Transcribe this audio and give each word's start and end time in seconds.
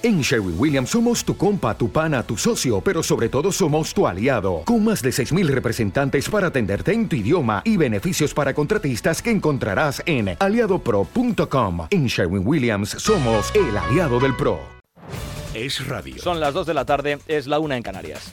En 0.00 0.20
Sherwin 0.20 0.54
Williams 0.56 0.90
somos 0.90 1.24
tu 1.24 1.36
compa, 1.36 1.76
tu 1.76 1.90
pana, 1.90 2.22
tu 2.22 2.36
socio, 2.36 2.80
pero 2.80 3.02
sobre 3.02 3.28
todo 3.28 3.50
somos 3.50 3.92
tu 3.92 4.06
aliado, 4.06 4.62
con 4.64 4.84
más 4.84 5.02
de 5.02 5.10
6.000 5.10 5.48
representantes 5.48 6.28
para 6.28 6.46
atenderte 6.46 6.92
en 6.92 7.08
tu 7.08 7.16
idioma 7.16 7.62
y 7.64 7.76
beneficios 7.76 8.32
para 8.32 8.54
contratistas 8.54 9.20
que 9.20 9.32
encontrarás 9.32 10.00
en 10.06 10.36
aliadopro.com. 10.38 11.88
En 11.90 12.06
Sherwin 12.06 12.46
Williams 12.46 12.90
somos 12.90 13.52
el 13.56 13.76
aliado 13.76 14.20
del 14.20 14.36
PRO. 14.36 14.60
Es 15.52 15.84
radio. 15.88 16.22
Son 16.22 16.38
las 16.38 16.54
2 16.54 16.68
de 16.68 16.74
la 16.74 16.84
tarde, 16.84 17.18
es 17.26 17.48
la 17.48 17.58
una 17.58 17.76
en 17.76 17.82
Canarias. 17.82 18.32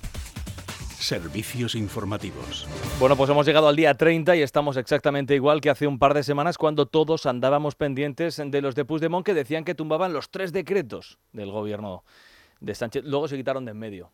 Servicios 1.06 1.76
informativos. 1.76 2.66
Bueno, 3.00 3.16
pues 3.16 3.30
hemos 3.30 3.46
llegado 3.46 3.68
al 3.68 3.76
día 3.76 3.94
30 3.94 4.38
y 4.38 4.42
estamos 4.42 4.76
exactamente 4.76 5.36
igual 5.36 5.62
que 5.62 5.70
hace 5.70 5.86
un 5.86 6.00
par 6.00 6.16
de 6.16 6.24
semanas 6.24 6.58
cuando 6.58 6.88
todos 6.88 7.28
andábamos 7.28 7.76
pendientes 7.76 8.42
de 8.44 8.60
los 8.60 8.74
de 8.74 8.86
Puigdemont 8.86 9.24
que 9.24 9.36
decían 9.36 9.66
que 9.66 9.76
tumbaban 9.76 10.14
los 10.14 10.32
tres 10.32 10.52
decretos 10.52 11.20
del 11.32 11.52
gobierno 11.52 12.04
de 12.60 12.74
Sánchez. 12.74 13.04
Luego 13.06 13.28
se 13.28 13.38
quitaron 13.38 13.66
de 13.66 13.72
en 13.72 13.78
medio 13.78 14.12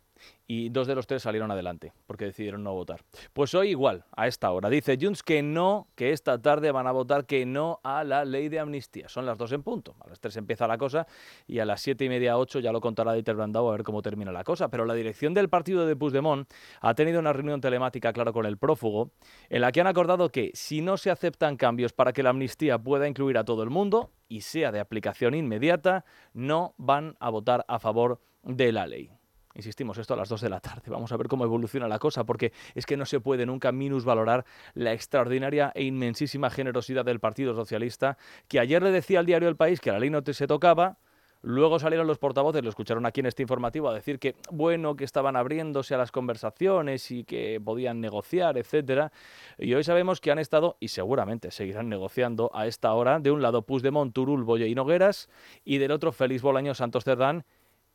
y 0.48 0.70
dos 0.70 0.85
de 0.85 0.95
los 0.95 1.07
tres 1.07 1.21
salieron 1.21 1.49
adelante 1.49 1.93
porque 2.05 2.25
decidieron 2.25 2.63
no 2.63 2.73
votar. 2.73 3.02
Pues 3.31 3.55
hoy 3.55 3.70
igual, 3.70 4.03
a 4.16 4.27
esta 4.27 4.52
hora. 4.52 4.70
Dice 4.70 4.97
Junts 4.99 5.23
que 5.23 5.41
no, 5.41 5.88
que 5.95 6.11
esta 6.11 6.41
tarde 6.41 6.71
van 6.71 6.88
a 6.88 6.91
votar 6.91 7.25
que 7.25 7.45
no 7.45 7.80
a 7.84 8.03
la 8.03 8.25
ley 8.25 8.49
de 8.49 8.59
amnistía. 8.59 9.07
Son 9.07 9.25
las 9.25 9.38
dos 9.38 9.53
en 9.53 9.63
punto. 9.63 9.95
A 10.02 10.09
las 10.09 10.20
tres 10.20 10.35
empieza 10.35 10.67
la 10.67 10.77
cosa 10.77 11.07
y 11.47 11.59
a 11.59 11.66
las 11.66 11.81
siete 11.81 12.03
y 12.03 12.09
media, 12.09 12.38
ocho 12.38 12.59
ya 12.59 12.73
lo 12.73 12.81
contará 12.81 13.13
Dieter 13.13 13.35
Brandau 13.35 13.70
a 13.70 13.71
ver 13.71 13.84
cómo 13.84 14.02
termina 14.02 14.34
la 14.34 14.44
cosa. 14.44 14.67
Pero 14.70 14.85
la 14.85 14.94
dirección 14.94 15.34
del 15.34 15.47
partido 15.47 15.85
de 15.85 15.95
Puigdemont 15.95 16.52
ha 16.81 16.94
tenido 16.95 17.19
una 17.19 17.31
reunión 17.31 17.61
telemática, 17.61 18.11
claro, 18.11 18.33
con 18.33 18.45
el 18.45 18.58
prófugo, 18.58 19.11
en 19.49 19.61
la 19.61 19.72
que 19.72 19.80
han 19.80 19.88
acordado 19.88 20.30
que 20.30 20.52
si 20.53 20.81
no 20.81 20.97
se 20.97 21.11
aceptan 21.11 21.55
cambios 21.55 21.94
para 21.94 22.11
que 22.11 22.23
la 22.23 22.31
amnistía 22.31 22.77
pueda 22.77 23.08
incluir 23.08 23.38
a 23.38 23.45
todo 23.45 23.63
el 23.63 23.69
mundo 23.69 24.11
y 24.27 24.41
sea 24.41 24.73
de 24.73 24.81
aplicación 24.81 25.33
inmediata, 25.33 26.03
no 26.33 26.73
van 26.77 27.16
a 27.19 27.30
votar 27.30 27.63
a 27.69 27.80
favor 27.80 28.19
de 28.44 28.72
la 28.72 28.88
ley. 28.88 29.20
Insistimos, 29.55 29.98
esto 29.98 30.14
a 30.14 30.18
las 30.18 30.30
2 30.30 30.41
de 30.41 30.50
la 30.50 30.60
tarde. 30.60 30.84
Vamos 30.88 31.12
a 31.12 31.18
ver 31.18 31.28
cómo 31.28 31.44
evoluciona 31.44 31.88
la 31.88 32.00
cosa, 32.00 32.23
porque 32.23 32.53
es 32.75 32.86
que 32.86 32.98
no 32.98 33.06
se 33.06 33.20
puede 33.20 33.45
nunca 33.45 33.72
minusvalorar 33.72 34.45
la 34.73 34.94
extraordinaria 34.94 35.72
e 35.75 35.84
inmensísima 35.84 36.50
generosidad 36.50 37.06
del 37.06 37.20
Partido 37.20 37.53
Socialista, 37.53 38.17
que 38.48 38.59
ayer 38.59 38.81
le 38.81 38.92
decía 38.92 39.20
al 39.20 39.25
diario 39.25 39.50
El 39.50 39.56
País 39.56 39.80
que 39.80 39.92
la 39.92 40.00
ley 40.00 40.09
no 40.09 40.22
se 40.22 40.48
tocaba, 40.48 40.98
Luego 41.44 41.80
salieron 41.80 42.06
los 42.06 42.20
portavoces, 42.20 42.64
lo 42.64 42.70
escucharon 42.70 43.06
aquí 43.08 43.20
en 43.20 43.25
este 43.25 43.42
informativo, 43.42 43.90
a 43.90 43.95
decir 43.95 44.20
que, 44.20 44.36
bueno, 44.52 44.95
que 44.95 45.03
estaban 45.03 45.36
abriéndose 45.36 45.95
a 45.95 45.97
las 45.97 46.12
conversaciones 46.12 47.09
y 47.09 47.23
que 47.23 47.59
podían 47.59 48.00
negociar, 48.00 48.59
etcétera. 48.59 49.12
Y 49.58 49.73
hoy 49.73 49.84
sabemos 49.84 50.22
que 50.22 50.30
han 50.30 50.38
estado, 50.38 50.78
y 50.80 50.90
seguramente 50.90 51.50
seguirán 51.50 51.90
negociando 51.90 52.52
a 52.53 52.68
esta 52.68 52.94
hora, 52.94 53.20
de 53.20 53.31
un 53.31 53.42
lado 53.42 53.64
Puigdemont, 53.64 54.14
Turul, 54.14 54.44
Boye 54.44 54.68
y 54.68 54.75
Nogueras, 54.75 55.30
y 55.66 55.80
del 55.80 55.92
otro 55.92 56.12
Félix 56.12 56.44
Bolaño, 56.44 56.75
Santos 56.75 57.06
Cerdán 57.06 57.44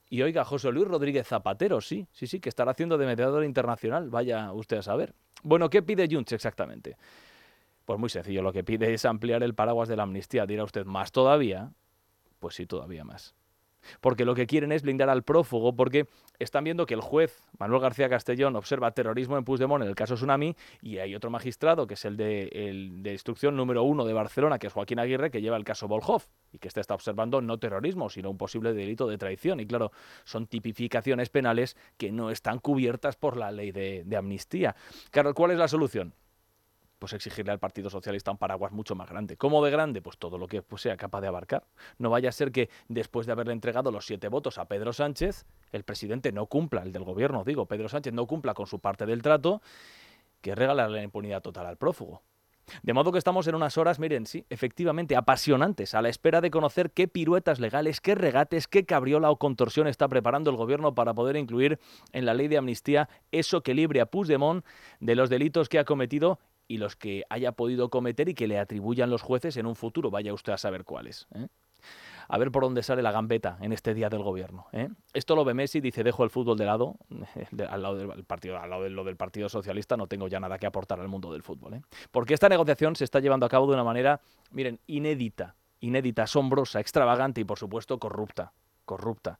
y 0.08 0.22
oiga, 0.22 0.44
José 0.44 0.70
Luis 0.70 0.88
Rodríguez 0.88 1.26
Zapatero, 1.26 1.80
sí, 1.80 2.06
sí, 2.12 2.26
sí, 2.26 2.40
que 2.40 2.48
estará 2.48 2.72
haciendo 2.72 2.98
de 2.98 3.06
mediador 3.06 3.44
internacional, 3.44 4.08
vaya 4.10 4.52
usted 4.52 4.78
a 4.78 4.82
saber. 4.82 5.14
Bueno, 5.42 5.70
¿qué 5.70 5.82
pide 5.82 6.08
Junts 6.10 6.32
exactamente? 6.32 6.96
Pues 7.84 7.98
muy 7.98 8.08
sencillo, 8.08 8.42
lo 8.42 8.52
que 8.52 8.64
pide 8.64 8.92
es 8.92 9.04
ampliar 9.04 9.42
el 9.42 9.54
paraguas 9.54 9.88
de 9.88 9.96
la 9.96 10.02
amnistía. 10.02 10.46
Dirá 10.46 10.64
usted, 10.64 10.84
¿más 10.84 11.12
todavía? 11.12 11.70
Pues 12.40 12.56
sí, 12.56 12.66
todavía 12.66 13.04
más 13.04 13.34
porque 14.00 14.24
lo 14.24 14.34
que 14.34 14.46
quieren 14.46 14.72
es 14.72 14.82
blindar 14.82 15.08
al 15.08 15.22
prófugo, 15.22 15.74
porque 15.74 16.06
están 16.38 16.64
viendo 16.64 16.86
que 16.86 16.94
el 16.94 17.00
juez 17.00 17.42
Manuel 17.58 17.80
García 17.80 18.08
Castellón 18.08 18.56
observa 18.56 18.90
terrorismo 18.90 19.36
en 19.36 19.44
Puigdemont 19.44 19.82
en 19.82 19.88
el 19.88 19.94
caso 19.94 20.14
Tsunami 20.14 20.54
y 20.82 20.98
hay 20.98 21.14
otro 21.14 21.30
magistrado, 21.30 21.86
que 21.86 21.94
es 21.94 22.04
el 22.04 22.16
de, 22.16 23.10
instrucción 23.12 23.56
número 23.56 23.82
uno 23.82 24.04
de 24.04 24.12
Barcelona, 24.12 24.58
que 24.58 24.66
es 24.66 24.72
Joaquín 24.72 24.98
Aguirre, 24.98 25.30
que 25.30 25.40
lleva 25.40 25.56
el 25.56 25.64
caso 25.64 25.88
Volhov 25.88 26.22
y 26.52 26.58
que 26.58 26.68
este 26.68 26.80
está 26.80 26.94
observando 26.94 27.40
no 27.40 27.58
terrorismo, 27.58 28.08
sino 28.10 28.30
un 28.30 28.38
posible 28.38 28.72
delito 28.72 29.06
de 29.06 29.18
traición. 29.18 29.60
Y 29.60 29.66
claro, 29.66 29.92
son 30.24 30.46
tipificaciones 30.46 31.30
penales 31.30 31.76
que 31.96 32.12
no 32.12 32.30
están 32.30 32.58
cubiertas 32.58 33.16
por 33.16 33.36
la 33.36 33.50
ley 33.50 33.72
de, 33.72 34.02
de 34.04 34.16
amnistía. 34.16 34.76
Claro, 35.10 35.34
¿cuál 35.34 35.52
es 35.52 35.58
la 35.58 35.68
solución? 35.68 36.14
Pues 36.98 37.12
exigirle 37.12 37.52
al 37.52 37.58
Partido 37.58 37.90
Socialista 37.90 38.30
un 38.30 38.38
paraguas 38.38 38.72
mucho 38.72 38.94
más 38.94 39.08
grande. 39.08 39.36
¿Cómo 39.36 39.64
de 39.64 39.70
grande? 39.70 40.02
Pues 40.02 40.18
todo 40.18 40.38
lo 40.38 40.46
que 40.46 40.62
pues, 40.62 40.82
sea 40.82 40.96
capaz 40.96 41.20
de 41.20 41.28
abarcar. 41.28 41.64
No 41.98 42.10
vaya 42.10 42.28
a 42.28 42.32
ser 42.32 42.52
que 42.52 42.70
después 42.88 43.26
de 43.26 43.32
haberle 43.32 43.52
entregado 43.52 43.90
los 43.90 44.06
siete 44.06 44.28
votos 44.28 44.58
a 44.58 44.66
Pedro 44.66 44.92
Sánchez, 44.92 45.46
el 45.72 45.84
presidente 45.84 46.32
no 46.32 46.46
cumpla, 46.46 46.82
el 46.82 46.92
del 46.92 47.04
gobierno, 47.04 47.44
digo, 47.44 47.66
Pedro 47.66 47.88
Sánchez 47.88 48.12
no 48.12 48.26
cumpla 48.26 48.54
con 48.54 48.66
su 48.66 48.78
parte 48.78 49.06
del 49.06 49.22
trato, 49.22 49.60
que 50.40 50.54
regala 50.54 50.88
la 50.88 51.02
impunidad 51.02 51.42
total 51.42 51.66
al 51.66 51.76
prófugo. 51.76 52.22
De 52.82 52.92
modo 52.92 53.12
que 53.12 53.18
estamos 53.18 53.46
en 53.46 53.54
unas 53.54 53.78
horas, 53.78 54.00
miren, 54.00 54.26
sí, 54.26 54.44
efectivamente, 54.50 55.14
apasionantes, 55.14 55.94
a 55.94 56.02
la 56.02 56.08
espera 56.08 56.40
de 56.40 56.50
conocer 56.50 56.90
qué 56.90 57.06
piruetas 57.06 57.60
legales, 57.60 58.00
qué 58.00 58.16
regates, 58.16 58.66
qué 58.66 58.84
cabriola 58.84 59.30
o 59.30 59.36
contorsión 59.36 59.86
está 59.86 60.08
preparando 60.08 60.50
el 60.50 60.56
gobierno 60.56 60.94
para 60.94 61.14
poder 61.14 61.36
incluir 61.36 61.78
en 62.12 62.26
la 62.26 62.34
ley 62.34 62.48
de 62.48 62.58
amnistía 62.58 63.08
eso 63.30 63.62
que 63.62 63.74
libre 63.74 64.00
a 64.00 64.06
Puigdemont 64.06 64.64
de 64.98 65.14
los 65.14 65.30
delitos 65.30 65.68
que 65.68 65.78
ha 65.78 65.84
cometido 65.84 66.40
y 66.68 66.78
los 66.78 66.96
que 66.96 67.24
haya 67.28 67.52
podido 67.52 67.90
cometer 67.90 68.28
y 68.28 68.34
que 68.34 68.46
le 68.46 68.58
atribuyan 68.58 69.10
los 69.10 69.22
jueces 69.22 69.56
en 69.56 69.66
un 69.66 69.76
futuro. 69.76 70.10
Vaya 70.10 70.32
usted 70.32 70.52
a 70.52 70.58
saber 70.58 70.84
cuáles. 70.84 71.26
¿eh? 71.34 71.48
A 72.28 72.38
ver 72.38 72.50
por 72.50 72.64
dónde 72.64 72.82
sale 72.82 73.02
la 73.02 73.12
gambeta 73.12 73.56
en 73.60 73.72
este 73.72 73.94
día 73.94 74.08
del 74.08 74.22
gobierno. 74.22 74.66
¿eh? 74.72 74.88
Esto 75.12 75.36
lo 75.36 75.44
ve 75.44 75.54
Messi, 75.54 75.80
dice, 75.80 76.02
dejo 76.02 76.24
el 76.24 76.30
fútbol 76.30 76.58
de 76.58 76.64
lado, 76.64 76.96
al 77.68 77.82
lado 77.82 77.96
del 77.96 78.24
partido, 78.24 78.58
al 78.58 78.70
lado 78.70 78.82
de 78.82 78.90
lo 78.90 79.04
del 79.04 79.16
Partido 79.16 79.48
Socialista, 79.48 79.96
no 79.96 80.06
tengo 80.08 80.28
ya 80.28 80.40
nada 80.40 80.58
que 80.58 80.66
aportar 80.66 81.00
al 81.00 81.08
mundo 81.08 81.32
del 81.32 81.42
fútbol. 81.42 81.74
¿eh? 81.74 81.82
Porque 82.10 82.34
esta 82.34 82.48
negociación 82.48 82.96
se 82.96 83.04
está 83.04 83.20
llevando 83.20 83.46
a 83.46 83.48
cabo 83.48 83.66
de 83.66 83.74
una 83.74 83.84
manera, 83.84 84.20
miren, 84.50 84.80
inédita, 84.86 85.54
inédita, 85.80 86.24
asombrosa, 86.24 86.80
extravagante 86.80 87.40
y 87.40 87.44
por 87.44 87.58
supuesto 87.58 87.98
corrupta. 87.98 88.52
Corrupta. 88.84 89.38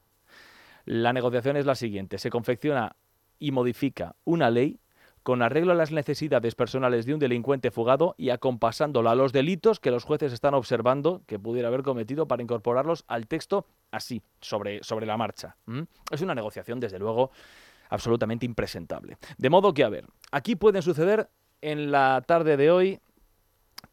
La 0.85 1.11
negociación 1.11 1.57
es 1.57 1.65
la 1.65 1.75
siguiente. 1.75 2.17
Se 2.17 2.29
confecciona 2.29 2.95
y 3.39 3.51
modifica 3.51 4.15
una 4.23 4.49
ley 4.49 4.79
con 5.27 5.41
arreglo 5.41 5.73
a 5.73 5.75
las 5.75 5.91
necesidades 5.91 6.55
personales 6.55 7.05
de 7.05 7.13
un 7.13 7.19
delincuente 7.19 7.69
fugado 7.69 8.15
y 8.17 8.29
acompasándolo 8.29 9.09
a 9.09 9.15
los 9.15 9.33
delitos 9.33 9.81
que 9.81 9.91
los 9.91 10.05
jueces 10.05 10.31
están 10.31 10.53
observando 10.53 11.21
que 11.27 11.37
pudiera 11.37 11.67
haber 11.67 11.83
cometido 11.83 12.29
para 12.29 12.41
incorporarlos 12.41 13.03
al 13.09 13.27
texto 13.27 13.65
así, 13.91 14.21
sobre, 14.39 14.81
sobre 14.85 15.05
la 15.05 15.17
marcha. 15.17 15.57
Es 16.09 16.21
una 16.21 16.33
negociación, 16.33 16.79
desde 16.79 16.97
luego, 16.97 17.31
absolutamente 17.89 18.45
impresentable. 18.45 19.17
De 19.37 19.49
modo 19.49 19.73
que, 19.73 19.83
a 19.83 19.89
ver, 19.89 20.05
aquí 20.31 20.55
pueden 20.55 20.81
suceder 20.81 21.29
en 21.59 21.91
la 21.91 22.23
tarde 22.25 22.55
de 22.55 22.71
hoy 22.71 23.01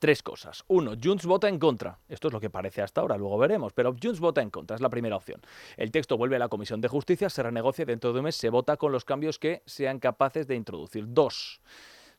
tres 0.05 0.23
cosas. 0.23 0.65
Uno, 0.69 0.97
Junts 1.03 1.25
vota 1.25 1.49
en 1.49 1.59
contra. 1.59 1.99
Esto 2.11 2.29
es 2.29 2.35
lo 2.35 2.39
que 2.39 2.51
parece 2.51 2.83
hasta 2.83 3.01
ahora, 3.01 3.17
luego 3.17 3.39
veremos. 3.39 3.73
Pero 3.73 3.97
Junts 3.99 4.21
vota 4.21 4.43
en 4.43 4.51
contra, 4.51 4.75
es 4.75 4.83
la 4.83 4.91
primera 4.91 5.17
opción. 5.17 5.41
El 5.79 5.91
texto 5.91 6.19
vuelve 6.19 6.37
a 6.37 6.41
la 6.41 6.51
Comisión 6.51 6.83
de 6.83 6.89
Justicia, 6.89 7.31
se 7.31 7.43
renegocia 7.43 7.87
dentro 7.87 8.13
de 8.13 8.19
un 8.19 8.25
mes 8.27 8.37
se 8.37 8.51
vota 8.51 8.77
con 8.77 8.93
los 8.93 9.07
cambios 9.07 9.39
que 9.39 9.63
sean 9.65 9.99
capaces 10.01 10.47
de 10.47 10.57
introducir. 10.57 11.07
Dos, 11.09 11.63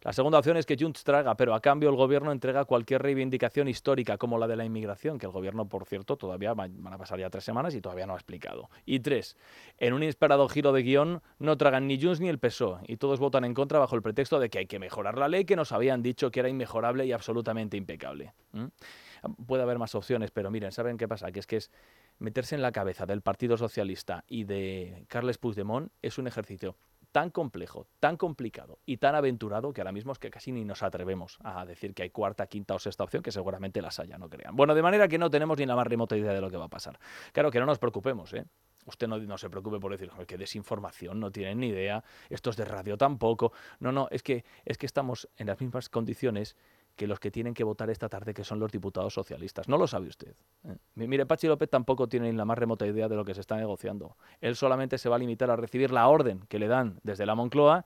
la 0.05 0.13
segunda 0.13 0.37
opción 0.37 0.55
es 0.55 0.67
que 0.67 0.77
Junts 0.79 1.03
traga, 1.03 1.35
pero 1.35 1.55
a 1.55 1.61
cambio 1.61 1.89
el 1.89 1.95
gobierno 1.95 2.31
entrega 2.31 2.65
cualquier 2.65 3.01
reivindicación 3.01 3.67
histórica, 3.67 4.19
como 4.19 4.37
la 4.37 4.45
de 4.45 4.55
la 4.55 4.63
inmigración, 4.63 5.17
que 5.17 5.25
el 5.25 5.31
gobierno, 5.31 5.67
por 5.67 5.85
cierto, 5.85 6.15
todavía 6.15 6.53
van 6.53 6.93
a 6.93 6.97
pasar 6.99 7.17
ya 7.17 7.31
tres 7.31 7.43
semanas 7.43 7.73
y 7.73 7.81
todavía 7.81 8.05
no 8.05 8.13
ha 8.13 8.17
explicado. 8.17 8.69
Y 8.85 8.99
tres, 8.99 9.35
en 9.79 9.93
un 9.93 10.03
inesperado 10.03 10.47
giro 10.47 10.73
de 10.73 10.83
guion, 10.83 11.23
no 11.39 11.57
tragan 11.57 11.87
ni 11.87 11.99
Junts 11.99 12.19
ni 12.19 12.29
el 12.29 12.37
PSOE, 12.37 12.81
y 12.87 12.97
todos 12.97 13.19
votan 13.19 13.45
en 13.45 13.55
contra 13.55 13.79
bajo 13.79 13.95
el 13.95 14.03
pretexto 14.03 14.39
de 14.39 14.51
que 14.51 14.59
hay 14.59 14.67
que 14.67 14.77
mejorar 14.77 15.17
la 15.17 15.27
ley 15.27 15.43
que 15.43 15.55
nos 15.55 15.71
habían 15.71 16.03
dicho 16.03 16.29
que 16.29 16.41
era 16.41 16.49
inmejorable 16.49 17.07
y 17.07 17.11
absolutamente 17.11 17.75
impecable. 17.75 18.35
Puede 19.47 19.63
haber 19.63 19.79
más 19.79 19.95
opciones, 19.95 20.29
pero 20.29 20.51
miren, 20.51 20.71
¿saben 20.71 20.97
qué 20.97 21.07
pasa? 21.07 21.31
Que 21.31 21.39
es 21.39 21.47
que 21.47 21.57
es 21.57 21.71
meterse 22.19 22.53
en 22.53 22.61
la 22.61 22.71
cabeza 22.71 23.07
del 23.07 23.21
Partido 23.21 23.57
Socialista 23.57 24.23
y 24.27 24.43
de 24.43 25.05
Carles 25.07 25.39
Puigdemont 25.39 25.91
es 26.03 26.19
un 26.19 26.27
ejercicio 26.27 26.75
tan 27.15 27.29
complejo, 27.29 27.87
tan 28.01 28.17
complicado 28.17 28.79
y 28.85 28.97
tan 28.97 29.15
aventurado 29.15 29.71
que 29.71 29.79
ahora 29.79 29.93
mismo 29.93 30.11
es 30.11 30.19
que 30.19 30.29
casi 30.29 30.51
ni 30.51 30.65
nos 30.65 30.83
atrevemos 30.83 31.37
a 31.45 31.65
decir 31.65 31.93
que 31.93 32.03
hay 32.03 32.09
cuarta, 32.09 32.45
quinta 32.47 32.75
o 32.75 32.79
sexta 32.79 33.05
opción, 33.05 33.23
que 33.23 33.31
seguramente 33.31 33.81
las 33.81 34.01
haya, 34.01 34.17
no 34.17 34.29
crean. 34.29 34.53
Bueno, 34.53 34.75
de 34.75 34.81
manera 34.81 35.07
que 35.07 35.17
no 35.17 35.29
tenemos 35.29 35.57
ni 35.57 35.65
la 35.65 35.77
más 35.77 35.87
remota 35.87 36.17
idea 36.17 36.33
de 36.33 36.41
lo 36.41 36.51
que 36.51 36.57
va 36.57 36.65
a 36.65 36.69
pasar. 36.69 36.99
Claro 37.31 37.51
que 37.51 37.59
no 37.61 37.65
nos 37.65 37.79
preocupemos, 37.79 38.33
¿eh? 38.33 38.43
Usted 38.85 39.07
no, 39.07 39.37
se 39.37 39.49
preocupe 39.49 39.79
por 39.79 39.93
decir 39.93 40.11
que 40.27 40.37
desinformación, 40.37 41.21
no 41.21 41.31
tienen 41.31 41.61
ni 41.61 41.67
idea, 41.69 42.03
estos 42.29 42.57
de 42.57 42.65
radio 42.65 42.97
tampoco. 42.97 43.53
No, 43.79 43.93
no, 43.93 44.09
es 44.11 44.21
que, 44.21 44.43
es 44.65 44.77
que 44.77 44.85
estamos 44.85 45.29
en 45.37 45.47
las 45.47 45.61
mismas 45.61 45.87
condiciones 45.87 46.57
que 46.95 47.07
los 47.07 47.19
que 47.19 47.31
tienen 47.31 47.53
que 47.53 47.63
votar 47.63 47.89
esta 47.89 48.09
tarde, 48.09 48.33
que 48.33 48.43
son 48.43 48.59
los 48.59 48.71
diputados 48.71 49.13
socialistas. 49.13 49.67
No 49.67 49.77
lo 49.77 49.87
sabe 49.87 50.07
usted. 50.07 50.35
¿eh? 50.63 50.77
Mire, 50.95 51.25
Pachi 51.25 51.47
López 51.47 51.69
tampoco 51.69 52.07
tiene 52.07 52.31
la 52.33 52.45
más 52.45 52.57
remota 52.57 52.85
idea 52.87 53.07
de 53.07 53.15
lo 53.15 53.25
que 53.25 53.33
se 53.33 53.41
está 53.41 53.57
negociando. 53.57 54.15
Él 54.41 54.55
solamente 54.55 54.97
se 54.97 55.09
va 55.09 55.17
a 55.17 55.19
limitar 55.19 55.49
a 55.49 55.55
recibir 55.55 55.91
la 55.91 56.07
orden 56.07 56.45
que 56.47 56.59
le 56.59 56.67
dan 56.67 56.99
desde 57.03 57.25
la 57.25 57.35
Moncloa 57.35 57.85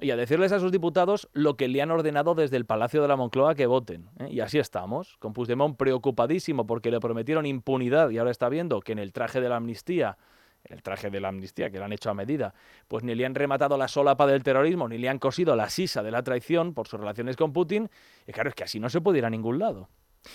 y 0.00 0.10
a 0.10 0.16
decirles 0.16 0.52
a 0.52 0.60
sus 0.60 0.72
diputados 0.72 1.28
lo 1.32 1.56
que 1.56 1.68
le 1.68 1.82
han 1.82 1.90
ordenado 1.90 2.34
desde 2.34 2.56
el 2.56 2.64
Palacio 2.64 3.02
de 3.02 3.08
la 3.08 3.16
Moncloa 3.16 3.54
que 3.54 3.66
voten. 3.66 4.08
¿eh? 4.18 4.28
Y 4.30 4.40
así 4.40 4.58
estamos, 4.58 5.16
con 5.18 5.32
Puigdemont 5.32 5.76
preocupadísimo 5.76 6.66
porque 6.66 6.90
le 6.90 7.00
prometieron 7.00 7.46
impunidad 7.46 8.10
y 8.10 8.18
ahora 8.18 8.30
está 8.30 8.48
viendo 8.48 8.80
que 8.80 8.92
en 8.92 8.98
el 8.98 9.12
traje 9.12 9.40
de 9.40 9.48
la 9.48 9.56
amnistía 9.56 10.16
el 10.64 10.82
traje 10.82 11.10
de 11.10 11.20
la 11.20 11.28
amnistía 11.28 11.70
que 11.70 11.78
le 11.78 11.84
han 11.84 11.92
hecho 11.92 12.10
a 12.10 12.14
medida, 12.14 12.54
pues 12.88 13.02
ni 13.02 13.14
le 13.14 13.26
han 13.26 13.34
rematado 13.34 13.76
la 13.76 13.88
solapa 13.88 14.26
del 14.26 14.42
terrorismo, 14.42 14.88
ni 14.88 14.98
le 14.98 15.08
han 15.08 15.18
cosido 15.18 15.56
la 15.56 15.70
sisa 15.70 16.02
de 16.02 16.10
la 16.10 16.22
traición 16.22 16.74
por 16.74 16.86
sus 16.86 17.00
relaciones 17.00 17.36
con 17.36 17.52
Putin, 17.52 17.90
y 18.26 18.32
claro, 18.32 18.50
es 18.50 18.54
que 18.54 18.64
así 18.64 18.78
no 18.78 18.88
se 18.88 19.00
puede 19.00 19.18
ir 19.18 19.24
a 19.24 19.30
ningún 19.30 19.58
lado. 19.58 19.88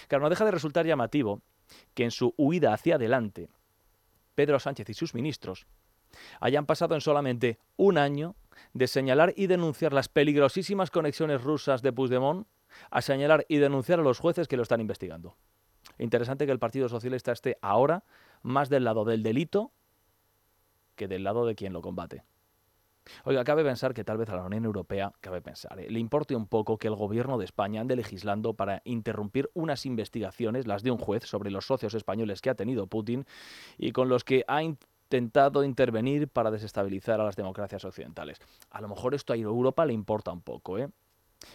Claro, 0.08 0.24
no 0.24 0.30
deja 0.30 0.46
de 0.46 0.52
resultar 0.52 0.86
llamativo 0.86 1.42
que 1.94 2.04
en 2.04 2.12
su 2.12 2.34
huida 2.38 2.74
hacia 2.74 2.96
adelante, 2.96 3.50
Pedro 4.36 4.60
Sánchez 4.60 4.90
y 4.90 4.94
sus 4.94 5.14
ministros 5.14 5.68
hayan 6.40 6.66
pasado 6.66 6.96
en 6.96 7.02
solamente 7.02 7.60
un 7.76 7.98
año 7.98 8.36
de 8.74 8.88
señalar 8.88 9.34
y 9.36 9.48
denunciar 9.48 9.94
las 9.94 10.10
peligrosísimas 10.10 10.92
conexiones 10.92 11.44
rusas 11.44 11.82
de 11.82 11.92
Puigdemont 11.92 12.48
a 12.90 13.02
señalar 13.02 13.46
y 13.48 13.58
denunciar 13.58 14.00
a 14.00 14.04
los 14.04 14.20
jueces 14.20 14.48
que 14.48 14.58
lo 14.58 14.64
están 14.64 14.82
investigando. 14.82 15.36
Interesante 15.98 16.46
que 16.46 16.52
el 16.52 16.60
Partido 16.60 16.90
Socialista 16.90 17.32
esté 17.32 17.58
ahora 17.62 18.04
más 18.42 18.70
del 18.70 18.84
lado 18.84 19.06
del 19.06 19.24
delito 19.24 19.72
que 20.96 21.08
del 21.08 21.24
lado 21.24 21.46
de 21.46 21.56
quien 21.56 21.74
lo 21.74 21.82
combate. 21.82 22.24
Oiga, 23.24 23.44
cabe 23.44 23.64
pensar 23.64 23.94
que 23.94 24.04
tal 24.04 24.18
vez 24.18 24.30
a 24.30 24.36
la 24.36 24.44
Unión 24.44 24.66
Europea, 24.66 25.12
cabe 25.22 25.42
pensar, 25.42 25.80
¿eh? 25.80 25.90
le 25.90 26.00
importe 26.00 26.36
un 26.36 26.48
poco 26.48 26.78
que 26.78 26.88
el 26.88 26.96
gobierno 26.96 27.38
de 27.38 27.46
España 27.46 27.82
ande 27.82 27.96
legislando 27.96 28.54
para 28.54 28.82
interrumpir 28.84 29.50
unas 29.54 29.86
investigaciones, 29.86 30.66
las 30.66 30.84
de 30.84 30.92
un 30.92 30.98
juez, 30.98 31.24
sobre 31.24 31.52
los 31.52 31.68
socios 31.68 31.94
españoles 31.94 32.42
que 32.42 32.50
ha 32.50 32.56
tenido 32.56 32.88
Putin 32.88 33.26
y 33.78 33.92
con 33.92 34.10
los 34.10 34.24
que 34.24 34.44
ha 34.48 34.64
intentado 34.64 35.64
intervenir 35.64 36.28
para 36.28 36.52
desestabilizar 36.52 37.22
a 37.22 37.26
las 37.26 37.36
democracias 37.36 37.86
occidentales. 37.86 38.40
A 38.72 38.82
lo 38.82 38.88
mejor 38.88 39.14
esto 39.14 39.34
a 39.34 39.38
Europa 39.38 39.86
le 39.86 39.94
importa 39.94 40.32
un 40.32 40.42
poco, 40.42 40.80
¿eh? 40.80 40.90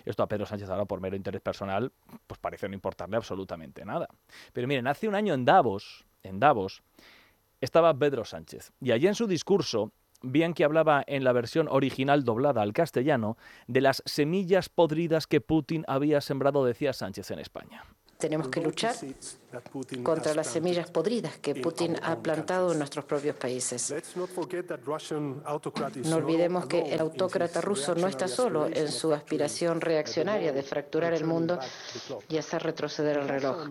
Esto 0.04 0.22
a 0.22 0.28
Pedro 0.28 0.46
Sánchez 0.46 0.68
ahora 0.68 0.84
por 0.84 1.00
mero 1.00 1.16
interés 1.16 1.40
personal, 1.40 1.90
pues 2.26 2.38
parece 2.38 2.68
no 2.68 2.74
importarle 2.74 3.16
absolutamente 3.16 3.84
nada. 3.84 4.08
Pero 4.52 4.68
miren, 4.68 4.86
hace 4.86 5.08
un 5.08 5.16
año 5.16 5.34
en 5.34 5.44
Davos, 5.44 6.04
en 6.22 6.38
Davos, 6.38 6.82
estaba 7.60 7.92
Pedro 7.94 8.24
Sánchez 8.24 8.72
y 8.80 8.92
allí 8.92 9.06
en 9.06 9.14
su 9.14 9.26
discurso 9.26 9.92
bien 10.22 10.54
que 10.54 10.64
hablaba 10.64 11.02
en 11.06 11.24
la 11.24 11.32
versión 11.32 11.68
original 11.68 12.24
doblada 12.24 12.62
al 12.62 12.72
castellano 12.72 13.36
de 13.66 13.80
las 13.80 14.02
semillas 14.06 14.68
podridas 14.68 15.26
que 15.26 15.40
Putin 15.40 15.84
había 15.88 16.20
sembrado, 16.20 16.64
decía 16.64 16.92
Sánchez 16.92 17.30
en 17.30 17.38
España. 17.38 17.84
Tenemos 18.18 18.48
que 18.48 18.60
luchar 18.60 18.94
contra 20.02 20.34
las 20.34 20.46
semillas 20.46 20.90
podridas 20.90 21.38
que 21.38 21.54
Putin 21.54 21.96
ha 22.02 22.18
plantado 22.18 22.72
en 22.72 22.78
nuestros 22.78 23.06
propios 23.06 23.34
países. 23.36 23.94
No 26.04 26.16
olvidemos 26.16 26.66
que 26.66 26.80
el 26.92 27.00
autócrata 27.00 27.62
ruso 27.62 27.94
no 27.94 28.08
está 28.08 28.28
solo 28.28 28.66
en 28.66 28.92
su 28.92 29.14
aspiración 29.14 29.80
reaccionaria 29.80 30.52
de 30.52 30.62
fracturar 30.62 31.14
el 31.14 31.24
mundo 31.24 31.58
y 32.28 32.36
hacer 32.36 32.62
retroceder 32.62 33.16
el 33.16 33.26
reloj. 33.26 33.70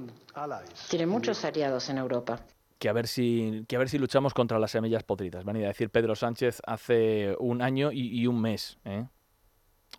Tiene 0.90 1.06
muchos 1.06 1.46
aliados 1.46 1.88
en 1.90 2.00
Europa 2.00 2.40
que 2.80 2.90
a 2.90 2.94
ver 2.94 3.08
si, 3.08 3.66
que 3.68 3.76
a 3.76 3.80
ver 3.80 3.90
si 3.90 4.00
luchamos 4.00 4.34
contra 4.34 4.58
las 4.58 4.72
semillas 4.72 5.04
podridas. 5.04 5.44
Van 5.44 5.58
a 5.58 5.60
decir 5.60 5.90
Pedro 5.90 6.16
Sánchez 6.16 6.62
hace 6.66 7.36
un 7.40 7.62
año 7.62 7.92
y, 7.92 8.26
un 8.26 8.42
mes. 8.42 8.80
¿eh? 8.86 9.06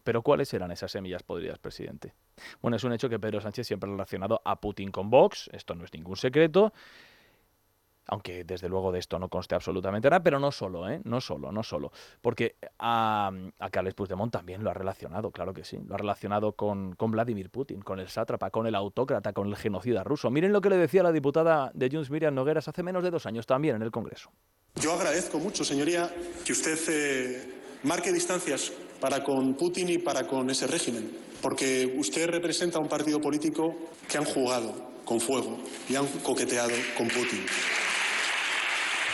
Pero 0.02 0.22
¿cuáles 0.22 0.52
eran 0.54 0.70
esas 0.70 0.90
semillas 0.90 1.22
podridas, 1.22 1.58
presidente? 1.58 2.14
Bueno, 2.62 2.78
es 2.78 2.84
un 2.84 2.92
hecho 2.94 3.10
que 3.10 3.18
Pedro 3.18 3.40
Sánchez 3.40 3.66
siempre 3.66 3.88
ha 3.88 3.92
relacionado 3.92 4.40
a 4.44 4.60
Putin 4.60 4.90
con 4.90 5.10
Vox, 5.10 5.50
esto 5.52 5.74
no 5.74 5.84
es 5.84 5.92
ningún 5.92 6.16
secreto, 6.16 6.72
aunque 8.10 8.42
desde 8.44 8.68
luego 8.68 8.90
de 8.90 8.98
esto 8.98 9.18
no 9.18 9.28
conste 9.28 9.54
absolutamente 9.54 10.10
nada, 10.10 10.20
pero 10.22 10.40
no 10.40 10.50
solo, 10.50 10.88
¿eh? 10.88 11.00
No 11.04 11.20
solo, 11.20 11.52
no 11.52 11.62
solo. 11.62 11.92
Porque 12.20 12.56
a, 12.78 13.30
a 13.58 13.70
Carles 13.70 13.94
Puigdemont 13.94 14.32
también 14.32 14.64
lo 14.64 14.70
ha 14.70 14.74
relacionado, 14.74 15.30
claro 15.30 15.54
que 15.54 15.62
sí. 15.62 15.78
Lo 15.86 15.94
ha 15.94 15.98
relacionado 15.98 16.52
con, 16.52 16.94
con 16.96 17.12
Vladimir 17.12 17.50
Putin, 17.50 17.80
con 17.82 18.00
el 18.00 18.08
sátrapa, 18.08 18.50
con 18.50 18.66
el 18.66 18.74
autócrata, 18.74 19.32
con 19.32 19.46
el 19.46 19.56
genocida 19.56 20.02
ruso. 20.02 20.28
Miren 20.28 20.52
lo 20.52 20.60
que 20.60 20.70
le 20.70 20.76
decía 20.76 21.04
la 21.04 21.12
diputada 21.12 21.70
de 21.72 21.88
Junts, 21.88 22.10
Miriam 22.10 22.34
Nogueras, 22.34 22.66
hace 22.66 22.82
menos 22.82 23.04
de 23.04 23.10
dos 23.10 23.26
años 23.26 23.46
también 23.46 23.76
en 23.76 23.82
el 23.82 23.92
Congreso. 23.92 24.32
Yo 24.74 24.92
agradezco 24.92 25.38
mucho, 25.38 25.64
señoría, 25.64 26.10
que 26.44 26.52
usted 26.52 26.78
eh, 26.88 27.78
marque 27.84 28.12
distancias 28.12 28.72
para 29.00 29.22
con 29.22 29.54
Putin 29.54 29.88
y 29.88 29.98
para 29.98 30.26
con 30.26 30.50
ese 30.50 30.66
régimen, 30.66 31.16
porque 31.40 31.94
usted 31.96 32.28
representa 32.28 32.80
un 32.80 32.88
partido 32.88 33.20
político 33.20 33.72
que 34.08 34.18
han 34.18 34.24
jugado 34.24 34.90
con 35.04 35.20
fuego 35.20 35.58
y 35.88 35.94
han 35.94 36.06
coqueteado 36.24 36.74
con 36.96 37.06
Putin. 37.06 37.46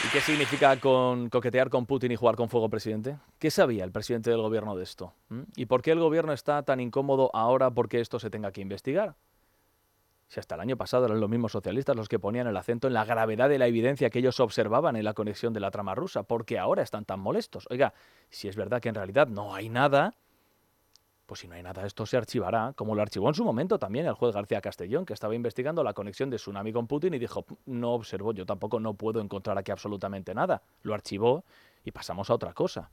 ¿Y 0.04 0.08
qué 0.08 0.20
significa 0.20 0.78
con 0.78 1.30
coquetear 1.30 1.70
con 1.70 1.86
Putin 1.86 2.12
y 2.12 2.16
jugar 2.16 2.36
con 2.36 2.48
fuego, 2.48 2.68
presidente? 2.68 3.16
¿Qué 3.38 3.50
sabía 3.50 3.82
el 3.82 3.92
presidente 3.92 4.30
del 4.30 4.40
gobierno 4.40 4.76
de 4.76 4.84
esto? 4.84 5.14
¿Mm? 5.30 5.42
¿Y 5.56 5.66
por 5.66 5.82
qué 5.82 5.92
el 5.92 6.00
gobierno 6.00 6.32
está 6.32 6.62
tan 6.62 6.80
incómodo 6.80 7.30
ahora 7.32 7.70
porque 7.70 8.00
esto 8.00 8.18
se 8.18 8.30
tenga 8.30 8.52
que 8.52 8.60
investigar? 8.60 9.14
Si 10.28 10.40
hasta 10.40 10.56
el 10.56 10.60
año 10.60 10.76
pasado 10.76 11.06
eran 11.06 11.20
los 11.20 11.30
mismos 11.30 11.52
socialistas 11.52 11.96
los 11.96 12.08
que 12.08 12.18
ponían 12.18 12.46
el 12.46 12.56
acento 12.56 12.88
en 12.88 12.94
la 12.94 13.04
gravedad 13.04 13.48
de 13.48 13.58
la 13.58 13.68
evidencia 13.68 14.10
que 14.10 14.18
ellos 14.18 14.38
observaban 14.40 14.96
en 14.96 15.04
la 15.04 15.14
conexión 15.14 15.52
de 15.52 15.60
la 15.60 15.70
trama 15.70 15.94
rusa, 15.94 16.24
¿por 16.24 16.44
qué 16.44 16.58
ahora 16.58 16.82
están 16.82 17.04
tan 17.04 17.20
molestos? 17.20 17.66
Oiga, 17.70 17.94
si 18.28 18.48
es 18.48 18.56
verdad 18.56 18.80
que 18.80 18.88
en 18.88 18.96
realidad 18.96 19.28
no 19.28 19.54
hay 19.54 19.68
nada, 19.68 20.14
pues 21.26 21.40
si 21.40 21.48
no 21.48 21.54
hay 21.56 21.62
nada, 21.62 21.84
esto 21.84 22.06
se 22.06 22.16
archivará, 22.16 22.72
como 22.74 22.94
lo 22.94 23.02
archivó 23.02 23.28
en 23.28 23.34
su 23.34 23.44
momento 23.44 23.78
también 23.78 24.06
el 24.06 24.14
juez 24.14 24.34
García 24.34 24.60
Castellón, 24.60 25.04
que 25.04 25.12
estaba 25.12 25.34
investigando 25.34 25.82
la 25.82 25.92
conexión 25.92 26.30
de 26.30 26.36
Tsunami 26.36 26.72
con 26.72 26.86
Putin 26.86 27.14
y 27.14 27.18
dijo, 27.18 27.44
no 27.66 27.92
observo, 27.92 28.32
yo 28.32 28.46
tampoco 28.46 28.78
no 28.80 28.94
puedo 28.94 29.20
encontrar 29.20 29.58
aquí 29.58 29.72
absolutamente 29.72 30.34
nada. 30.34 30.62
Lo 30.82 30.94
archivó 30.94 31.44
y 31.84 31.90
pasamos 31.90 32.30
a 32.30 32.34
otra 32.34 32.52
cosa. 32.52 32.90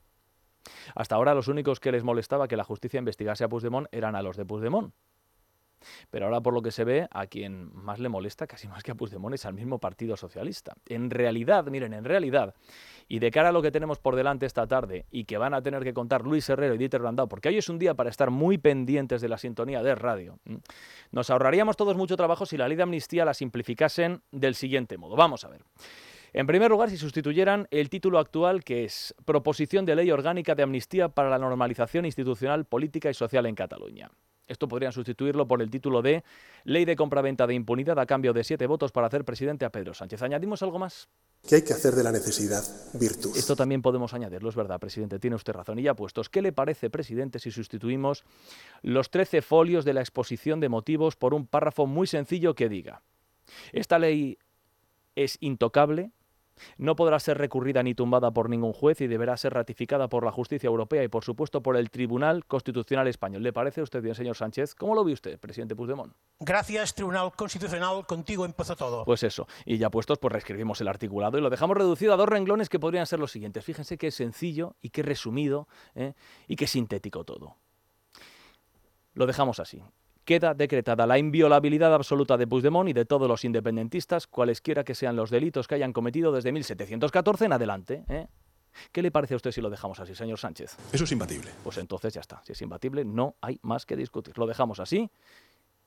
Hasta 0.94 1.14
ahora 1.14 1.34
los 1.34 1.48
únicos 1.48 1.78
que 1.78 1.92
les 1.92 2.04
molestaba 2.04 2.48
que 2.48 2.56
la 2.56 2.64
justicia 2.64 2.98
investigase 2.98 3.44
a 3.44 3.48
Puigdemont 3.48 3.86
eran 3.92 4.16
a 4.16 4.22
los 4.22 4.36
de 4.36 4.44
Puigdemont. 4.44 4.92
Pero 6.10 6.26
ahora, 6.26 6.40
por 6.40 6.54
lo 6.54 6.62
que 6.62 6.70
se 6.70 6.84
ve, 6.84 7.08
a 7.10 7.26
quien 7.26 7.70
más 7.74 7.98
le 7.98 8.08
molesta, 8.08 8.46
casi 8.46 8.68
más 8.68 8.82
que 8.82 8.92
a 8.92 8.94
Puigdemont, 8.94 9.34
es 9.34 9.46
al 9.46 9.54
mismo 9.54 9.78
Partido 9.78 10.16
Socialista. 10.16 10.74
En 10.86 11.10
realidad, 11.10 11.64
miren, 11.66 11.94
en 11.94 12.04
realidad, 12.04 12.54
y 13.08 13.18
de 13.18 13.30
cara 13.30 13.50
a 13.50 13.52
lo 13.52 13.62
que 13.62 13.70
tenemos 13.70 13.98
por 13.98 14.16
delante 14.16 14.46
esta 14.46 14.66
tarde 14.66 15.06
y 15.10 15.24
que 15.24 15.38
van 15.38 15.54
a 15.54 15.62
tener 15.62 15.82
que 15.82 15.94
contar 15.94 16.22
Luis 16.22 16.48
Herrero 16.48 16.74
y 16.74 16.78
Dieter 16.78 17.00
Brandau, 17.00 17.28
porque 17.28 17.48
hoy 17.48 17.58
es 17.58 17.68
un 17.68 17.78
día 17.78 17.94
para 17.94 18.10
estar 18.10 18.30
muy 18.30 18.58
pendientes 18.58 19.20
de 19.20 19.28
la 19.28 19.38
sintonía 19.38 19.82
de 19.82 19.94
radio, 19.94 20.38
nos 21.12 21.30
ahorraríamos 21.30 21.76
todos 21.76 21.96
mucho 21.96 22.16
trabajo 22.16 22.46
si 22.46 22.56
la 22.56 22.68
ley 22.68 22.76
de 22.76 22.82
amnistía 22.82 23.24
la 23.24 23.34
simplificasen 23.34 24.22
del 24.30 24.54
siguiente 24.54 24.98
modo. 24.98 25.16
Vamos 25.16 25.44
a 25.44 25.48
ver. 25.48 25.62
En 26.32 26.48
primer 26.48 26.68
lugar, 26.68 26.90
si 26.90 26.96
sustituyeran 26.96 27.68
el 27.70 27.88
título 27.88 28.18
actual 28.18 28.64
que 28.64 28.84
es 28.84 29.14
Proposición 29.24 29.84
de 29.84 29.94
Ley 29.94 30.10
Orgánica 30.10 30.56
de 30.56 30.64
Amnistía 30.64 31.08
para 31.08 31.30
la 31.30 31.38
Normalización 31.38 32.06
Institucional, 32.06 32.64
Política 32.64 33.08
y 33.08 33.14
Social 33.14 33.46
en 33.46 33.54
Cataluña. 33.54 34.10
Esto 34.46 34.68
podrían 34.68 34.92
sustituirlo 34.92 35.46
por 35.46 35.62
el 35.62 35.70
título 35.70 36.02
de 36.02 36.22
Ley 36.64 36.84
de 36.84 36.96
compraventa 36.96 37.46
de 37.46 37.54
impunidad 37.54 37.98
a 37.98 38.06
cambio 38.06 38.32
de 38.32 38.44
siete 38.44 38.66
votos 38.66 38.92
para 38.92 39.06
hacer 39.06 39.24
presidente 39.24 39.64
a 39.64 39.70
Pedro 39.70 39.94
Sánchez. 39.94 40.22
¿Añadimos 40.22 40.62
algo 40.62 40.78
más? 40.78 41.08
¿Qué 41.48 41.56
hay 41.56 41.62
que 41.62 41.74
hacer 41.74 41.94
de 41.94 42.02
la 42.02 42.12
necesidad 42.12 42.62
virtud. 42.94 43.36
Esto 43.36 43.54
también 43.54 43.82
podemos 43.82 44.14
añadirlo, 44.14 44.48
es 44.48 44.56
verdad, 44.56 44.80
presidente. 44.80 45.18
Tiene 45.18 45.36
usted 45.36 45.52
razón. 45.52 45.78
Y 45.78 45.82
ya 45.82 45.94
puestos, 45.94 46.30
¿qué 46.30 46.40
le 46.40 46.52
parece, 46.52 46.88
presidente, 46.88 47.38
si 47.38 47.50
sustituimos 47.50 48.24
los 48.82 49.10
13 49.10 49.42
folios 49.42 49.84
de 49.84 49.92
la 49.92 50.00
exposición 50.00 50.60
de 50.60 50.68
motivos 50.68 51.16
por 51.16 51.34
un 51.34 51.46
párrafo 51.46 51.86
muy 51.86 52.06
sencillo 52.06 52.54
que 52.54 52.68
diga: 52.68 53.02
Esta 53.72 53.98
ley 53.98 54.38
es 55.16 55.36
intocable, 55.40 56.12
no 56.78 56.96
podrá 56.96 57.18
ser 57.18 57.38
recurrida 57.38 57.82
ni 57.82 57.94
tumbada 57.94 58.30
por 58.30 58.48
ningún 58.48 58.72
juez 58.72 59.00
y 59.00 59.06
deberá 59.06 59.36
ser 59.36 59.54
ratificada 59.54 60.08
por 60.08 60.24
la 60.24 60.32
justicia 60.32 60.68
europea 60.68 61.02
y, 61.02 61.08
por 61.08 61.24
supuesto, 61.24 61.62
por 61.62 61.76
el 61.76 61.90
Tribunal 61.90 62.44
Constitucional 62.46 63.08
Español. 63.08 63.42
¿Le 63.42 63.52
parece 63.52 63.80
a 63.80 63.84
usted 63.84 64.02
bien, 64.02 64.14
señor 64.14 64.36
Sánchez? 64.36 64.74
¿Cómo 64.74 64.94
lo 64.94 65.04
ve 65.04 65.12
usted, 65.12 65.38
presidente 65.38 65.76
Puigdemont? 65.76 66.12
Gracias, 66.40 66.94
Tribunal 66.94 67.32
Constitucional. 67.32 68.06
Contigo 68.06 68.44
empezó 68.44 68.76
todo. 68.76 69.04
Pues 69.04 69.22
eso. 69.22 69.46
Y 69.64 69.78
ya 69.78 69.90
puestos, 69.90 70.18
pues 70.18 70.32
reescribimos 70.32 70.80
el 70.80 70.88
articulado 70.88 71.38
y 71.38 71.40
lo 71.40 71.50
dejamos 71.50 71.76
reducido 71.76 72.12
a 72.14 72.16
dos 72.16 72.28
renglones 72.28 72.68
que 72.68 72.78
podrían 72.78 73.06
ser 73.06 73.18
los 73.18 73.32
siguientes. 73.32 73.64
Fíjense 73.64 73.98
qué 73.98 74.10
sencillo 74.10 74.76
y 74.80 74.90
qué 74.90 75.02
resumido 75.02 75.68
¿eh? 75.94 76.14
y 76.48 76.56
qué 76.56 76.66
sintético 76.66 77.24
todo. 77.24 77.56
Lo 79.14 79.26
dejamos 79.26 79.60
así 79.60 79.82
queda 80.24 80.54
decretada 80.54 81.06
la 81.06 81.18
inviolabilidad 81.18 81.94
absoluta 81.94 82.36
de 82.36 82.46
Puigdemont 82.46 82.88
y 82.88 82.92
de 82.92 83.04
todos 83.04 83.28
los 83.28 83.44
independentistas, 83.44 84.26
cualesquiera 84.26 84.84
que 84.84 84.94
sean 84.94 85.16
los 85.16 85.30
delitos 85.30 85.68
que 85.68 85.76
hayan 85.76 85.92
cometido 85.92 86.32
desde 86.32 86.52
1714 86.52 87.44
en 87.44 87.52
adelante. 87.52 88.04
¿eh? 88.08 88.26
¿Qué 88.92 89.02
le 89.02 89.10
parece 89.10 89.34
a 89.34 89.36
usted 89.36 89.52
si 89.52 89.60
lo 89.60 89.70
dejamos 89.70 90.00
así, 90.00 90.14
señor 90.14 90.38
Sánchez? 90.38 90.76
Eso 90.92 91.04
es 91.04 91.12
imbatible. 91.12 91.50
Pues 91.62 91.78
entonces 91.78 92.12
ya 92.12 92.20
está. 92.20 92.42
Si 92.44 92.52
es 92.52 92.62
imbatible, 92.62 93.04
no 93.04 93.36
hay 93.40 93.58
más 93.62 93.86
que 93.86 93.96
discutir. 93.96 94.36
Lo 94.38 94.46
dejamos 94.46 94.80
así. 94.80 95.10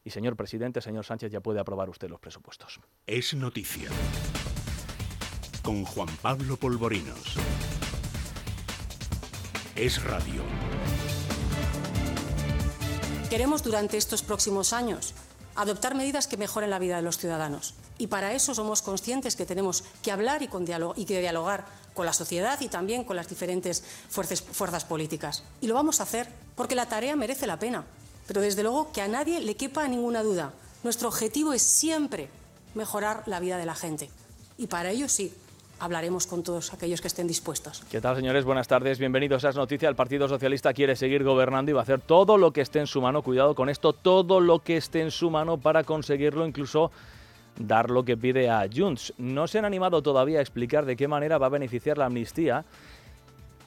Y 0.03 0.09
señor 0.09 0.37
presidente, 0.37 0.81
señor 0.81 1.03
Sánchez, 1.03 1.31
ya 1.31 1.41
puede 1.41 1.59
aprobar 1.59 1.89
usted 1.89 2.09
los 2.09 2.19
presupuestos. 2.19 2.79
Es 3.05 3.33
noticia. 3.33 3.89
Con 5.63 5.83
Juan 5.83 6.07
Pablo 6.21 6.55
Polvorinos. 6.55 7.35
Es 9.75 10.01
radio. 10.03 10.41
Queremos 13.29 13.61
durante 13.61 13.97
estos 13.97 14.21
próximos 14.21 14.71
años 14.71 15.13
adoptar 15.55 15.95
medidas 15.95 16.27
que 16.27 16.37
mejoren 16.37 16.69
la 16.69 16.79
vida 16.79 16.95
de 16.95 17.01
los 17.01 17.17
ciudadanos. 17.17 17.73
Y 17.97 18.07
para 18.07 18.31
eso 18.33 18.55
somos 18.55 18.81
conscientes 18.81 19.35
que 19.35 19.45
tenemos 19.45 19.83
que 20.01 20.13
hablar 20.13 20.43
y, 20.43 21.05
que 21.05 21.19
dialogar 21.19 21.65
con 21.93 22.05
la 22.05 22.13
sociedad 22.13 22.61
y 22.61 22.69
también 22.69 23.03
con 23.03 23.17
las 23.17 23.27
diferentes 23.27 23.83
fuerzas, 24.09 24.85
políticas. 24.85 25.43
Y 25.59 25.67
lo 25.67 25.73
vamos 25.73 25.99
a 25.99 26.03
hacer 26.03 26.29
porque 26.55 26.75
la 26.75 26.85
tarea 26.85 27.17
merece 27.17 27.47
la 27.47 27.59
pena. 27.59 27.83
Pero 28.27 28.39
desde 28.39 28.63
luego 28.63 28.93
que 28.93 29.01
a 29.01 29.09
nadie 29.09 29.41
le 29.41 29.57
quepa 29.57 29.85
ninguna 29.89 30.23
duda. 30.23 30.53
Nuestro 30.83 31.09
objetivo 31.09 31.51
es 31.51 31.63
siempre 31.63 32.29
mejorar 32.75 33.23
la 33.25 33.41
vida 33.41 33.57
de 33.57 33.65
la 33.65 33.75
gente. 33.75 34.09
Y 34.57 34.67
para 34.67 34.91
ello 34.91 35.09
sí, 35.09 35.33
hablaremos 35.79 36.27
con 36.27 36.43
todos 36.43 36.73
aquellos 36.73 37.01
que 37.01 37.07
estén 37.07 37.27
dispuestos. 37.27 37.83
¿Qué 37.91 38.01
tal, 38.01 38.15
señores? 38.15 38.45
Buenas 38.45 38.67
tardes. 38.67 38.99
Bienvenidos 38.99 39.45
a 39.45 39.49
esa 39.49 39.59
noticia. 39.59 39.89
El 39.89 39.95
Partido 39.95 40.27
Socialista 40.27 40.73
quiere 40.73 40.95
seguir 40.95 41.23
gobernando 41.23 41.71
y 41.71 41.73
va 41.73 41.81
a 41.81 41.83
hacer 41.83 42.01
todo 42.01 42.37
lo 42.37 42.51
que 42.51 42.61
esté 42.61 42.79
en 42.79 42.87
su 42.87 43.01
mano. 43.01 43.21
Cuidado 43.21 43.55
con 43.55 43.69
esto, 43.69 43.93
todo 43.93 44.39
lo 44.39 44.59
que 44.59 44.77
esté 44.77 45.01
en 45.01 45.11
su 45.11 45.29
mano 45.29 45.57
para 45.57 45.83
conseguirlo, 45.83 46.45
incluso 46.45 46.91
dar 47.59 47.89
lo 47.89 48.03
que 48.03 48.17
pide 48.17 48.49
a 48.49 48.67
Junts. 48.73 49.13
No 49.17 49.47
se 49.47 49.59
han 49.59 49.65
animado 49.65 50.01
todavía 50.01 50.39
a 50.39 50.41
explicar 50.41 50.85
de 50.85 50.95
qué 50.95 51.07
manera 51.07 51.37
va 51.37 51.47
a 51.47 51.49
beneficiar 51.49 51.97
la 51.97 52.05
amnistía 52.05 52.65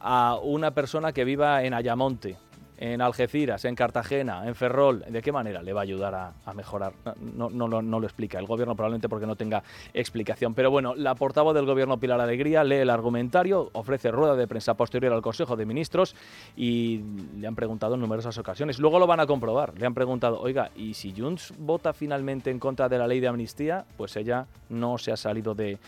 a 0.00 0.38
una 0.42 0.70
persona 0.70 1.12
que 1.12 1.24
viva 1.24 1.62
en 1.64 1.74
Ayamonte, 1.74 2.36
en 2.80 3.02
Algeciras, 3.02 3.66
en 3.66 3.74
Cartagena, 3.74 4.46
en 4.46 4.54
Ferrol, 4.54 5.04
¿de 5.06 5.20
qué 5.20 5.30
manera 5.30 5.62
le 5.62 5.74
va 5.74 5.80
a 5.80 5.82
ayudar 5.82 6.14
a, 6.14 6.54
mejorar? 6.54 6.94
No, 7.20 7.50
no, 7.50 8.00
lo 8.00 8.06
explica 8.06 8.38
el 8.38 8.46
gobierno, 8.46 8.74
probablemente 8.74 9.08
porque 9.08 9.26
no 9.26 9.36
tenga 9.36 9.62
explicación. 9.92 10.54
Pero 10.54 10.70
bueno, 10.70 10.94
la 10.94 11.14
portavoz 11.14 11.54
del 11.54 11.66
gobierno 11.66 11.98
Pilar 12.00 12.22
Alegría 12.22 12.64
lee 12.64 12.76
el 12.76 12.88
argumentario, 12.88 13.68
ofrece 13.74 14.10
rueda 14.10 14.34
de 14.34 14.48
prensa 14.48 14.74
posterior 14.74 15.12
al 15.12 15.20
Consejo 15.20 15.56
de 15.56 15.66
Ministros 15.66 16.16
y 16.56 17.02
le 17.36 17.46
han 17.46 17.54
preguntado 17.54 17.96
en 17.96 18.00
numerosas 18.00 18.38
ocasiones. 18.38 18.78
Luego 18.78 18.98
lo 18.98 19.06
van 19.06 19.20
a 19.20 19.26
comprobar. 19.26 19.78
Le 19.78 19.84
han 19.84 19.94
preguntado, 19.94 20.40
oiga, 20.40 20.70
¿y 20.74 20.94
si 20.94 21.14
Junts 21.14 21.52
vota 21.58 21.92
finalmente 21.92 22.50
en 22.50 22.58
contra 22.58 22.88
de 22.88 22.96
la 22.96 23.06
ley 23.06 23.20
de 23.20 23.28
amnistía? 23.28 23.84
Pues 23.98 24.16
ella 24.16 24.46
no 24.70 24.96
se 24.96 25.12
ha 25.12 25.18
salido 25.18 25.54
de 25.54 25.78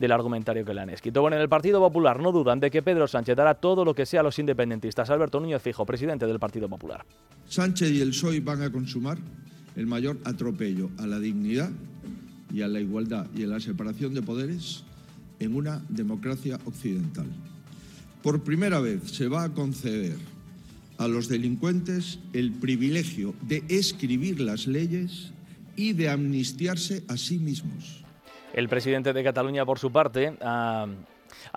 del 0.00 0.12
argumentario 0.12 0.64
que 0.64 0.72
le 0.72 0.80
han 0.80 0.88
escrito. 0.88 1.20
Bueno, 1.20 1.36
en 1.36 1.42
el 1.42 1.48
Partido 1.50 1.78
Popular 1.78 2.18
no 2.18 2.32
dudan 2.32 2.58
de 2.58 2.70
que 2.70 2.80
Pedro 2.80 3.06
Sánchez 3.06 3.36
dará 3.36 3.54
todo 3.54 3.84
lo 3.84 3.94
que 3.94 4.06
sea 4.06 4.20
a 4.20 4.22
los 4.22 4.38
independentistas. 4.38 5.10
Alberto 5.10 5.38
Núñez 5.38 5.60
Fijo, 5.60 5.84
presidente 5.84 6.26
del 6.26 6.38
Partido 6.38 6.70
Popular. 6.70 7.04
Sánchez 7.46 7.90
y 7.90 8.00
el 8.00 8.08
PSOE 8.08 8.40
van 8.40 8.62
a 8.62 8.72
consumar 8.72 9.18
el 9.76 9.86
mayor 9.86 10.16
atropello 10.24 10.88
a 10.98 11.06
la 11.06 11.20
dignidad 11.20 11.70
y 12.50 12.62
a 12.62 12.68
la 12.68 12.80
igualdad 12.80 13.26
y 13.36 13.44
a 13.44 13.46
la 13.46 13.60
separación 13.60 14.14
de 14.14 14.22
poderes 14.22 14.84
en 15.38 15.54
una 15.54 15.84
democracia 15.90 16.58
occidental. 16.64 17.26
Por 18.22 18.42
primera 18.42 18.80
vez 18.80 19.02
se 19.10 19.28
va 19.28 19.44
a 19.44 19.50
conceder 19.50 20.16
a 20.96 21.08
los 21.08 21.28
delincuentes 21.28 22.20
el 22.32 22.52
privilegio 22.52 23.34
de 23.42 23.64
escribir 23.68 24.40
las 24.40 24.66
leyes 24.66 25.32
y 25.76 25.92
de 25.92 26.08
amnistiarse 26.08 27.04
a 27.08 27.18
sí 27.18 27.38
mismos. 27.38 28.02
El 28.52 28.68
presidente 28.68 29.12
de 29.12 29.22
Cataluña, 29.22 29.64
por 29.64 29.78
su 29.78 29.92
parte, 29.92 30.36
ha, 30.40 30.86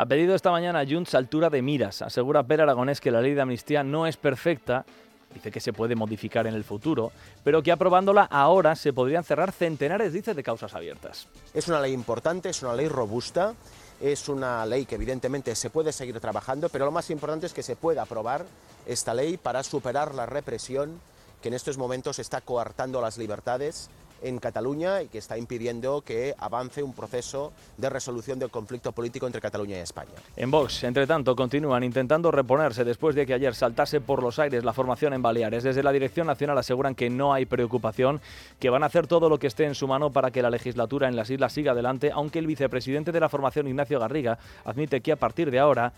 pedido 0.08 0.36
esta 0.36 0.52
mañana 0.52 0.82
a 0.82 0.86
Junts 0.86 1.16
altura 1.16 1.50
de 1.50 1.62
miras. 1.62 2.04
Asegura 2.04 2.44
Per 2.44 2.62
Aragonés 2.62 3.02
que 3.02 3.10
la 3.10 3.20
ley 3.20 3.34
de 3.34 3.42
amnistía 3.42 3.84
no 3.84 4.06
es 4.06 4.16
perfecta, 4.16 4.86
dice 5.34 5.50
que 5.50 5.60
se 5.60 5.74
puede 5.74 5.96
modificar 5.96 6.46
en 6.46 6.54
el 6.54 6.64
futuro, 6.64 7.12
pero 7.44 7.64
que 7.64 7.72
aprobándola 7.72 8.24
ahora 8.24 8.76
se 8.76 8.94
podrían 8.94 9.24
cerrar 9.24 9.52
centenares, 9.52 10.14
dice, 10.14 10.36
de 10.36 10.44
causas 10.44 10.76
abiertas. 10.76 11.28
Es 11.54 11.68
una 11.68 11.82
ley 11.82 11.94
importante, 11.94 12.50
es 12.50 12.62
una 12.62 12.76
ley 12.76 12.88
robusta, 12.88 13.56
es 14.00 14.30
una 14.30 14.64
ley 14.68 14.86
que 14.86 14.96
evidentemente 14.96 15.56
se 15.56 15.72
puede 15.72 15.92
seguir 15.92 16.20
trabajando, 16.20 16.70
pero 16.70 16.86
lo 16.86 16.92
más 16.92 17.10
importante 17.10 17.48
es 17.48 17.54
que 17.54 17.64
se 17.64 17.76
pueda 17.76 18.04
aprobar 18.04 18.46
esta 18.86 19.16
ley 19.16 19.38
para 19.38 19.64
superar 19.64 20.14
la 20.14 20.28
represión 20.28 21.00
que 21.42 21.48
en 21.48 21.56
estos 21.56 21.78
momentos 21.78 22.20
está 22.20 22.42
coartando 22.42 23.02
las 23.02 23.18
libertades 23.18 23.90
en 24.24 24.40
Cataluña 24.40 25.02
y 25.02 25.08
que 25.08 25.18
está 25.18 25.38
impidiendo 25.38 26.02
que 26.02 26.34
avance 26.38 26.82
un 26.82 26.94
proceso 26.94 27.54
de 27.78 27.90
resolución 27.90 28.40
del 28.40 28.50
conflicto 28.50 28.92
político 28.92 29.28
entre 29.28 29.42
Cataluña 29.42 29.78
y 29.78 29.82
España. 29.82 30.12
En 30.36 30.50
Vox, 30.50 30.84
entre 30.84 31.06
tanto, 31.06 31.36
continúan 31.36 31.84
intentando 31.84 32.32
reponerse 32.32 32.84
después 32.84 33.16
de 33.16 33.26
que 33.26 33.34
ayer 33.34 33.54
saltase 33.56 34.02
por 34.02 34.24
los 34.24 34.40
aires 34.40 34.64
la 34.64 34.74
formación 34.74 35.14
en 35.14 35.22
Baleares. 35.22 35.64
Desde 35.64 35.84
la 35.84 35.92
Dirección 35.92 36.28
Nacional 36.28 36.58
aseguran 36.58 36.96
que 36.96 37.10
no 37.10 37.34
hay 37.34 37.46
preocupación, 37.46 38.22
que 38.60 38.70
van 38.70 38.84
a 38.84 38.88
hacer 38.88 39.08
todo 39.08 39.30
lo 39.30 39.40
que 39.40 39.48
esté 39.48 39.66
en 39.66 39.76
su 39.76 39.88
mano 39.88 40.12
para 40.12 40.32
que 40.32 40.42
la 40.42 40.50
legislatura 40.50 41.08
en 41.08 41.16
las 41.16 41.30
islas 41.30 41.54
siga 41.54 41.74
adelante, 41.74 42.12
aunque 42.14 42.40
el 42.40 42.48
vicepresidente 42.48 43.12
de 43.12 43.20
la 43.20 43.30
formación, 43.30 43.68
Ignacio 43.68 44.00
Garriga, 44.00 44.38
admite 44.66 45.02
que 45.02 45.12
a 45.12 45.18
partir 45.18 45.52
de 45.52 45.60
ahora 45.60 45.94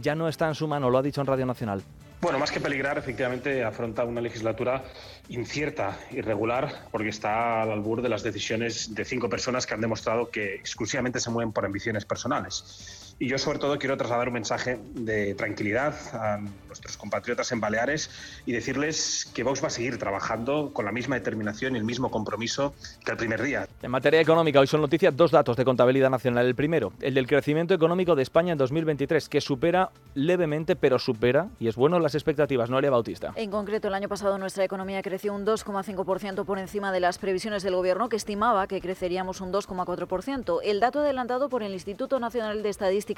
ya 0.00 0.14
no 0.14 0.28
está 0.28 0.48
en 0.48 0.54
su 0.54 0.66
mano, 0.66 0.90
lo 0.90 0.98
ha 0.98 1.02
dicho 1.02 1.20
en 1.20 1.26
Radio 1.26 1.46
Nacional. 1.46 1.82
Bueno, 2.20 2.38
más 2.38 2.50
que 2.50 2.60
peligrar, 2.60 2.98
efectivamente 2.98 3.64
afronta 3.64 4.04
una 4.04 4.20
legislatura 4.20 4.84
incierta, 5.30 5.98
irregular, 6.10 6.88
porque 6.92 7.08
está 7.08 7.62
al 7.62 7.70
albur 7.70 8.02
de 8.02 8.10
las 8.10 8.22
decisiones 8.22 8.94
de 8.94 9.06
cinco 9.06 9.30
personas 9.30 9.66
que 9.66 9.72
han 9.72 9.80
demostrado 9.80 10.30
que 10.30 10.56
exclusivamente 10.56 11.18
se 11.18 11.30
mueven 11.30 11.52
por 11.52 11.64
ambiciones 11.64 12.04
personales. 12.04 12.99
Y 13.22 13.28
yo 13.28 13.36
sobre 13.36 13.58
todo 13.58 13.78
quiero 13.78 13.98
trasladar 13.98 14.28
un 14.28 14.32
mensaje 14.32 14.80
de 14.94 15.34
tranquilidad 15.34 15.94
a 16.14 16.38
nuestros 16.66 16.96
compatriotas 16.96 17.52
en 17.52 17.60
Baleares 17.60 18.10
y 18.46 18.52
decirles 18.52 19.30
que 19.34 19.42
Vox 19.42 19.62
va 19.62 19.66
a 19.66 19.70
seguir 19.70 19.98
trabajando 19.98 20.72
con 20.72 20.86
la 20.86 20.90
misma 20.90 21.16
determinación 21.16 21.74
y 21.74 21.78
el 21.78 21.84
mismo 21.84 22.10
compromiso 22.10 22.72
que 23.04 23.10
el 23.10 23.18
primer 23.18 23.42
día. 23.42 23.68
En 23.82 23.90
materia 23.90 24.22
económica, 24.22 24.58
hoy 24.58 24.66
son 24.66 24.80
noticias 24.80 25.14
dos 25.14 25.32
datos 25.32 25.54
de 25.58 25.66
contabilidad 25.66 26.08
nacional. 26.08 26.46
El 26.46 26.54
primero, 26.54 26.94
el 27.02 27.12
del 27.12 27.26
crecimiento 27.26 27.74
económico 27.74 28.14
de 28.14 28.22
España 28.22 28.52
en 28.52 28.58
2023, 28.58 29.28
que 29.28 29.42
supera 29.42 29.90
levemente, 30.14 30.74
pero 30.74 30.98
supera, 30.98 31.50
y 31.58 31.68
es 31.68 31.76
bueno 31.76 31.98
las 31.98 32.14
expectativas, 32.14 32.70
Noelia 32.70 32.90
Bautista. 32.90 33.34
En 33.36 33.50
concreto, 33.50 33.88
el 33.88 33.94
año 33.94 34.08
pasado 34.08 34.38
nuestra 34.38 34.64
economía 34.64 35.02
creció 35.02 35.34
un 35.34 35.44
2,5% 35.44 36.46
por 36.46 36.58
encima 36.58 36.90
de 36.90 37.00
las 37.00 37.18
previsiones 37.18 37.62
del 37.64 37.74
Gobierno, 37.74 38.08
que 38.08 38.16
estimaba 38.16 38.66
que 38.66 38.80
creceríamos 38.80 39.42
un 39.42 39.52
2,4%. 39.52 40.60
El 40.64 40.80
dato 40.80 41.00
adelantado 41.00 41.50
por 41.50 41.62
el 41.62 41.74
Instituto 41.74 42.18
Nacional 42.18 42.62
de 42.62 42.70
Estadística 42.70 43.09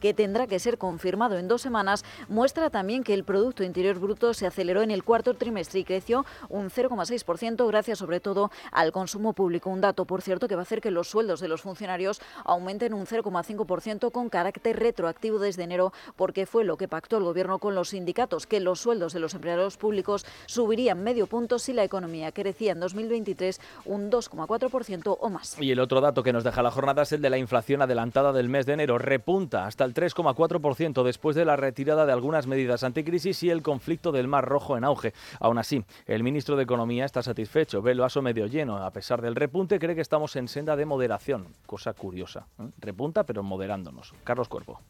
que 0.00 0.14
tendrá 0.14 0.46
que 0.46 0.58
ser 0.58 0.78
confirmado 0.78 1.38
en 1.38 1.48
dos 1.48 1.62
semanas, 1.62 2.04
muestra 2.28 2.70
también 2.70 3.02
que 3.02 3.14
el 3.14 3.24
Producto 3.24 3.64
Interior 3.64 3.98
Bruto 3.98 4.34
se 4.34 4.46
aceleró 4.46 4.82
en 4.82 4.90
el 4.90 5.04
cuarto 5.04 5.34
trimestre 5.34 5.80
y 5.80 5.84
creció 5.84 6.24
un 6.48 6.70
0,6% 6.70 7.66
gracias 7.66 7.98
sobre 7.98 8.20
todo 8.20 8.50
al 8.72 8.92
consumo 8.92 9.32
público. 9.32 9.70
Un 9.70 9.80
dato, 9.80 10.04
por 10.04 10.22
cierto, 10.22 10.48
que 10.48 10.54
va 10.54 10.62
a 10.62 10.62
hacer 10.62 10.80
que 10.80 10.90
los 10.90 11.08
sueldos 11.08 11.40
de 11.40 11.48
los 11.48 11.62
funcionarios 11.62 12.20
aumenten 12.44 12.94
un 12.94 13.06
0,5% 13.06 14.12
con 14.12 14.28
carácter 14.28 14.78
retroactivo 14.78 15.38
desde 15.38 15.64
enero, 15.64 15.92
porque 16.16 16.46
fue 16.46 16.64
lo 16.64 16.76
que 16.76 16.88
pactó 16.88 17.18
el 17.18 17.24
Gobierno 17.24 17.58
con 17.58 17.74
los 17.74 17.90
sindicatos, 17.90 18.46
que 18.46 18.60
los 18.60 18.80
sueldos 18.80 19.12
de 19.12 19.20
los 19.20 19.34
empleados 19.34 19.76
públicos 19.76 20.26
subirían 20.46 21.02
medio 21.02 21.26
punto 21.26 21.58
si 21.58 21.72
la 21.72 21.84
economía 21.84 22.32
crecía 22.32 22.72
en 22.72 22.80
2023 22.80 23.60
un 23.84 24.10
2,4% 24.10 25.16
o 25.20 25.30
más. 25.30 25.60
Y 25.60 25.70
el 25.70 25.80
otro 25.80 26.00
dato 26.00 26.22
que 26.22 26.32
nos 26.32 26.44
deja 26.44 26.62
la 26.62 26.70
jornada 26.70 27.02
es 27.02 27.12
el 27.12 27.22
de 27.22 27.30
la 27.30 27.38
inflación 27.38 27.82
adelantada 27.82 28.32
del 28.32 28.48
mes 28.48 28.66
de 28.66 28.74
enero. 28.74 28.98
Repunta 28.98 29.39
hasta 29.52 29.84
el 29.84 29.94
3,4% 29.94 31.02
después 31.02 31.36
de 31.36 31.44
la 31.44 31.56
retirada 31.56 32.06
de 32.06 32.12
algunas 32.12 32.46
medidas 32.46 32.84
anticrisis 32.84 33.42
y 33.42 33.50
el 33.50 33.62
conflicto 33.62 34.12
del 34.12 34.28
Mar 34.28 34.44
Rojo 34.44 34.76
en 34.76 34.84
auge. 34.84 35.14
Aún 35.38 35.58
así, 35.58 35.84
el 36.06 36.22
ministro 36.22 36.56
de 36.56 36.64
Economía 36.64 37.04
está 37.04 37.22
satisfecho, 37.22 37.82
ve 37.82 37.92
el 37.92 38.00
vaso 38.00 38.22
medio 38.22 38.46
lleno. 38.46 38.76
A 38.76 38.90
pesar 38.90 39.22
del 39.22 39.34
repunte, 39.36 39.78
cree 39.78 39.94
que 39.94 40.00
estamos 40.00 40.36
en 40.36 40.48
senda 40.48 40.76
de 40.76 40.84
moderación. 40.84 41.54
Cosa 41.66 41.94
curiosa. 41.94 42.46
¿eh? 42.58 42.64
Repunta, 42.78 43.24
pero 43.24 43.42
moderándonos. 43.42 44.12
Carlos 44.24 44.48
Cuerpo. 44.48 44.80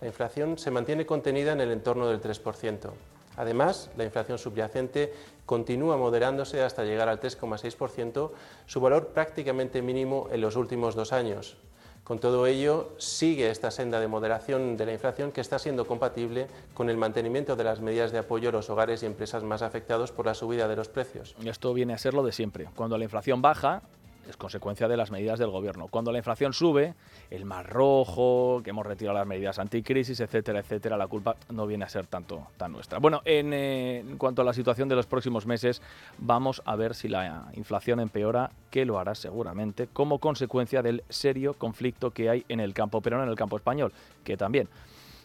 La 0.00 0.08
inflación 0.08 0.58
se 0.58 0.70
mantiene 0.70 1.06
contenida 1.06 1.52
en 1.52 1.60
el 1.60 1.70
entorno 1.70 2.06
del 2.08 2.20
3%. 2.20 2.90
Además, 3.36 3.90
la 3.96 4.04
inflación 4.04 4.38
subyacente 4.38 5.12
continúa 5.46 5.96
moderándose 5.96 6.62
hasta 6.62 6.84
llegar 6.84 7.08
al 7.08 7.20
3,6%, 7.20 8.30
su 8.66 8.80
valor 8.80 9.08
prácticamente 9.08 9.82
mínimo 9.82 10.28
en 10.30 10.40
los 10.40 10.56
últimos 10.56 10.94
dos 10.94 11.12
años. 11.12 11.56
Con 12.04 12.18
todo 12.18 12.46
ello, 12.46 12.92
sigue 12.98 13.50
esta 13.50 13.70
senda 13.70 13.98
de 13.98 14.08
moderación 14.08 14.76
de 14.76 14.84
la 14.84 14.92
inflación 14.92 15.32
que 15.32 15.40
está 15.40 15.58
siendo 15.58 15.86
compatible 15.86 16.48
con 16.74 16.90
el 16.90 16.98
mantenimiento 16.98 17.56
de 17.56 17.64
las 17.64 17.80
medidas 17.80 18.12
de 18.12 18.18
apoyo 18.18 18.50
a 18.50 18.52
los 18.52 18.68
hogares 18.68 19.02
y 19.02 19.06
empresas 19.06 19.42
más 19.42 19.62
afectados 19.62 20.12
por 20.12 20.26
la 20.26 20.34
subida 20.34 20.68
de 20.68 20.76
los 20.76 20.88
precios. 20.88 21.34
Esto 21.42 21.72
viene 21.72 21.94
a 21.94 21.98
ser 21.98 22.12
lo 22.12 22.22
de 22.22 22.32
siempre. 22.32 22.68
Cuando 22.76 22.98
la 22.98 23.04
inflación 23.04 23.40
baja, 23.40 23.82
es 24.28 24.36
consecuencia 24.36 24.88
de 24.88 24.96
las 24.96 25.10
medidas 25.10 25.38
del 25.38 25.50
gobierno. 25.50 25.88
Cuando 25.88 26.12
la 26.12 26.18
inflación 26.18 26.52
sube, 26.52 26.94
el 27.30 27.44
mar 27.44 27.68
rojo, 27.68 28.60
que 28.62 28.70
hemos 28.70 28.86
retirado 28.86 29.18
las 29.18 29.26
medidas 29.26 29.58
anticrisis, 29.58 30.20
etcétera, 30.20 30.60
etcétera, 30.60 30.96
la 30.96 31.06
culpa 31.06 31.36
no 31.50 31.66
viene 31.66 31.84
a 31.84 31.88
ser 31.88 32.06
tanto 32.06 32.46
tan 32.56 32.72
nuestra. 32.72 32.98
Bueno, 32.98 33.22
en, 33.24 33.52
eh, 33.52 34.00
en 34.00 34.18
cuanto 34.18 34.42
a 34.42 34.44
la 34.44 34.52
situación 34.52 34.88
de 34.88 34.96
los 34.96 35.06
próximos 35.06 35.46
meses, 35.46 35.82
vamos 36.18 36.62
a 36.64 36.76
ver 36.76 36.94
si 36.94 37.08
la 37.08 37.48
inflación 37.54 38.00
empeora, 38.00 38.50
que 38.70 38.84
lo 38.84 38.98
hará 38.98 39.14
seguramente, 39.14 39.88
como 39.92 40.18
consecuencia 40.18 40.82
del 40.82 41.04
serio 41.08 41.54
conflicto 41.54 42.10
que 42.10 42.28
hay 42.28 42.44
en 42.48 42.60
el 42.60 42.74
campo, 42.74 43.00
pero 43.00 43.16
no 43.16 43.24
en 43.24 43.28
el 43.28 43.36
campo 43.36 43.56
español, 43.56 43.92
que 44.24 44.36
también 44.36 44.68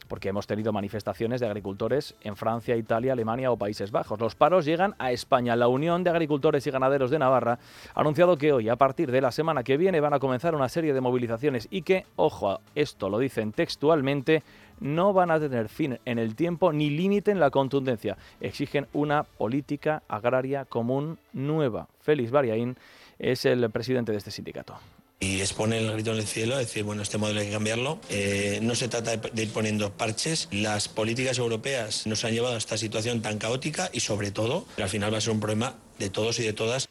porque 0.10 0.30
hemos 0.30 0.48
tenido 0.48 0.74
manifestaciones 0.74 1.39
de 1.39 1.46
agricultores 1.48 2.16
en 2.22 2.36
Francia, 2.36 2.75
Italia, 2.75 3.13
Alemania 3.13 3.51
o 3.51 3.58
Países 3.58 3.92
Bajos. 3.92 4.20
Los 4.20 4.36
paros 4.36 4.66
llegan 4.66 4.96
a 4.98 5.12
España. 5.12 5.56
La 5.56 5.70
Unión 5.70 6.04
de 6.04 6.10
Agricultores 6.10 6.66
y 6.68 6.72
Ganaderos 6.72 7.12
de 7.12 7.20
Navarra 7.20 7.60
ha 7.94 8.01
anunciado 8.01 8.38
que 8.38 8.51
hoy, 8.51 8.68
a 8.68 8.75
partir 8.75 9.12
de 9.12 9.22
la 9.22 9.32
semana 9.32 9.63
que 9.63 9.78
viene, 9.78 10.01
van 10.01 10.16
a 10.16 10.20
comenzar 10.20 10.56
una 10.56 10.68
serie 10.68 10.94
de 10.94 11.00
movilizaciones 11.00 11.68
y 11.70 11.84
que, 11.84 12.06
ojo, 12.16 12.60
esto 12.74 13.08
lo 13.08 13.20
dicen 13.20 13.51
textualmente, 13.51 14.44
no 14.80 15.13
van 15.13 15.30
a 15.30 15.39
tener 15.39 15.70
fin 15.70 16.00
en 16.06 16.18
el 16.18 16.36
tiempo 16.36 16.74
ni 16.74 16.89
límite 16.89 17.30
en 17.32 17.39
la 17.39 17.51
contundencia. 17.51 18.18
Exigen 18.42 18.88
una 18.94 19.24
política 19.24 20.01
agraria 20.08 20.66
común 20.66 21.20
nueva. 21.34 21.88
Félix 22.01 22.32
Bariaín 22.32 22.78
es 23.20 23.46
el 23.46 23.70
presidente 23.70 24.12
de 24.12 24.18
este 24.18 24.32
sindicato 24.32 24.75
y 25.20 25.42
expone 25.42 25.78
el 25.78 25.92
grito 25.92 26.12
en 26.12 26.18
el 26.18 26.28
cielo, 26.28 26.58
decir, 26.58 26.84
bueno, 26.84 27.02
este 27.02 27.18
modelo 27.18 27.42
hay 27.42 27.48
que 27.48 27.52
cambiarlo. 27.52 28.00
Eh, 28.10 28.60
no 28.62 28.76
se 28.76 28.88
trata 28.88 29.18
de, 29.18 29.44
ir 29.44 29.52
poniendo 29.52 29.92
parches. 29.92 30.48
Las 30.52 30.88
políticas 30.88 31.38
europeas 31.38 32.08
nos 32.08 32.24
han 32.24 32.34
llevado 32.34 32.56
a 32.56 32.58
esta 32.58 32.78
situación 32.78 33.22
tan 33.22 33.38
caótica 33.38 33.90
y 33.92 34.00
sobre 34.00 34.32
todo, 34.32 34.66
al 34.78 34.90
final 34.90 35.14
va 35.14 35.18
a 35.18 35.22
ser 35.22 35.34
un 35.34 35.40
problema 35.40 35.76
de 35.98 36.10
todos 36.10 36.40
y 36.40 36.44
de 36.44 36.54
todas. 36.54 36.88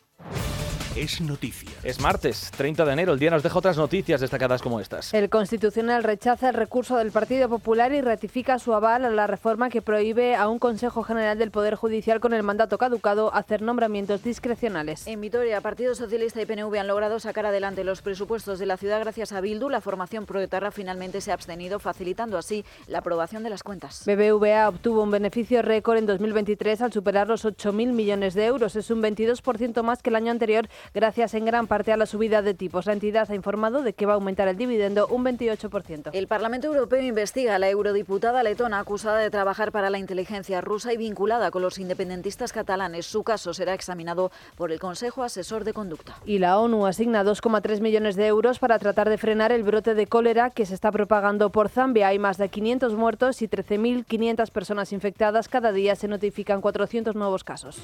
Es 0.96 1.20
noticia. 1.20 1.70
Es 1.84 2.00
martes, 2.00 2.50
30 2.56 2.84
de 2.84 2.92
enero. 2.92 3.12
El 3.12 3.18
día 3.18 3.30
nos 3.30 3.42
deja 3.42 3.58
otras 3.58 3.76
noticias 3.76 4.20
destacadas 4.20 4.62
como 4.62 4.80
estas. 4.80 5.14
El 5.14 5.28
Constitucional 5.28 6.02
rechaza 6.02 6.48
el 6.48 6.54
recurso 6.54 6.96
del 6.96 7.12
Partido 7.12 7.48
Popular 7.48 7.92
y 7.92 8.00
ratifica 8.00 8.58
su 8.58 8.74
aval 8.74 9.04
a 9.04 9.10
la 9.10 9.26
reforma 9.26 9.70
que 9.70 9.82
prohíbe 9.82 10.34
a 10.34 10.48
un 10.48 10.58
Consejo 10.58 11.04
General 11.04 11.38
del 11.38 11.50
Poder 11.50 11.76
Judicial 11.76 12.20
con 12.20 12.32
el 12.32 12.42
mandato 12.42 12.78
caducado 12.78 13.32
hacer 13.32 13.62
nombramientos 13.62 14.24
discrecionales. 14.24 15.06
En 15.06 15.20
Vitoria, 15.20 15.60
Partido 15.60 15.94
Socialista 15.94 16.42
y 16.42 16.46
PNV 16.46 16.74
han 16.78 16.88
logrado 16.88 17.20
sacar 17.20 17.46
adelante 17.46 17.84
los 17.84 18.02
presupuestos 18.02 18.58
de 18.58 18.66
la 18.66 18.76
ciudad 18.76 18.98
gracias 19.00 19.32
a 19.32 19.40
Bildu. 19.40 19.68
La 19.68 19.80
formación 19.80 20.26
proetarra 20.26 20.72
finalmente 20.72 21.20
se 21.20 21.30
ha 21.30 21.34
abstenido, 21.34 21.78
facilitando 21.78 22.38
así 22.38 22.64
la 22.88 22.98
aprobación 22.98 23.44
de 23.44 23.50
las 23.50 23.62
cuentas. 23.62 24.02
BBVA 24.04 24.68
obtuvo 24.68 25.02
un 25.02 25.10
beneficio 25.10 25.62
récord 25.62 25.98
en 25.98 26.06
2023 26.06 26.82
al 26.82 26.92
superar 26.92 27.28
los 27.28 27.44
8.000 27.44 27.92
millones 27.92 28.34
de 28.34 28.46
euros. 28.46 28.74
Es 28.74 28.90
un 28.90 29.02
22% 29.02 29.82
más 29.82 30.02
que 30.02 30.10
el 30.10 30.16
año 30.16 30.32
anterior 30.32 30.68
gracias 30.94 31.34
en 31.34 31.44
gran 31.44 31.66
parte 31.66 31.92
a 31.92 31.96
la 31.96 32.06
subida 32.06 32.42
de 32.42 32.54
tipos. 32.54 32.86
La 32.86 32.92
entidad 32.92 33.30
ha 33.30 33.34
informado 33.34 33.82
de 33.82 33.92
que 33.92 34.06
va 34.06 34.12
a 34.12 34.14
aumentar 34.16 34.48
el 34.48 34.56
dividendo 34.56 35.06
un 35.08 35.24
28%. 35.24 36.10
El 36.12 36.26
Parlamento 36.26 36.66
Europeo 36.66 37.02
investiga 37.02 37.54
a 37.54 37.58
la 37.58 37.68
eurodiputada 37.68 38.42
letona 38.42 38.78
acusada 38.80 39.18
de 39.18 39.30
trabajar 39.30 39.72
para 39.72 39.90
la 39.90 39.98
inteligencia 39.98 40.60
rusa 40.60 40.92
y 40.92 40.96
vinculada 40.96 41.50
con 41.50 41.62
los 41.62 41.78
independentistas 41.78 42.52
catalanes. 42.52 43.06
Su 43.06 43.22
caso 43.22 43.54
será 43.54 43.74
examinado 43.74 44.30
por 44.56 44.72
el 44.72 44.78
Consejo 44.78 45.22
Asesor 45.22 45.64
de 45.64 45.72
Conducta. 45.72 46.16
Y 46.24 46.38
la 46.38 46.58
ONU 46.58 46.86
asigna 46.86 47.24
2,3 47.24 47.80
millones 47.80 48.16
de 48.16 48.26
euros 48.26 48.58
para 48.58 48.78
tratar 48.78 49.08
de 49.08 49.18
frenar 49.18 49.52
el 49.52 49.62
brote 49.62 49.94
de 49.94 50.06
cólera 50.06 50.50
que 50.50 50.66
se 50.66 50.74
está 50.74 50.92
propagando 50.92 51.50
por 51.50 51.68
Zambia. 51.68 52.08
Hay 52.08 52.18
más 52.18 52.38
de 52.38 52.48
500 52.48 52.94
muertos 52.94 53.42
y 53.42 53.48
13.500 53.48 54.50
personas 54.50 54.92
infectadas. 54.92 55.48
Cada 55.48 55.72
día 55.72 55.96
se 55.96 56.08
notifican 56.08 56.60
400 56.60 57.14
nuevos 57.14 57.44
casos. 57.44 57.78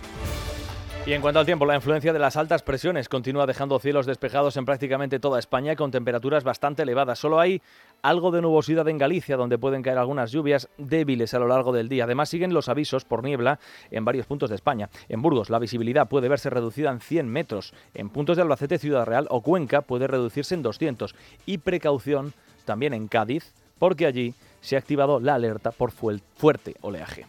Y 1.07 1.13
en 1.13 1.21
cuanto 1.21 1.39
al 1.39 1.45
tiempo, 1.45 1.67
la 1.67 1.75
influencia 1.75 2.15
de 2.15 2.19
las 2.19 2.39
altas 2.39 2.63
presiones 2.63 3.11
continúa 3.11 3.45
dejando 3.45 3.79
cielos 3.79 4.07
despejados 4.07 4.57
en 4.57 4.65
prácticamente 4.65 5.21
toda 5.21 5.39
España 5.39 5.77
con 5.77 5.91
temperaturas 5.91 6.45
bastante 6.45 6.83
elevadas. 6.83 7.19
Solo 7.19 7.39
hay 7.41 7.61
algo 8.01 8.31
de 8.31 8.41
nubosidad 8.41 8.89
en 8.89 8.97
Galicia, 8.97 9.37
donde 9.37 9.59
pueden 9.59 9.83
caer 9.83 9.99
algunas 9.99 10.33
lluvias 10.33 10.71
débiles 10.79 11.35
a 11.35 11.39
lo 11.39 11.47
largo 11.47 11.73
del 11.73 11.91
día. 11.91 12.05
Además, 12.05 12.31
siguen 12.31 12.55
los 12.55 12.71
avisos 12.71 13.05
por 13.05 13.23
niebla 13.23 13.59
en 13.91 14.07
varios 14.07 14.25
puntos 14.25 14.49
de 14.49 14.57
España. 14.57 14.89
En 15.11 15.21
Burgos, 15.21 15.51
la 15.51 15.59
visibilidad 15.59 16.09
puede 16.09 16.31
verse 16.31 16.49
reducida 16.49 16.91
en 16.91 17.01
100 17.01 17.29
metros. 17.29 17.75
En 17.93 18.09
puntos 18.09 18.37
de 18.37 18.43
Albacete, 18.43 18.79
Ciudad 18.79 19.05
Real 19.05 19.27
o 19.29 19.43
Cuenca 19.43 19.83
puede 19.83 20.07
reducirse 20.07 20.55
en 20.55 20.63
200. 20.63 21.15
Y 21.45 21.59
precaución 21.59 22.33
también 22.65 22.95
en 22.95 23.09
Cádiz, 23.09 23.53
porque 23.79 24.07
allí 24.07 24.33
se 24.63 24.77
ha 24.77 24.79
activado 24.79 25.21
la 25.21 25.35
alerta 25.35 25.71
por 25.71 25.91
fuerte 25.91 26.77
oleaje. 26.81 27.27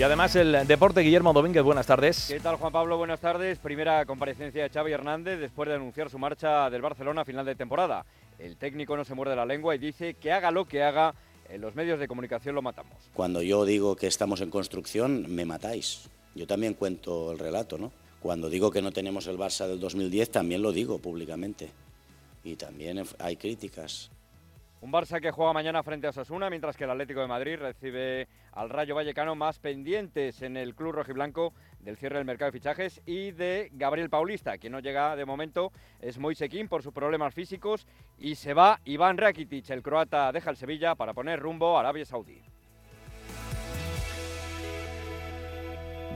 Y 0.00 0.02
además 0.02 0.34
el 0.34 0.66
deporte, 0.66 1.02
Guillermo 1.02 1.34
Domínguez, 1.34 1.62
buenas 1.62 1.86
tardes. 1.86 2.24
¿Qué 2.26 2.40
tal 2.40 2.56
Juan 2.56 2.72
Pablo? 2.72 2.96
Buenas 2.96 3.20
tardes. 3.20 3.58
Primera 3.58 4.06
comparecencia 4.06 4.62
de 4.62 4.70
Xavi 4.70 4.92
Hernández 4.92 5.38
después 5.38 5.68
de 5.68 5.74
anunciar 5.74 6.08
su 6.08 6.18
marcha 6.18 6.70
del 6.70 6.80
Barcelona 6.80 7.20
a 7.20 7.24
final 7.26 7.44
de 7.44 7.54
temporada. 7.54 8.06
El 8.38 8.56
técnico 8.56 8.96
no 8.96 9.04
se 9.04 9.12
muerde 9.12 9.36
la 9.36 9.44
lengua 9.44 9.74
y 9.74 9.78
dice 9.78 10.14
que 10.14 10.32
haga 10.32 10.50
lo 10.52 10.64
que 10.64 10.82
haga, 10.82 11.12
en 11.50 11.60
los 11.60 11.74
medios 11.74 12.00
de 12.00 12.08
comunicación 12.08 12.54
lo 12.54 12.62
matamos. 12.62 12.94
Cuando 13.12 13.42
yo 13.42 13.66
digo 13.66 13.94
que 13.94 14.06
estamos 14.06 14.40
en 14.40 14.48
construcción, 14.48 15.26
me 15.28 15.44
matáis. 15.44 16.08
Yo 16.34 16.46
también 16.46 16.72
cuento 16.72 17.32
el 17.32 17.38
relato, 17.38 17.76
¿no? 17.76 17.92
Cuando 18.20 18.48
digo 18.48 18.70
que 18.70 18.80
no 18.80 18.92
tenemos 18.92 19.26
el 19.26 19.36
Barça 19.36 19.68
del 19.68 19.80
2010, 19.80 20.30
también 20.30 20.62
lo 20.62 20.72
digo 20.72 20.98
públicamente. 20.98 21.68
Y 22.42 22.56
también 22.56 23.04
hay 23.18 23.36
críticas. 23.36 24.10
Un 24.82 24.90
Barça 24.90 25.20
que 25.20 25.30
juega 25.30 25.52
mañana 25.52 25.82
frente 25.82 26.06
a 26.06 26.10
Osasuna, 26.10 26.48
mientras 26.48 26.74
que 26.74 26.84
el 26.84 26.90
Atlético 26.90 27.20
de 27.20 27.26
Madrid 27.26 27.58
recibe 27.58 28.28
al 28.52 28.70
Rayo 28.70 28.94
Vallecano 28.94 29.34
más 29.34 29.58
pendientes 29.58 30.40
en 30.40 30.56
el 30.56 30.74
club 30.74 30.92
rojiblanco 30.92 31.52
del 31.80 31.98
cierre 31.98 32.16
del 32.16 32.24
mercado 32.24 32.50
de 32.50 32.58
fichajes 32.58 33.02
y 33.04 33.32
de 33.32 33.68
Gabriel 33.72 34.08
Paulista, 34.08 34.56
que 34.56 34.70
no 34.70 34.80
llega 34.80 35.16
de 35.16 35.26
momento, 35.26 35.70
es 36.00 36.18
Moisequín 36.18 36.66
por 36.66 36.82
sus 36.82 36.94
problemas 36.94 37.34
físicos 37.34 37.86
y 38.16 38.36
se 38.36 38.54
va 38.54 38.80
Iván 38.86 39.18
Rakitic, 39.18 39.68
el 39.68 39.82
croata 39.82 40.32
deja 40.32 40.48
el 40.48 40.56
Sevilla 40.56 40.94
para 40.94 41.12
poner 41.12 41.40
rumbo 41.40 41.76
a 41.76 41.80
Arabia 41.80 42.06
Saudí. 42.06 42.40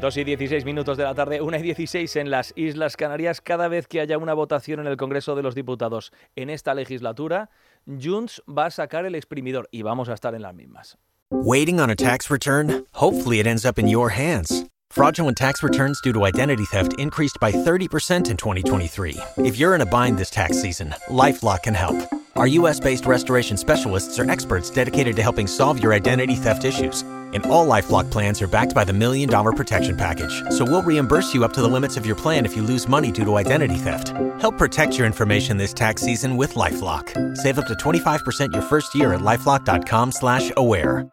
2 0.00 0.16
y 0.18 0.24
16 0.24 0.64
minutos 0.64 0.96
de 0.96 1.04
la 1.04 1.14
tarde, 1.14 1.40
1 1.40 1.56
y 1.56 1.62
16 1.62 2.16
en 2.16 2.30
las 2.30 2.52
Islas 2.56 2.96
Canarias. 2.96 3.40
Cada 3.40 3.68
vez 3.68 3.86
que 3.86 4.00
haya 4.00 4.18
una 4.18 4.34
votación 4.34 4.80
en 4.80 4.86
el 4.86 4.96
Congreso 4.96 5.34
de 5.34 5.42
los 5.42 5.54
Diputados 5.54 6.12
en 6.36 6.50
esta 6.50 6.74
legislatura, 6.74 7.50
Junts 7.86 8.42
va 8.46 8.66
a 8.66 8.70
sacar 8.70 9.06
el 9.06 9.14
exprimidor 9.14 9.68
y 9.70 9.82
vamos 9.82 10.08
a 10.08 10.14
estar 10.14 10.34
en 10.34 10.42
las 10.42 10.54
mismas. 10.54 10.98
Waiting 11.30 11.80
on 11.80 11.90
a 11.90 11.96
tax 11.96 12.30
return? 12.30 12.84
Hopefully 12.92 13.40
it 13.40 13.46
ends 13.46 13.64
up 13.64 13.78
in 13.78 13.88
your 13.88 14.10
hands. 14.10 14.66
Fraudulent 14.90 15.36
tax 15.36 15.62
returns 15.62 16.00
due 16.02 16.12
to 16.12 16.24
identity 16.24 16.64
theft 16.66 16.94
increased 16.98 17.38
by 17.40 17.50
30% 17.50 18.30
in 18.30 18.36
2023. 18.36 19.16
If 19.38 19.58
you're 19.58 19.74
in 19.74 19.80
a 19.80 19.86
bind 19.86 20.18
this 20.18 20.30
tax 20.30 20.60
season, 20.60 20.94
LifeLock 21.08 21.62
can 21.62 21.74
help. 21.74 21.96
Our 22.36 22.46
US-based 22.46 23.06
restoration 23.06 23.56
specialists 23.56 24.18
are 24.18 24.30
experts 24.30 24.70
dedicated 24.70 25.16
to 25.16 25.22
helping 25.22 25.46
solve 25.46 25.82
your 25.82 25.92
identity 25.92 26.36
theft 26.36 26.64
issues. 26.64 27.04
And 27.34 27.44
all 27.46 27.66
LifeLock 27.66 28.10
plans 28.10 28.40
are 28.40 28.46
backed 28.46 28.74
by 28.74 28.84
the 28.84 28.92
Million 28.92 29.28
Dollar 29.28 29.52
Protection 29.52 29.96
Package. 29.96 30.42
So 30.50 30.64
we'll 30.64 30.82
reimburse 30.82 31.34
you 31.34 31.44
up 31.44 31.52
to 31.54 31.62
the 31.62 31.68
limits 31.68 31.96
of 31.96 32.06
your 32.06 32.16
plan 32.16 32.46
if 32.46 32.54
you 32.56 32.62
lose 32.62 32.88
money 32.88 33.10
due 33.10 33.24
to 33.24 33.36
identity 33.36 33.76
theft. 33.76 34.10
Help 34.40 34.56
protect 34.56 34.96
your 34.96 35.06
information 35.06 35.56
this 35.56 35.74
tax 35.74 36.02
season 36.02 36.36
with 36.36 36.54
LifeLock. 36.54 37.36
Save 37.36 37.58
up 37.58 37.66
to 37.66 37.74
25% 37.74 38.52
your 38.52 38.62
first 38.62 38.94
year 38.94 39.14
at 39.14 39.20
LifeLock.com 39.20 40.12
slash 40.12 40.52
aware. 40.56 41.08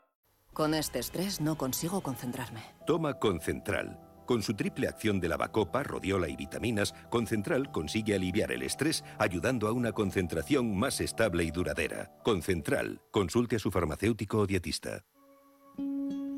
Con 0.54 0.74
este 0.74 1.00
estrés 1.00 1.40
no 1.40 1.56
consigo 1.56 2.02
concentrarme. 2.02 2.62
Toma 2.86 3.14
Concentral. 3.14 3.98
Con 4.26 4.44
su 4.44 4.54
triple 4.54 4.88
acción 4.88 5.20
de 5.20 5.30
lavacopa, 5.30 5.82
rodiola 5.82 6.28
y 6.28 6.36
vitaminas, 6.36 6.94
Concentral 7.10 7.72
consigue 7.72 8.16
aliviar 8.16 8.52
el 8.52 8.62
estrés 8.64 9.04
ayudando 9.18 9.68
a 9.68 9.72
una 9.72 9.92
concentración 9.92 10.78
más 10.78 11.02
estable 11.02 11.44
y 11.46 11.52
duradera. 11.52 12.12
Concentral. 12.24 13.02
Consulte 13.12 13.56
a 13.56 13.60
su 13.60 13.72
farmacéutico 13.72 14.40
o 14.40 14.46
dietista. 14.46 15.04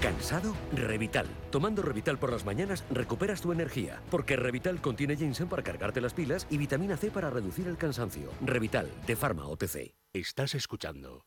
¿Cansado? 0.00 0.54
Revital. 0.72 1.26
Tomando 1.50 1.82
Revital 1.82 2.18
por 2.18 2.30
las 2.30 2.44
mañanas 2.44 2.84
recuperas 2.90 3.40
tu 3.40 3.52
energía, 3.52 4.02
porque 4.10 4.36
Revital 4.36 4.80
contiene 4.80 5.16
ginseng 5.16 5.48
para 5.48 5.62
cargarte 5.62 6.00
las 6.00 6.12
pilas 6.12 6.46
y 6.50 6.58
vitamina 6.58 6.96
C 6.96 7.10
para 7.10 7.30
reducir 7.30 7.66
el 7.66 7.78
cansancio. 7.78 8.30
Revital, 8.42 8.90
de 9.06 9.16
Pharma 9.16 9.46
OTC. 9.46 9.94
Estás 10.12 10.54
escuchando. 10.54 11.24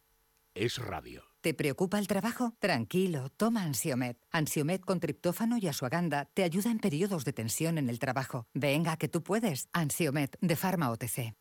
Es 0.54 0.78
radio. 0.78 1.24
¿Te 1.42 1.54
preocupa 1.54 2.00
el 2.00 2.08
trabajo? 2.08 2.54
Tranquilo, 2.60 3.30
toma 3.30 3.64
Ansiomet. 3.64 4.18
Ansiomet 4.32 4.82
con 4.82 5.00
triptófano 5.00 5.58
y 5.58 5.68
asuaganda 5.68 6.26
te 6.34 6.44
ayuda 6.44 6.70
en 6.70 6.80
periodos 6.80 7.24
de 7.24 7.34
tensión 7.34 7.78
en 7.78 7.90
el 7.90 7.98
trabajo. 7.98 8.48
Venga, 8.54 8.98
que 8.98 9.08
tú 9.08 9.24
puedes. 9.24 9.70
Ansiomet 9.74 10.38
de 10.42 10.56
Pharma 10.56 10.92
OTC. 10.92 11.34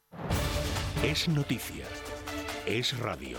Es 1.03 1.29
noticia. 1.29 1.85
Es 2.65 2.97
radio. 2.99 3.39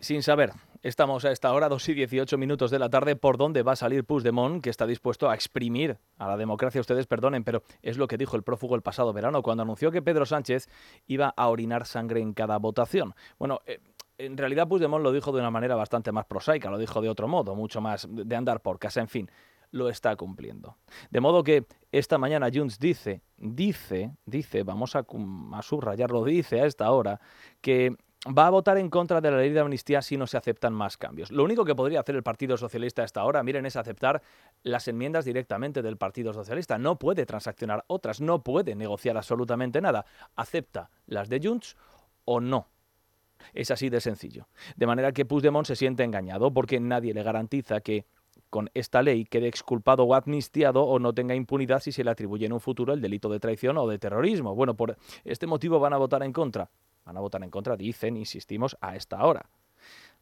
Sin 0.00 0.22
saber 0.22 0.52
Estamos 0.82 1.24
a 1.24 1.30
esta 1.30 1.52
hora, 1.52 1.68
2 1.68 1.90
y 1.90 1.94
18 1.94 2.36
minutos 2.38 2.72
de 2.72 2.80
la 2.80 2.90
tarde, 2.90 3.14
por 3.14 3.38
dónde 3.38 3.62
va 3.62 3.72
a 3.72 3.76
salir 3.76 4.04
Puigdemont, 4.04 4.60
que 4.60 4.68
está 4.68 4.84
dispuesto 4.84 5.30
a 5.30 5.34
exprimir 5.36 5.98
a 6.18 6.26
la 6.26 6.36
democracia. 6.36 6.80
Ustedes 6.80 7.06
perdonen, 7.06 7.44
pero 7.44 7.62
es 7.82 7.98
lo 7.98 8.08
que 8.08 8.18
dijo 8.18 8.34
el 8.34 8.42
prófugo 8.42 8.74
el 8.74 8.82
pasado 8.82 9.12
verano, 9.12 9.42
cuando 9.42 9.62
anunció 9.62 9.92
que 9.92 10.02
Pedro 10.02 10.26
Sánchez 10.26 10.68
iba 11.06 11.32
a 11.36 11.48
orinar 11.50 11.86
sangre 11.86 12.20
en 12.20 12.34
cada 12.34 12.58
votación. 12.58 13.14
Bueno, 13.38 13.60
eh, 13.64 13.78
en 14.18 14.36
realidad 14.36 14.66
Puigdemont 14.66 15.04
lo 15.04 15.12
dijo 15.12 15.30
de 15.30 15.38
una 15.38 15.52
manera 15.52 15.76
bastante 15.76 16.10
más 16.10 16.26
prosaica, 16.26 16.68
lo 16.68 16.78
dijo 16.78 17.00
de 17.00 17.08
otro 17.08 17.28
modo, 17.28 17.54
mucho 17.54 17.80
más 17.80 18.08
de 18.10 18.34
andar 18.34 18.60
por 18.60 18.80
casa, 18.80 19.00
en 19.00 19.08
fin 19.08 19.30
lo 19.70 19.88
está 19.88 20.14
cumpliendo. 20.16 20.76
De 21.10 21.20
modo 21.20 21.42
que 21.42 21.64
esta 21.92 22.18
mañana 22.18 22.50
Junts 22.52 22.78
dice, 22.78 23.22
dice, 23.38 24.14
dice, 24.26 24.64
vamos 24.64 24.94
a, 24.96 25.06
a, 25.52 25.62
subrayarlo, 25.62 26.24
dice 26.24 26.60
a 26.60 26.66
esta 26.66 26.90
hora, 26.90 27.20
que 27.62 27.96
va 28.26 28.46
a 28.46 28.50
votar 28.50 28.78
en 28.78 28.88
contra 28.88 29.20
de 29.20 29.30
la 29.30 29.38
ley 29.38 29.50
de 29.50 29.60
amnistía 29.60 30.00
si 30.00 30.16
no 30.16 30.26
se 30.26 30.36
aceptan 30.36 30.72
más 30.72 30.96
cambios. 30.96 31.32
Lo 31.32 31.42
único 31.42 31.64
que 31.64 31.74
podría 31.74 32.00
hacer 32.00 32.14
el 32.14 32.22
Partido 32.22 32.56
Socialista 32.56 33.02
hasta 33.02 33.20
ahora, 33.20 33.42
miren, 33.42 33.66
es 33.66 33.76
aceptar 33.76 34.22
las 34.62 34.86
enmiendas 34.86 35.24
directamente 35.24 35.82
del 35.82 35.96
Partido 35.96 36.32
Socialista. 36.32 36.78
No 36.78 36.98
puede 36.98 37.26
transaccionar 37.26 37.84
otras, 37.88 38.20
no 38.20 38.42
puede 38.42 38.74
negociar 38.74 39.16
absolutamente 39.16 39.80
nada. 39.80 40.04
Acepta 40.36 40.90
las 41.06 41.28
de 41.28 41.40
Junts 41.42 41.76
o 42.24 42.40
no. 42.40 42.68
Es 43.54 43.72
así 43.72 43.90
de 43.90 44.00
sencillo. 44.00 44.46
De 44.76 44.86
manera 44.86 45.10
que 45.10 45.24
Puigdemont 45.24 45.66
se 45.66 45.74
siente 45.74 46.04
engañado 46.04 46.52
porque 46.52 46.78
nadie 46.78 47.12
le 47.12 47.24
garantiza 47.24 47.80
que 47.80 48.06
con 48.50 48.70
esta 48.74 49.02
ley 49.02 49.24
quede 49.24 49.48
exculpado 49.48 50.04
o 50.04 50.14
amnistiado 50.14 50.84
o 50.84 50.98
no 51.00 51.12
tenga 51.12 51.34
impunidad 51.34 51.80
si 51.80 51.90
se 51.90 52.04
le 52.04 52.10
atribuye 52.10 52.46
en 52.46 52.52
un 52.52 52.60
futuro 52.60 52.92
el 52.92 53.00
delito 53.00 53.28
de 53.28 53.40
traición 53.40 53.78
o 53.78 53.88
de 53.88 53.98
terrorismo. 53.98 54.54
Bueno, 54.54 54.74
por 54.74 54.96
este 55.24 55.46
motivo 55.48 55.80
van 55.80 55.94
a 55.94 55.96
votar 55.96 56.22
en 56.22 56.32
contra. 56.32 56.70
Van 57.04 57.16
a 57.16 57.20
votar 57.20 57.42
en 57.42 57.50
contra, 57.50 57.76
dicen, 57.76 58.16
insistimos, 58.16 58.76
a 58.80 58.96
esta 58.96 59.24
hora. 59.24 59.46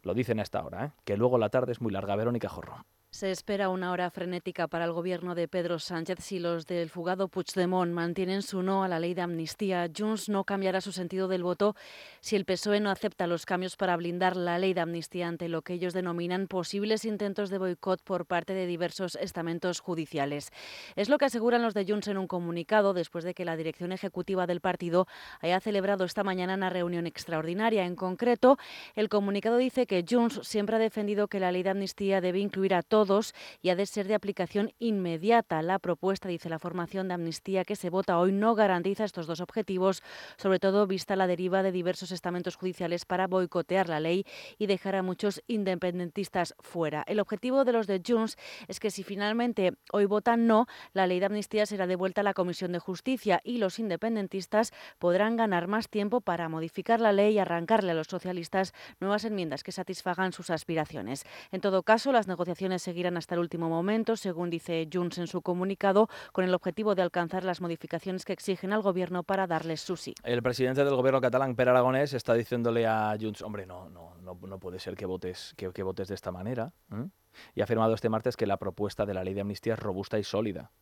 Lo 0.03 0.15
dicen 0.15 0.39
a 0.39 0.43
esta 0.43 0.65
hora, 0.65 0.87
¿eh? 0.87 0.93
que 1.05 1.17
luego 1.17 1.39
la 1.39 1.51
tarde 1.51 1.73
es 1.73 1.81
muy 1.81 1.93
larga. 1.93 2.17
Verónica 2.17 2.49
Jorro. 2.49 2.85
Se 3.13 3.33
espera 3.33 3.71
una 3.71 3.91
hora 3.91 4.09
frenética 4.09 4.69
para 4.69 4.85
el 4.85 4.93
gobierno 4.93 5.35
de 5.35 5.49
Pedro 5.49 5.81
Sánchez 5.81 6.21
si 6.21 6.39
los 6.39 6.69
del 6.69 6.91
fugado 6.91 7.27
Puigdemont 7.27 7.93
mantienen 7.93 8.41
su 8.41 8.63
no 8.63 8.85
a 8.85 8.89
la 8.89 9.01
ley 9.01 9.15
de 9.15 9.21
amnistía. 9.21 9.91
Junts 9.95 10.29
no 10.29 10.45
cambiará 10.45 10.81
su 10.81 10.93
sentido 10.93 11.27
del 11.27 11.43
voto 11.43 11.75
si 12.21 12.37
el 12.37 12.45
PSOE 12.45 12.79
no 12.79 12.89
acepta 12.89 13.27
los 13.27 13.47
cambios 13.47 13.75
para 13.75 13.97
blindar 13.97 14.37
la 14.37 14.61
ley 14.61 14.75
de 14.75 14.83
amnistía 14.83 15.27
ante 15.27 15.49
lo 15.49 15.63
que 15.63 15.73
ellos 15.73 15.93
denominan 15.93 16.47
posibles 16.47 17.05
intentos 17.05 17.51
de 17.51 17.59
boicot 17.59 18.01
por 18.01 18.27
parte 18.27 18.55
de 18.55 18.67
diversos 18.67 19.17
estamentos 19.17 19.81
judiciales. 19.81 20.53
Es 20.95 21.09
lo 21.09 21.19
que 21.19 21.25
aseguran 21.25 21.63
los 21.63 21.75
de 21.75 21.87
Junts 21.87 22.07
en 22.07 22.17
un 22.17 22.29
comunicado 22.29 22.95
después 22.95 23.25
de 23.25 23.35
que 23.35 23.45
la 23.45 23.57
dirección 23.57 23.91
ejecutiva 23.91 24.47
del 24.47 24.61
partido 24.61 25.09
haya 25.41 25.59
celebrado 25.59 26.05
esta 26.05 26.23
mañana 26.23 26.55
una 26.55 26.71
reunión 26.71 27.09
extraordinaria. 27.09 27.87
En 27.87 27.97
concreto, 27.97 28.57
el 28.95 29.09
comunicado 29.09 29.57
dice 29.57 29.87
que 29.89 30.05
Junts 30.09 30.47
siempre 30.47 30.77
ha 30.77 30.79
defendido 30.79 31.27
que 31.27 31.41
la 31.41 31.51
ley 31.51 31.65
de 31.65 31.71
amnistía 31.71 32.21
debe 32.21 32.39
incluir 32.39 32.73
a 32.73 32.83
todos 32.83 33.00
todos 33.07 33.35
y 33.63 33.71
ha 33.71 33.77
de 33.77 33.87
ser 33.87 34.07
de 34.07 34.15
aplicación 34.15 34.75
inmediata. 34.79 35.63
La 35.63 35.79
propuesta, 35.79 36.29
dice 36.29 36.51
la 36.51 36.59
formación 36.59 37.09
de 37.09 37.15
amnistía 37.15 37.65
que 37.65 37.75
se 37.75 37.89
vota 37.89 38.19
hoy, 38.19 38.31
no 38.31 38.55
garantiza 38.55 39.05
estos 39.05 39.27
dos 39.27 39.41
objetivos, 39.41 40.03
sobre 40.37 40.59
todo 40.59 40.87
vista 40.87 41.17
la 41.17 41.27
deriva 41.27 41.63
de 41.63 41.73
diversos 41.73 42.13
estamentos 42.13 42.57
judiciales 42.57 43.07
para 43.07 43.27
boicotear 43.27 43.89
la 43.89 44.01
ley 44.01 44.27
y 44.59 44.67
dejar 44.67 44.97
a 44.97 45.03
muchos 45.03 45.43
independentistas 45.47 46.55
fuera. 46.59 47.03
El 47.07 47.21
objetivo 47.21 47.65
de 47.65 47.73
los 47.73 47.87
de 47.87 48.03
Junts 48.07 48.37
es 48.69 48.81
que 48.81 48.91
si 48.91 49.03
finalmente 49.03 49.73
hoy 49.93 50.05
votan 50.05 50.47
no, 50.47 50.67
la 50.93 51.07
ley 51.07 51.21
de 51.21 51.27
amnistía 51.27 51.65
será 51.65 51.87
devuelta 51.87 52.21
a 52.21 52.25
la 52.25 52.35
Comisión 52.35 52.73
de 52.73 52.81
Justicia 52.81 53.41
y 53.45 53.57
los 53.57 53.79
independentistas 53.79 54.73
podrán 54.99 55.37
ganar 55.37 55.69
más 55.69 55.89
tiempo 55.89 56.21
para 56.21 56.51
modificar 56.51 57.01
la 57.01 57.13
ley 57.13 57.37
y 57.37 57.39
arrancarle 57.39 57.93
a 57.93 57.95
los 57.95 58.09
socialistas 58.09 58.75
nuevas 59.01 59.25
enmiendas 59.25 59.63
que 59.63 59.73
satisfagan 59.73 60.35
sus 60.35 60.51
aspiraciones. 60.51 61.25
En 61.51 61.63
todo 61.63 61.83
caso, 61.83 62.13
las 62.13 62.29
negociaciones 62.29 62.83
seguirán 62.91 63.17
hasta 63.17 63.37
el 63.37 63.41
último 63.41 63.69
momento, 63.69 64.17
según 64.17 64.51
dice 64.51 64.89
Junts 64.93 65.19
en 65.19 65.29
su 65.29 65.43
comunicado, 65.43 66.09
con 66.33 66.45
el 66.45 66.53
objetivo 66.53 66.97
de 66.97 67.03
alcanzar 67.03 67.45
las 67.45 67.61
modificaciones 67.61 68.25
que 68.25 68.33
exigen 68.33 68.73
al 68.73 68.83
gobierno 68.83 69.23
para 69.23 69.47
darles 69.47 69.81
su 69.81 69.97
sí. 69.97 70.13
El 70.25 70.43
presidente 70.43 70.85
del 70.85 70.97
gobierno 70.97 71.21
catalán, 71.21 71.55
Per 71.55 71.69
Aragonés, 71.69 72.15
está 72.15 72.35
diciéndole 72.35 72.87
a 72.89 73.17
Junts, 73.21 73.43
hombre, 73.43 73.65
no, 73.65 73.89
no, 73.89 74.17
no, 74.23 74.35
no 74.35 74.59
puede 74.59 74.81
ser 74.81 74.97
que 74.97 75.07
votes, 75.07 75.55
que, 75.57 75.71
que 75.73 75.85
votes 75.85 76.09
de 76.09 76.17
esta 76.17 76.33
manera. 76.33 76.73
Y 77.55 77.61
ha 77.61 77.65
afirmado 77.65 77.95
este 77.95 78.09
martes 78.09 78.37
que 78.37 78.47
la 78.47 78.57
propuesta 78.57 79.07
de 79.07 79.15
la 79.15 79.23
ley 79.23 79.35
de 79.35 79.43
amnistía 79.43 79.75
es 79.75 79.79
robusta 79.79 80.19
y 80.19 80.25
sólida. 80.25 80.73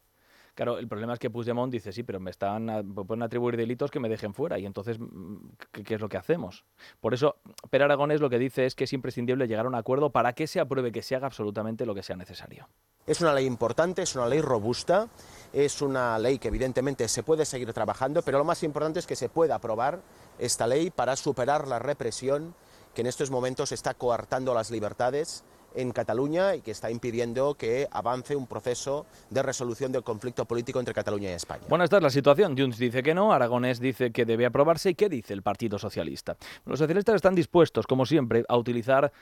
Claro, 0.59 0.77
el 0.79 0.89
problema 0.89 1.13
es 1.13 1.21
que 1.21 1.31
Puigdemont 1.31 1.73
dice, 1.73 1.93
sí, 1.93 2.03
pero 2.03 2.19
me 2.19 2.33
están 2.33 2.93
pueden 3.07 3.23
atribuir 3.23 3.57
delitos 3.57 3.93
que 3.93 4.01
me 4.01 4.09
dejen 4.09 4.35
fuera. 4.35 4.59
Y 4.59 4.67
entonces, 4.67 4.99
mm, 4.99 5.51
¿qué, 5.71 5.85
¿qué, 5.85 5.95
es 5.95 6.01
lo 6.01 6.09
que 6.09 6.17
hacemos? 6.17 6.65
Por 7.01 7.15
eso, 7.15 7.37
Per 7.71 7.81
Aragonés 7.81 8.21
lo 8.21 8.29
que 8.29 8.41
dice 8.41 8.67
es 8.67 8.75
que 8.75 8.83
es 8.83 8.93
imprescindible 8.93 9.47
llegar 9.47 9.67
a 9.67 9.69
un 9.69 9.77
acuerdo 9.77 10.11
para 10.11 10.33
que 10.33 10.49
se 10.49 10.59
apruebe, 10.59 10.91
que 10.91 11.01
se 11.01 11.15
haga 11.15 11.29
absolutamente 11.29 11.87
lo 11.87 11.95
que 11.95 12.03
sea 12.03 12.17
necesario. 12.17 12.69
Es 13.07 13.21
una 13.21 13.33
ley 13.35 13.47
importante, 13.47 14.03
es 14.03 14.17
una 14.17 14.27
ley 14.27 14.41
robusta, 14.41 15.07
es 15.53 15.81
una 15.81 16.19
ley 16.19 16.41
que 16.41 16.49
evidentemente 16.49 17.07
se 17.07 17.23
puede 17.23 17.45
seguir 17.45 17.73
trabajando, 17.73 18.23
pero 18.23 18.39
lo 18.39 18.45
más 18.45 18.65
importante 18.65 18.99
es 18.99 19.07
que 19.07 19.15
se 19.15 19.29
pueda 19.29 19.55
aprobar 19.55 20.03
esta 20.41 20.67
ley 20.67 20.91
para 20.91 21.15
superar 21.15 21.69
la 21.69 21.79
represión 21.79 22.57
que 22.97 23.03
en 23.03 23.07
estos 23.07 23.31
momentos 23.31 23.71
está 23.71 23.95
coartando 23.95 24.53
las 24.55 24.73
libertades 24.73 25.45
en 25.75 25.93
Cataluña 25.93 26.55
y 26.55 26.61
que 26.61 26.71
está 26.71 26.91
impidiendo 26.91 27.55
que 27.55 27.89
avance 27.91 28.37
un 28.37 28.47
proceso 28.47 29.07
de 29.31 29.43
resolución 29.43 29.93
del 29.93 30.03
conflicto 30.03 30.45
político 30.45 30.79
entre 30.79 30.95
Cataluña 30.95 31.31
y 31.31 31.35
España. 31.35 31.63
Bueno, 31.69 31.85
esta 31.85 31.97
es 31.99 32.03
la 32.03 32.11
situación. 32.11 32.57
Junts 32.57 32.79
dice 32.79 33.03
que 33.03 33.15
no, 33.15 33.33
Aragonés 33.33 33.81
dice 33.81 34.11
que 34.11 34.25
debe 34.25 34.47
aprobarse. 34.47 34.91
¿Y 34.91 34.95
qué 34.95 35.09
dice 35.09 35.35
el 35.35 35.43
Partido 35.43 35.79
Socialista? 35.79 36.37
Los 36.67 36.79
socialistas 36.79 37.17
están 37.17 37.35
dispuestos, 37.35 37.87
como 37.87 38.07
siempre, 38.07 38.45
a 38.49 38.57
utilizar 38.57 39.13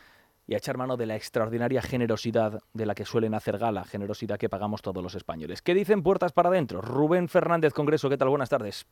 y 0.47 0.55
a 0.55 0.59
echar 0.59 0.77
mano 0.77 0.97
de 0.97 1.07
la 1.07 1.17
extraordinaria 1.17 1.83
generosidad 1.83 2.61
de 2.73 2.87
la 2.87 2.95
que 2.95 3.05
suelen 3.05 3.35
hacer 3.35 3.59
gala, 3.59 3.85
generosidad 3.85 4.39
que 4.39 4.49
pagamos 4.49 4.81
todos 4.81 5.03
los 5.03 5.15
españoles. 5.15 5.61
¿Qué 5.61 5.75
dicen 5.75 6.03
puertas 6.03 6.33
para 6.33 6.51
adentro? 6.51 6.81
Rubén 6.81 7.29
Fernández, 7.29 7.73
Congreso, 7.73 8.09
¿qué 8.09 8.17
tal? 8.17 8.29
Buenas 8.29 8.49
tardes. 8.49 8.87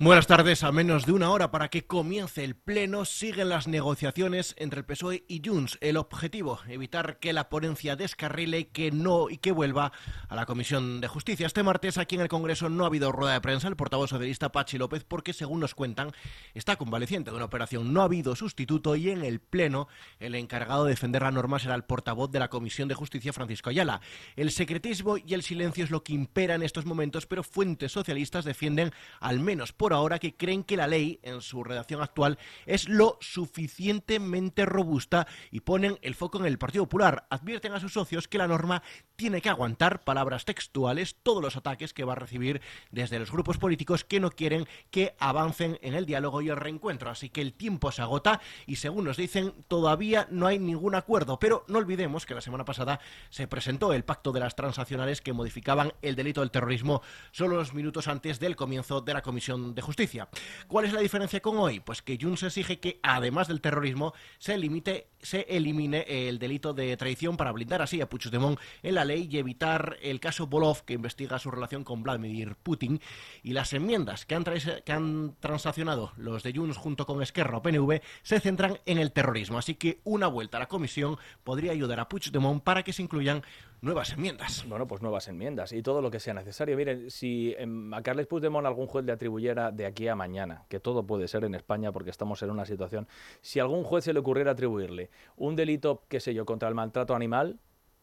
Buenas 0.00 0.28
tardes. 0.28 0.62
A 0.62 0.70
menos 0.70 1.06
de 1.06 1.12
una 1.12 1.32
hora 1.32 1.50
para 1.50 1.70
que 1.70 1.84
comience 1.84 2.44
el 2.44 2.54
pleno, 2.54 3.04
siguen 3.04 3.48
las 3.48 3.66
negociaciones 3.66 4.54
entre 4.56 4.78
el 4.78 4.86
PSOE 4.86 5.24
y 5.26 5.42
Junts. 5.44 5.76
El 5.80 5.96
objetivo, 5.96 6.60
evitar 6.68 7.18
que 7.18 7.32
la 7.32 7.48
ponencia 7.48 7.96
descarrile 7.96 8.60
y 8.60 8.64
que 8.66 8.92
no 8.92 9.28
y 9.28 9.38
que 9.38 9.50
vuelva 9.50 9.90
a 10.28 10.36
la 10.36 10.46
Comisión 10.46 11.00
de 11.00 11.08
Justicia. 11.08 11.48
Este 11.48 11.64
martes 11.64 11.98
aquí 11.98 12.14
en 12.14 12.20
el 12.20 12.28
Congreso 12.28 12.68
no 12.68 12.84
ha 12.84 12.86
habido 12.86 13.10
rueda 13.10 13.32
de 13.32 13.40
prensa. 13.40 13.66
El 13.66 13.74
portavoz 13.74 14.10
socialista 14.10 14.52
Pachi 14.52 14.78
López, 14.78 15.02
porque 15.02 15.32
según 15.32 15.58
nos 15.58 15.74
cuentan, 15.74 16.12
está 16.54 16.76
convaleciente 16.76 17.32
de 17.32 17.36
una 17.36 17.46
operación. 17.46 17.92
No 17.92 18.02
ha 18.02 18.04
habido 18.04 18.36
sustituto 18.36 18.94
y 18.94 19.10
en 19.10 19.24
el 19.24 19.40
pleno 19.40 19.88
el 20.20 20.36
encargado 20.36 20.84
de 20.84 20.90
defender 20.90 21.22
la 21.22 21.32
norma 21.32 21.58
será 21.58 21.74
el 21.74 21.82
portavoz 21.82 22.30
de 22.30 22.38
la 22.38 22.50
Comisión 22.50 22.86
de 22.86 22.94
Justicia, 22.94 23.32
Francisco 23.32 23.70
Ayala. 23.70 24.00
El 24.36 24.52
secretismo 24.52 25.16
y 25.18 25.34
el 25.34 25.42
silencio 25.42 25.82
es 25.82 25.90
lo 25.90 26.04
que 26.04 26.12
impera 26.12 26.54
en 26.54 26.62
estos 26.62 26.86
momentos, 26.86 27.26
pero 27.26 27.42
fuentes 27.42 27.90
socialistas 27.90 28.44
defienden 28.44 28.92
al 29.18 29.40
menos 29.40 29.72
por 29.72 29.87
ahora 29.92 30.18
que 30.18 30.36
creen 30.36 30.64
que 30.64 30.76
la 30.76 30.86
ley, 30.86 31.20
en 31.22 31.40
su 31.40 31.64
redacción 31.64 32.02
actual, 32.02 32.38
es 32.66 32.88
lo 32.88 33.18
suficientemente 33.20 34.66
robusta 34.66 35.26
y 35.50 35.60
ponen 35.60 35.98
el 36.02 36.14
foco 36.14 36.38
en 36.38 36.46
el 36.46 36.58
Partido 36.58 36.84
Popular. 36.84 37.26
Advierten 37.30 37.72
a 37.72 37.80
sus 37.80 37.92
socios 37.92 38.28
que 38.28 38.38
la 38.38 38.48
norma 38.48 38.82
tiene 39.16 39.40
que 39.40 39.48
aguantar, 39.48 40.04
palabras 40.04 40.44
textuales, 40.44 41.16
todos 41.22 41.42
los 41.42 41.56
ataques 41.56 41.92
que 41.92 42.04
va 42.04 42.12
a 42.12 42.16
recibir 42.16 42.60
desde 42.90 43.18
los 43.18 43.32
grupos 43.32 43.58
políticos 43.58 44.04
que 44.04 44.20
no 44.20 44.30
quieren 44.30 44.66
que 44.90 45.16
avancen 45.18 45.78
en 45.82 45.94
el 45.94 46.06
diálogo 46.06 46.40
y 46.42 46.48
el 46.48 46.56
reencuentro. 46.56 47.10
Así 47.10 47.30
que 47.30 47.40
el 47.40 47.52
tiempo 47.52 47.90
se 47.90 48.02
agota 48.02 48.40
y 48.66 48.76
según 48.76 49.04
nos 49.04 49.16
dicen, 49.16 49.54
todavía 49.66 50.28
no 50.30 50.46
hay 50.46 50.58
ningún 50.58 50.94
acuerdo. 50.94 51.38
Pero 51.38 51.64
no 51.68 51.78
olvidemos 51.78 52.26
que 52.26 52.34
la 52.34 52.40
semana 52.40 52.64
pasada 52.64 53.00
se 53.30 53.48
presentó 53.48 53.92
el 53.92 54.04
pacto 54.04 54.32
de 54.32 54.40
las 54.40 54.56
transaccionales 54.56 55.20
que 55.20 55.32
modificaban 55.32 55.92
el 56.02 56.14
delito 56.14 56.40
del 56.40 56.50
terrorismo 56.50 57.02
solo 57.32 57.56
unos 57.56 57.74
minutos 57.74 58.08
antes 58.08 58.38
del 58.40 58.56
comienzo 58.56 59.00
de 59.00 59.14
la 59.14 59.22
Comisión 59.22 59.74
de 59.78 59.82
Justicia. 59.82 60.28
¿Cuál 60.66 60.86
es 60.86 60.92
la 60.92 61.00
diferencia 61.00 61.40
con 61.40 61.56
hoy? 61.56 61.78
Pues 61.78 62.02
que 62.02 62.18
Junts 62.20 62.42
exige 62.42 62.80
que, 62.80 62.98
además 63.02 63.46
del 63.46 63.60
terrorismo, 63.60 64.12
se, 64.38 64.58
limite, 64.58 65.06
se 65.20 65.42
elimine 65.48 66.04
el 66.08 66.40
delito 66.40 66.74
de 66.74 66.96
traición 66.96 67.36
para 67.36 67.52
blindar 67.52 67.80
así 67.80 68.00
a 68.00 68.08
Puigdemont 68.08 68.58
en 68.82 68.94
la 68.96 69.04
ley 69.04 69.28
y 69.30 69.38
evitar 69.38 69.96
el 70.02 70.18
caso 70.18 70.48
Bolov, 70.48 70.84
que 70.84 70.94
investiga 70.94 71.38
su 71.38 71.52
relación 71.52 71.84
con 71.84 72.02
Vladimir 72.02 72.56
Putin. 72.56 73.00
Y 73.44 73.52
las 73.52 73.72
enmiendas 73.72 74.26
que 74.26 74.34
han, 74.34 74.44
que 74.44 74.92
han 74.92 75.36
transaccionado 75.38 76.12
los 76.16 76.42
de 76.42 76.52
Junts 76.52 76.76
junto 76.76 77.06
con 77.06 77.22
Esquerra 77.22 77.62
PNV 77.62 78.00
se 78.22 78.40
centran 78.40 78.80
en 78.84 78.98
el 78.98 79.12
terrorismo. 79.12 79.58
Así 79.58 79.76
que 79.76 80.00
una 80.02 80.26
vuelta 80.26 80.56
a 80.56 80.60
la 80.60 80.68
comisión 80.68 81.18
podría 81.44 81.70
ayudar 81.70 82.00
a 82.00 82.08
Puigdemont 82.08 82.64
para 82.64 82.82
que 82.82 82.92
se 82.92 83.02
incluyan 83.02 83.44
nuevas 83.80 84.12
enmiendas. 84.12 84.64
Bueno, 84.68 84.86
pues 84.86 85.02
nuevas 85.02 85.28
enmiendas 85.28 85.72
y 85.72 85.82
todo 85.82 86.02
lo 86.02 86.10
que 86.10 86.20
sea 86.20 86.34
necesario. 86.34 86.76
Miren, 86.76 87.10
si 87.10 87.54
a 87.92 88.02
Carles 88.02 88.26
Puigdemont 88.26 88.66
algún 88.66 88.86
juez 88.86 89.04
le 89.04 89.12
atribuyera 89.12 89.70
de 89.70 89.86
aquí 89.86 90.08
a 90.08 90.14
mañana, 90.14 90.64
que 90.68 90.80
todo 90.80 91.06
puede 91.06 91.28
ser 91.28 91.44
en 91.44 91.54
España 91.54 91.92
porque 91.92 92.10
estamos 92.10 92.42
en 92.42 92.50
una 92.50 92.64
situación, 92.64 93.06
si 93.40 93.60
algún 93.60 93.84
juez 93.84 94.04
se 94.04 94.12
le 94.12 94.20
ocurriera 94.20 94.52
atribuirle 94.52 95.10
un 95.36 95.56
delito, 95.56 96.02
qué 96.08 96.20
sé 96.20 96.34
yo, 96.34 96.44
contra 96.44 96.68
el 96.68 96.74
maltrato 96.74 97.14
animal, 97.14 97.58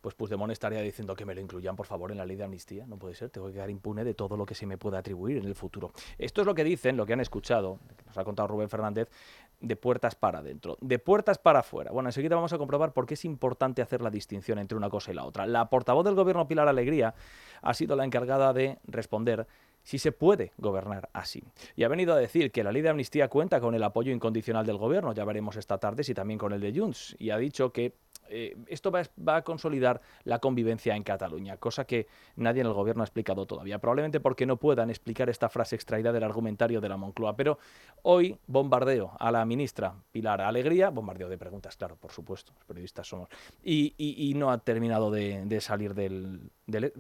pues 0.06 0.14
Puigdemont 0.14 0.52
estaría 0.52 0.82
diciendo 0.82 1.16
que 1.16 1.26
me 1.26 1.34
lo 1.34 1.42
incluyan, 1.42 1.76
por 1.76 1.88
favor, 1.88 2.12
en 2.12 2.20
la 2.20 2.28
ley 2.28 2.36
de 2.36 2.44
amnistía. 2.44 2.86
No 2.86 2.96
puede 2.96 3.16
ser, 3.16 3.32
tengo 3.32 3.48
que 3.48 3.54
quedar 3.54 3.72
impune 3.72 4.04
de 4.04 4.14
todo 4.14 4.38
lo 4.38 4.46
que 4.46 4.54
se 4.54 4.68
me 4.68 4.78
pueda 4.78 5.00
atribuir 5.00 5.38
en 5.38 5.46
el 5.46 5.56
futuro. 5.56 5.94
Esto 6.20 6.42
es 6.42 6.48
lo 6.48 6.54
que 6.54 6.64
dicen, 6.64 6.96
lo 6.96 7.08
que 7.08 7.14
han 7.14 7.22
escuchado, 7.22 7.80
nos 8.06 8.16
ha 8.16 8.24
contado 8.24 8.48
Rubén 8.48 8.70
Fernández, 8.70 9.10
de 9.60 9.76
puertas 9.76 10.16
para 10.16 10.40
adentro, 10.40 10.78
de 10.82 11.00
puertas 11.00 11.38
para 11.38 11.60
afuera. 11.60 11.92
Bueno, 11.92 12.10
enseguida 12.10 12.36
vamos 12.36 12.54
a 12.54 12.58
comprobar 12.58 12.94
por 12.94 13.06
qué 13.06 13.16
es 13.16 13.26
importante 13.26 13.82
hacer 13.82 14.02
la 14.02 14.10
distinción 14.10 14.60
entre 14.60 14.78
una 14.78 14.90
cosa 14.90 15.12
y 15.12 15.16
la 15.16 15.26
otra. 15.26 15.46
La 15.46 15.70
portavoz 15.70 16.06
del 16.06 16.16
gobierno, 16.16 16.48
Pilar 16.48 16.68
Alegría, 16.68 17.14
ha 17.62 17.74
sido 17.74 17.96
la 17.96 18.06
encargada 18.06 18.54
de 18.54 18.78
responder 18.86 19.48
si 19.84 20.00
se 20.00 20.12
puede 20.12 20.52
gobernar 20.58 21.10
así. 21.14 21.44
Y 21.76 21.84
ha 21.84 21.88
venido 21.88 22.14
a 22.14 22.18
decir 22.18 22.52
que 22.52 22.64
la 22.64 22.72
ley 22.72 22.82
de 22.82 22.90
amnistía 22.90 23.28
cuenta 23.28 23.62
con 23.62 23.76
el 23.76 23.84
apoyo 23.84 24.12
incondicional 24.12 24.66
del 24.66 24.78
gobierno, 24.78 25.14
ya 25.14 25.24
veremos 25.26 25.56
esta 25.58 25.78
tarde 25.78 26.04
si 26.04 26.14
también 26.14 26.40
con 26.40 26.54
el 26.54 26.60
de 26.60 26.78
Junts, 26.78 27.16
y 27.20 27.30
ha 27.30 27.38
dicho 27.38 27.72
que 27.72 27.94
eh, 28.30 28.56
esto 28.68 28.92
va, 28.92 29.04
a 29.36 29.42
consolidar 29.44 30.02
la 30.24 30.40
convivencia 30.40 30.96
en 30.96 31.04
Cataluña, 31.04 31.58
cosa 31.58 31.86
que 31.86 32.08
nadie 32.36 32.62
en 32.62 32.68
el 32.68 32.74
gobierno 32.74 33.04
ha 33.04 33.06
explicado 33.06 33.46
todavía, 33.46 33.80
probablemente 33.80 34.20
porque 34.20 34.46
no 34.46 34.58
puedan 34.58 34.90
explicar 34.90 35.30
esta 35.30 35.50
frase 35.50 35.76
extraída 35.76 36.12
del 36.12 36.24
argumentario 36.24 36.82
de 36.82 36.90
la 36.90 36.98
Moncloa. 36.98 37.36
Pero 37.36 37.60
hoy 38.04 38.38
bombardeo 38.48 39.12
a 39.20 39.32
la 39.32 39.46
ministra 39.46 39.94
Pilar 40.12 40.42
Alegría, 40.42 40.90
bombardeo 40.90 41.30
de 41.30 41.38
preguntas, 41.38 41.76
claro, 41.78 41.96
por 41.96 42.12
supuesto, 42.12 42.54
los 42.56 42.66
periodistas 42.66 43.08
somos, 43.08 43.30
y, 43.64 44.34
no 44.36 44.52
ha 44.52 44.58
terminado 44.58 45.12
de, 45.12 45.62
salir 45.62 45.94
del, 45.94 46.52
del, 46.68 46.92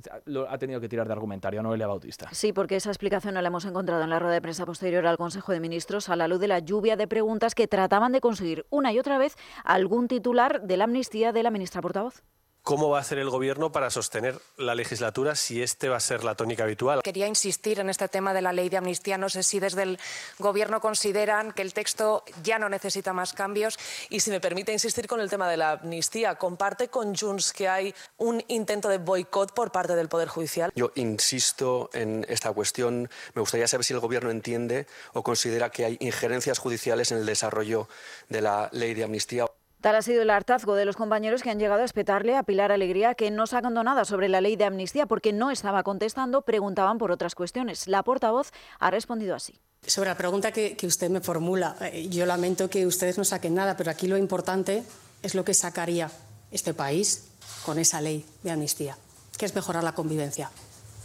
ha 0.48 0.58
tenido 0.58 0.80
que 0.80 0.88
tirar 0.88 1.08
de 1.08 1.14
argumentario 1.14 1.62
Noelia 1.62 1.88
Bautista. 1.88 2.30
Sí, 2.32 2.54
porque 2.54 2.78
esa 2.78 2.90
explicación 2.90 3.34
no 3.34 3.42
la 3.42 3.48
hemos 3.48 3.66
encontrado 3.66 4.04
en 4.04 4.10
la 4.10 4.20
rueda 4.20 4.36
de 4.36 4.42
prensa 4.42 4.66
posterior 4.66 5.06
al 5.06 5.18
Consejo 5.18 5.52
de 5.52 5.60
Ministros 5.60 6.10
a 6.10 6.16
la 6.16 6.28
luz 6.28 6.40
de 6.40 6.48
la 6.48 6.60
lluvia 6.60 6.96
de 6.96 7.08
preguntas 7.08 7.56
que 7.56 7.68
trataban 7.68 8.12
de 8.12 8.22
conseguir 8.22 8.66
una 8.70 8.94
y 8.94 9.00
otra 9.00 9.18
vez 9.18 9.36
algún 9.64 10.08
titular 10.08 10.62
de 10.62 10.78
la 10.78 10.88
de 11.16 11.44
la 11.44 11.50
ministra 11.50 11.82
portavoz. 11.82 12.24
¿Cómo 12.62 12.90
va 12.90 12.98
a 12.98 13.02
hacer 13.02 13.20
el 13.20 13.30
Gobierno 13.30 13.72
para 13.72 13.92
sostener 13.92 14.40
la 14.58 14.74
legislatura 14.74 15.36
si 15.36 15.62
este 15.62 15.88
va 15.88 15.98
a 15.98 16.00
ser 16.00 16.24
la 16.24 16.34
tónica 16.34 16.64
habitual? 16.64 17.04
Quería 17.04 17.28
insistir 17.28 17.80
en 17.80 17.92
este 17.92 18.08
tema 18.08 18.34
de 18.34 18.42
la 18.42 18.54
ley 18.54 18.70
de 18.70 18.78
amnistía. 18.78 19.20
No 19.20 19.30
sé 19.30 19.44
si 19.44 19.60
desde 19.60 19.84
el 19.84 20.00
Gobierno 20.40 20.82
consideran 20.82 21.52
que 21.52 21.62
el 21.62 21.74
texto 21.74 22.24
ya 22.44 22.58
no 22.58 22.68
necesita 22.68 23.14
más 23.14 23.34
cambios. 23.34 23.78
Y 24.10 24.22
si 24.22 24.32
me 24.32 24.42
permite 24.42 24.74
insistir 24.74 25.06
con 25.08 25.20
el 25.22 25.30
tema 25.30 25.48
de 25.48 25.58
la 25.58 25.74
amnistía, 25.74 26.36
¿comparte 26.36 26.88
con 26.88 27.16
Junts 27.16 27.54
que 27.54 27.70
hay 27.70 27.94
un 28.18 28.44
intento 28.48 28.90
de 28.90 28.98
boicot 28.98 29.54
por 29.54 29.72
parte 29.72 29.96
del 29.96 30.10
Poder 30.10 30.28
Judicial? 30.28 30.72
Yo 30.76 30.92
insisto 30.96 31.92
en 31.94 32.26
esta 32.30 32.52
cuestión. 32.52 33.12
Me 33.36 33.42
gustaría 33.42 33.68
saber 33.68 33.86
si 33.86 33.94
el 33.94 34.00
Gobierno 34.00 34.32
entiende 34.32 34.88
o 35.14 35.22
considera 35.22 35.70
que 35.70 35.86
hay 35.86 35.98
injerencias 36.00 36.58
judiciales 36.58 37.12
en 37.12 37.20
el 37.20 37.28
desarrollo 37.28 37.88
de 38.28 38.42
la 38.42 38.70
ley 38.74 38.96
de 38.96 39.04
amnistía. 39.04 39.46
Tal 39.86 39.96
ha 39.96 40.02
sido 40.02 40.24
el 40.24 40.32
hartazgo 40.32 40.74
de 40.74 40.84
los 40.84 40.96
compañeros 40.96 41.44
que 41.44 41.52
han 41.52 41.60
llegado 41.60 41.84
a 41.84 41.86
espetarle 41.86 42.36
a 42.36 42.42
Pilar 42.42 42.72
Alegría 42.72 43.14
que 43.14 43.30
no 43.30 43.46
se 43.46 43.56
ha 43.56 43.62
nada 43.62 44.04
sobre 44.04 44.30
la 44.30 44.42
ley 44.42 44.56
de 44.56 44.66
amnistía 44.66 45.06
porque 45.06 45.32
no 45.32 45.52
estaba 45.52 45.84
contestando, 45.84 46.42
preguntaban 46.42 46.98
por 46.98 47.12
otras 47.12 47.36
cuestiones. 47.36 47.88
La 47.88 48.02
portavoz 48.02 48.52
ha 48.80 48.90
respondido 48.90 49.36
así. 49.36 49.60
Sobre 49.86 50.10
la 50.10 50.18
pregunta 50.18 50.52
que, 50.52 50.76
usted 50.88 51.12
me 51.12 51.22
formula, 51.22 51.76
eh, 51.82 52.08
yo 52.10 52.26
lamento 52.26 52.68
que 52.68 52.88
ustedes 52.88 53.20
no 53.20 53.24
saquen 53.24 53.54
nada, 53.54 53.78
pero 53.78 53.92
aquí 53.92 54.08
lo 54.08 54.18
importante 54.18 54.84
es 55.22 55.36
lo 55.36 55.46
que 55.46 55.54
sacaría 55.54 56.10
este 56.50 56.74
país 56.74 57.26
con 57.64 57.78
esa 57.78 58.02
ley 58.02 58.26
de 58.42 58.50
amnistía, 58.50 58.98
que 59.38 59.46
es 59.46 59.54
mejorar 59.54 59.84
la 59.84 59.94
convivencia 59.94 60.50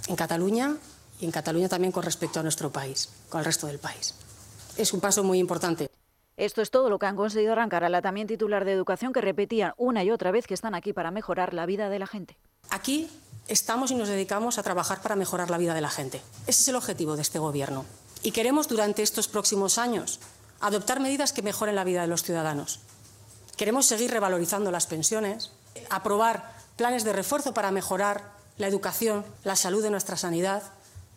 en 0.09 0.17
Cataluña 0.17 0.75
y 1.21 1.27
en 1.27 1.33
Cataluña 1.33 1.69
también 1.69 1.93
con 1.93 2.03
respecto 2.03 2.41
a 2.41 2.43
nuestro 2.43 2.73
país, 2.73 3.11
con 3.29 3.41
el 3.41 3.45
resto 3.45 3.67
del 3.67 3.79
país. 3.79 4.15
Es 4.79 4.95
un 4.95 5.01
paso 5.01 5.23
muy 5.23 5.39
importante. 5.39 5.91
Esto 6.41 6.63
es 6.63 6.71
todo 6.71 6.89
lo 6.89 6.99
que 6.99 7.05
han 7.05 7.17
conseguido 7.17 7.53
arrancar 7.53 7.85
a 7.85 7.91
la 7.91 8.01
también 8.01 8.27
titular 8.27 8.65
de 8.65 8.73
Educación 8.73 9.13
que 9.13 9.21
repetía 9.21 9.75
una 9.77 10.05
y 10.05 10.11
otra 10.11 10.31
vez 10.31 10.47
que 10.47 10.55
están 10.55 10.75
aquí 10.75 10.95
para 10.95 11.11
mejorar 11.11 11.53
la 11.53 11.67
vida 11.67 11.91
de 11.91 11.99
la 11.99 12.07
gente. 12.07 12.39
Aquí 12.71 13.11
estamos 13.47 13.91
y 13.91 13.95
nos 13.95 14.09
dedicamos 14.09 14.57
a 14.57 14.63
trabajar 14.63 15.03
para 15.03 15.17
mejorar 15.17 15.51
la 15.51 15.59
vida 15.59 15.75
de 15.75 15.83
la 15.83 15.91
gente. 15.91 16.23
Ese 16.47 16.63
es 16.63 16.69
el 16.69 16.77
objetivo 16.77 17.15
de 17.15 17.21
este 17.21 17.39
Gobierno. 17.39 17.85
Y 18.23 18.31
queremos 18.31 18.69
durante 18.69 19.03
estos 19.03 19.29
próximos 19.29 19.77
años 19.77 20.19
adoptar 20.61 20.99
medidas 20.99 21.35
que 21.35 21.43
mejoren 21.43 21.77
la 21.77 21.85
vida 21.85 22.01
de 22.01 22.09
los 22.09 22.23
ciudadanos. 22.23 22.81
Queremos 23.59 23.85
seguir 23.85 24.11
revalorizando 24.11 24.71
las 24.71 24.87
pensiones, 24.87 25.53
aprobar 25.91 26.55
planes 26.77 27.05
de 27.05 27.13
refuerzo 27.13 27.53
para 27.53 27.71
mejorar 27.71 28.33
la 28.57 28.67
educación, 28.67 29.27
la 29.45 29.57
salud 29.57 29.83
de 29.83 29.91
nuestra 29.91 30.17
sanidad, 30.17 30.63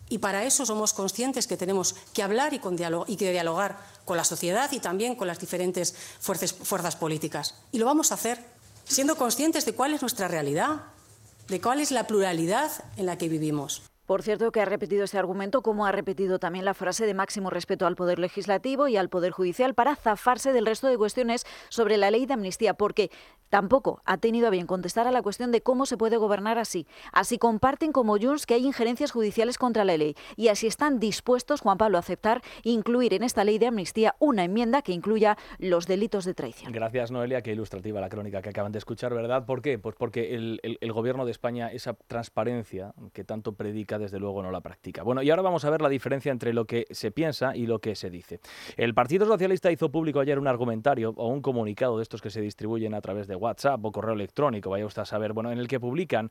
y 0.08 0.18
para 0.18 0.44
eso 0.44 0.66
somos 0.66 0.92
conscientes 0.92 1.46
que 1.46 1.56
tenemos 1.56 1.94
que 2.12 2.22
hablar 2.22 2.52
y, 2.52 2.58
con 2.58 2.76
y 3.06 3.16
que 3.16 3.32
dialogar 3.32 3.78
con 4.04 4.16
la 4.16 4.24
sociedad 4.24 4.70
y 4.72 4.80
también 4.80 5.16
con 5.16 5.26
las 5.26 5.38
diferentes 5.38 5.94
fuerzas, 6.20 6.96
políticas. 6.96 7.54
Y 7.72 7.78
lo 7.78 7.86
vamos 7.86 8.10
a 8.10 8.14
hacer 8.14 8.44
siendo 8.84 9.16
conscientes 9.16 9.64
de 9.64 9.74
cuál 9.74 9.94
es 9.94 10.02
nuestra 10.02 10.28
realidad, 10.28 10.82
de 11.48 11.60
cuál 11.60 11.80
es 11.80 11.90
la 11.90 12.06
pluralidad 12.06 12.70
en 12.96 13.06
la 13.06 13.18
que 13.18 13.28
vivimos. 13.28 13.82
Por 14.06 14.22
cierto, 14.22 14.52
que 14.52 14.60
ha 14.60 14.64
repetido 14.64 15.04
ese 15.04 15.18
argumento, 15.18 15.62
como 15.62 15.86
ha 15.86 15.92
repetido 15.92 16.38
también 16.38 16.64
la 16.64 16.74
frase 16.74 17.06
de 17.06 17.14
máximo 17.14 17.50
respeto 17.50 17.86
al 17.86 17.96
Poder 17.96 18.18
Legislativo 18.18 18.88
y 18.88 18.96
al 18.96 19.08
Poder 19.08 19.32
Judicial 19.32 19.74
para 19.74 19.96
zafarse 19.96 20.52
del 20.52 20.66
resto 20.66 20.88
de 20.88 20.98
cuestiones 20.98 21.46
sobre 21.68 21.96
la 21.96 22.10
ley 22.10 22.26
de 22.26 22.34
amnistía, 22.34 22.74
porque 22.74 23.10
tampoco 23.48 24.02
ha 24.04 24.18
tenido 24.18 24.48
a 24.48 24.50
bien 24.50 24.66
contestar 24.66 25.06
a 25.06 25.10
la 25.12 25.22
cuestión 25.22 25.52
de 25.52 25.62
cómo 25.62 25.86
se 25.86 25.96
puede 25.96 26.16
gobernar 26.16 26.58
así. 26.58 26.86
Así 27.12 27.38
comparten 27.38 27.92
como 27.92 28.18
Junts 28.18 28.46
que 28.46 28.54
hay 28.54 28.66
injerencias 28.66 29.12
judiciales 29.12 29.58
contra 29.58 29.84
la 29.84 29.96
ley 29.96 30.16
y 30.36 30.48
así 30.48 30.66
están 30.66 30.98
dispuestos, 30.98 31.60
Juan 31.60 31.78
Pablo, 31.78 31.96
a 31.96 32.00
aceptar 32.00 32.42
incluir 32.62 33.14
en 33.14 33.22
esta 33.22 33.44
ley 33.44 33.58
de 33.58 33.68
amnistía 33.68 34.16
una 34.18 34.44
enmienda 34.44 34.82
que 34.82 34.92
incluya 34.92 35.38
los 35.58 35.86
delitos 35.86 36.24
de 36.24 36.34
traición. 36.34 36.72
Gracias, 36.72 37.10
Noelia. 37.10 37.42
Qué 37.42 37.52
ilustrativa 37.52 38.00
la 38.00 38.08
crónica 38.08 38.42
que 38.42 38.50
acaban 38.50 38.72
de 38.72 38.78
escuchar, 38.78 39.14
¿verdad? 39.14 39.46
¿Por 39.46 39.62
qué? 39.62 39.78
Pues 39.78 39.94
porque 39.96 40.34
el 40.34 40.92
Gobierno 40.92 41.24
de 41.24 41.30
España, 41.30 41.70
esa 41.72 41.94
transparencia 41.94 42.92
que 43.12 43.24
tanto 43.24 43.52
predica, 43.54 43.93
desde 43.98 44.18
luego 44.18 44.42
no 44.42 44.50
la 44.50 44.60
practica. 44.60 45.02
Bueno, 45.02 45.22
y 45.22 45.30
ahora 45.30 45.42
vamos 45.42 45.64
a 45.64 45.70
ver 45.70 45.80
la 45.80 45.88
diferencia 45.88 46.32
entre 46.32 46.52
lo 46.52 46.64
que 46.66 46.86
se 46.90 47.10
piensa 47.10 47.56
y 47.56 47.66
lo 47.66 47.78
que 47.78 47.94
se 47.94 48.10
dice. 48.10 48.40
El 48.76 48.94
Partido 48.94 49.26
Socialista 49.26 49.70
hizo 49.70 49.90
público 49.90 50.20
ayer 50.20 50.38
un 50.38 50.46
argumentario 50.46 51.12
o 51.16 51.28
un 51.28 51.42
comunicado 51.42 51.96
de 51.96 52.02
estos 52.02 52.20
que 52.20 52.30
se 52.30 52.40
distribuyen 52.40 52.94
a 52.94 53.00
través 53.00 53.26
de 53.26 53.36
WhatsApp 53.36 53.84
o 53.84 53.92
correo 53.92 54.14
electrónico, 54.14 54.70
vaya 54.70 54.86
usted 54.86 55.02
a 55.02 55.04
saber, 55.04 55.32
bueno, 55.32 55.52
en 55.52 55.58
el 55.58 55.68
que 55.68 55.80
publican, 55.80 56.30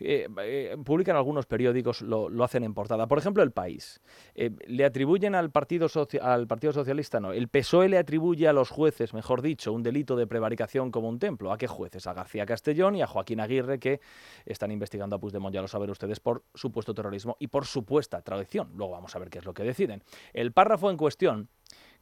eh, 0.00 0.28
eh, 0.42 0.76
publican 0.84 1.16
algunos 1.16 1.46
periódicos, 1.46 2.02
lo, 2.02 2.28
hacen 2.44 2.64
en 2.64 2.74
portada. 2.74 3.06
Por 3.06 3.18
ejemplo, 3.18 3.42
El 3.42 3.52
País. 3.52 4.00
Eh, 4.34 4.50
le 4.66 4.84
atribuyen 4.84 5.34
al 5.34 5.50
Partido, 5.50 5.88
al 6.22 6.46
Partido 6.46 6.72
Socialista, 6.72 7.20
no, 7.20 7.32
el 7.32 7.48
PSOE 7.48 7.88
le 7.88 7.98
atribuye 7.98 8.48
a 8.48 8.52
los 8.52 8.70
jueces, 8.70 9.14
mejor 9.14 9.42
dicho, 9.42 9.72
un 9.72 9.82
delito 9.82 10.16
de 10.16 10.26
prevaricación 10.26 10.90
como 10.90 11.08
un 11.08 11.18
templo. 11.18 11.52
¿A 11.52 11.58
qué 11.58 11.66
jueces? 11.66 12.06
A 12.06 12.14
García 12.14 12.46
Castellón 12.46 12.96
y 12.96 13.02
a 13.02 13.06
Joaquín 13.06 13.40
Aguirre, 13.40 13.78
que 13.78 14.00
están 14.46 14.70
investigando 14.70 15.16
a 15.16 15.18
Puigdemont, 15.18 15.54
ya 15.54 15.62
lo 15.62 15.68
saben 15.68 15.90
ustedes, 15.90 16.20
por 16.20 16.44
supuesto 16.54 16.94
terrorismo 16.98 17.36
y 17.38 17.46
por 17.46 17.64
supuesta 17.64 18.20
traición. 18.22 18.70
Luego 18.74 18.92
vamos 18.92 19.14
a 19.14 19.18
ver 19.18 19.30
qué 19.30 19.38
es 19.38 19.44
lo 19.44 19.54
que 19.54 19.62
deciden. 19.62 20.02
El 20.32 20.52
párrafo 20.52 20.90
en 20.90 20.96
cuestión 20.96 21.48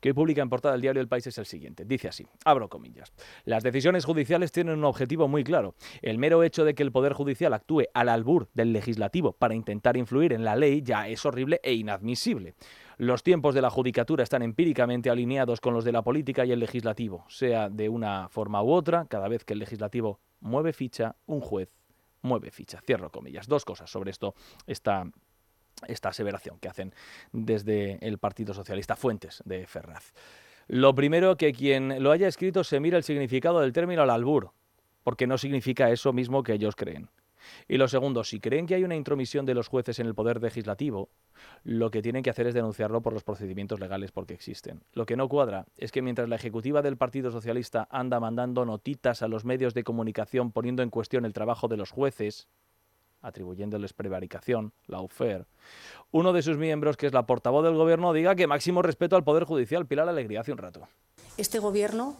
que 0.01 0.15
publica 0.15 0.43
en 0.43 0.49
portada 0.49 0.75
el 0.75 0.81
diario 0.81 1.01
El 1.01 1.09
País 1.09 1.27
es 1.27 1.39
el 1.39 1.47
siguiente. 1.47 1.85
Dice 1.85 2.09
así, 2.09 2.27
abro 2.45 2.69
comillas. 2.69 3.13
Las 3.45 3.63
decisiones 3.63 4.05
judiciales 4.05 4.53
tienen 4.53 4.79
un 4.79 4.85
objetivo 4.85 5.29
muy 5.29 5.45
claro. 5.45 5.75
El 6.03 6.19
mero 6.19 6.43
hecho 6.43 6.65
de 6.65 6.75
que 6.75 6.83
el 6.83 6.93
Poder 6.93 7.13
Judicial 7.13 7.53
actúe 7.55 7.85
al 7.95 8.09
albur 8.09 8.49
del 8.55 8.73
legislativo 8.73 9.33
para 9.33 9.55
intentar 9.55 9.97
influir 9.97 10.33
en 10.33 10.45
la 10.45 10.57
ley 10.57 10.83
ya 10.83 11.09
es 11.09 11.25
horrible 11.25 11.61
e 11.63 11.75
inadmisible. 11.75 12.55
Los 12.99 13.23
tiempos 13.23 13.55
de 13.55 13.63
la 13.63 13.71
judicatura 13.71 14.23
están 14.23 14.43
empíricamente 14.43 15.11
alineados 15.11 15.61
con 15.61 15.75
los 15.75 15.85
de 15.85 15.93
la 15.93 16.03
política 16.03 16.45
y 16.45 16.53
el 16.53 16.61
legislativo, 16.61 17.25
sea 17.29 17.69
de 17.69 17.89
una 17.89 18.29
forma 18.31 18.63
u 18.63 18.73
otra, 18.73 19.07
cada 19.07 19.29
vez 19.29 19.45
que 19.45 19.53
el 19.53 19.59
legislativo 19.59 20.21
mueve 20.41 20.73
ficha, 20.73 21.17
un 21.27 21.41
juez 21.41 21.76
mueve 22.27 22.51
ficha. 22.51 22.81
Cierro 22.83 23.11
comillas. 23.11 23.47
Dos 23.47 23.65
cosas 23.65 23.91
sobre 23.91 24.11
esto, 24.11 24.35
esta, 24.67 25.11
esta 25.87 26.11
aseveración 26.11 26.59
que 26.59 26.69
hacen 26.69 26.93
desde 27.33 27.99
el 28.07 28.19
Partido 28.19 28.53
Socialista, 28.53 28.97
fuentes 28.97 29.43
de 29.47 29.67
Ferraz. 29.67 30.13
Lo 30.69 30.95
primero, 30.95 31.37
que 31.37 31.53
quien 31.53 32.03
lo 32.03 32.11
haya 32.11 32.29
escrito 32.29 32.65
se 32.65 32.81
mira 32.81 32.99
el 32.99 33.05
significado 33.05 33.61
del 33.61 33.73
término 33.73 34.03
al 34.03 34.11
albur, 34.11 34.51
porque 35.05 35.27
no 35.27 35.39
significa 35.39 35.91
eso 35.91 36.13
mismo 36.13 36.43
que 36.43 36.55
ellos 36.55 36.75
creen. 36.75 37.09
Y 37.69 37.77
lo 37.77 37.89
segundo, 37.89 38.25
si 38.25 38.41
creen 38.41 38.67
que 38.67 38.75
hay 38.75 38.85
una 38.85 38.97
intromisión 38.97 39.47
de 39.47 39.55
los 39.55 39.69
jueces 39.69 39.99
en 39.99 40.07
el 40.07 40.15
poder 40.15 40.41
legislativo, 40.43 41.09
lo 41.65 41.91
que 41.91 42.03
tienen 42.03 42.23
que 42.23 42.31
hacer 42.31 42.47
es 42.47 42.55
denunciarlo 42.55 43.03
por 43.03 43.13
los 43.13 43.25
procedimientos 43.25 43.81
legales 43.81 44.13
porque 44.13 44.35
existen. 44.35 44.83
Lo 44.93 45.07
que 45.07 45.17
no 45.17 45.29
cuadra 45.29 45.67
es 45.77 45.93
que 45.93 46.03
mientras 46.03 46.29
la 46.29 46.37
ejecutiva 46.37 46.83
del 46.83 46.97
Partido 46.97 47.31
Socialista 47.31 47.89
anda 47.91 48.21
mandando 48.21 48.65
notitas 48.65 49.23
a 49.23 49.29
los 49.29 49.45
medios 49.45 49.75
de 49.75 49.85
comunicación 49.85 50.53
poniendo 50.53 50.83
en 50.83 50.91
cuestión 50.91 51.25
el 51.25 51.33
trabajo 51.33 51.69
de 51.69 51.77
los 51.77 51.91
jueces, 51.91 52.49
atribuyéndoles 53.23 53.93
prevaricación, 53.93 54.73
la 54.87 55.01
UFER, 55.01 55.47
uno 56.13 56.33
de 56.33 56.43
sus 56.43 56.57
miembros, 56.57 56.97
que 56.97 57.07
es 57.07 57.13
la 57.13 57.27
portavoz 57.27 57.65
del 57.65 57.75
gobierno, 57.75 58.13
diga 58.13 58.37
que 58.37 58.47
máximo 58.47 58.83
respeto 58.83 59.17
al 59.17 59.25
Poder 59.25 59.45
Judicial. 59.45 59.87
Pilar 59.87 60.09
Alegría 60.09 60.41
hace 60.41 60.53
un 60.53 60.59
rato. 60.59 60.87
Este 61.37 61.59
gobierno 61.59 62.17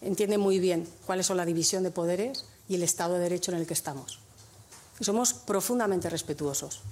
entiende 0.00 0.38
muy 0.38 0.58
bien 0.58 0.86
cuáles 1.06 1.26
son 1.26 1.36
la 1.36 1.46
división 1.46 1.82
de 1.82 1.90
poderes 1.90 2.48
y 2.68 2.74
el 2.74 2.82
Estado 2.82 3.14
de 3.14 3.20
Derecho 3.20 3.52
en 3.52 3.58
el 3.58 3.66
que 3.66 3.74
estamos 3.74 4.27
somos 5.00 5.34
profundamente 5.34 6.10
respetuosos 6.10 6.82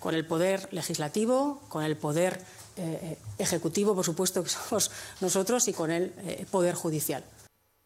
con 0.00 0.14
el 0.14 0.26
poder 0.26 0.72
legislativo, 0.72 1.60
con 1.68 1.84
el 1.84 1.96
poder 1.96 2.40
eh, 2.76 3.18
ejecutivo, 3.38 3.94
por 3.94 4.04
supuesto 4.04 4.42
que 4.42 4.48
somos 4.48 4.90
nosotros, 5.20 5.68
y 5.68 5.72
con 5.72 5.90
el 5.90 6.12
eh, 6.18 6.46
poder 6.50 6.74
judicial. 6.74 7.22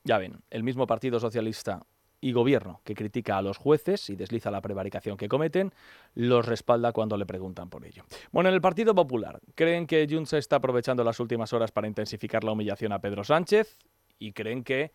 Ya 0.05 0.18
ven, 0.18 0.40
el 0.51 0.62
mismo 0.62 0.87
Partido 0.87 1.18
Socialista 1.18 1.85
y 2.20 2.33
Gobierno 2.33 2.81
que 2.85 2.94
critica 2.94 3.37
a 3.37 3.42
los 3.42 3.59
jueces 3.59 4.09
y 4.09 4.16
desliza 4.16 4.51
la 4.51 4.62
prevaricación 4.62 5.16
que 5.16 5.29
cometen, 5.29 5.73
los 6.14 6.47
respalda 6.47 6.92
cuando 6.92 7.16
le 7.16 7.27
preguntan 7.27 7.68
por 7.68 7.85
ello. 7.85 8.05
Bueno, 8.33 8.49
en 8.49 8.55
el 8.55 8.61
Partido 8.61 8.94
Popular, 8.94 9.40
creen 9.55 9.87
que 9.87 10.07
Junts 10.09 10.33
está 10.35 10.57
aprovechando 10.57 11.05
las 11.05 11.20
últimas 11.20 11.53
horas 11.53 11.70
para 11.70 11.87
intensificar 11.87 12.44
la 12.44 12.53
humillación 12.53 12.92
a 12.92 13.01
Pedro 13.01 13.25
Sánchez 13.25 13.77
y 14.18 14.33
creen 14.33 14.64
que 14.64 14.92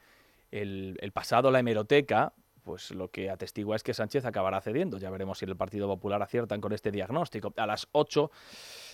el, 0.49 0.97
el 1.01 1.11
pasado, 1.11 1.51
la 1.51 1.59
hemeroteca, 1.59 2.33
pues 2.69 2.91
lo 2.91 3.09
que 3.09 3.31
atestigua 3.31 3.75
es 3.75 3.81
que 3.81 3.95
Sánchez 3.95 4.25
acabará 4.25 4.61
cediendo. 4.61 4.99
Ya 4.99 5.09
veremos 5.09 5.39
si 5.39 5.45
el 5.45 5.57
Partido 5.57 5.87
Popular 5.87 6.21
aciertan 6.21 6.61
con 6.61 6.71
este 6.71 6.91
diagnóstico. 6.91 7.51
A 7.57 7.65
las 7.65 7.87
8 7.93 8.29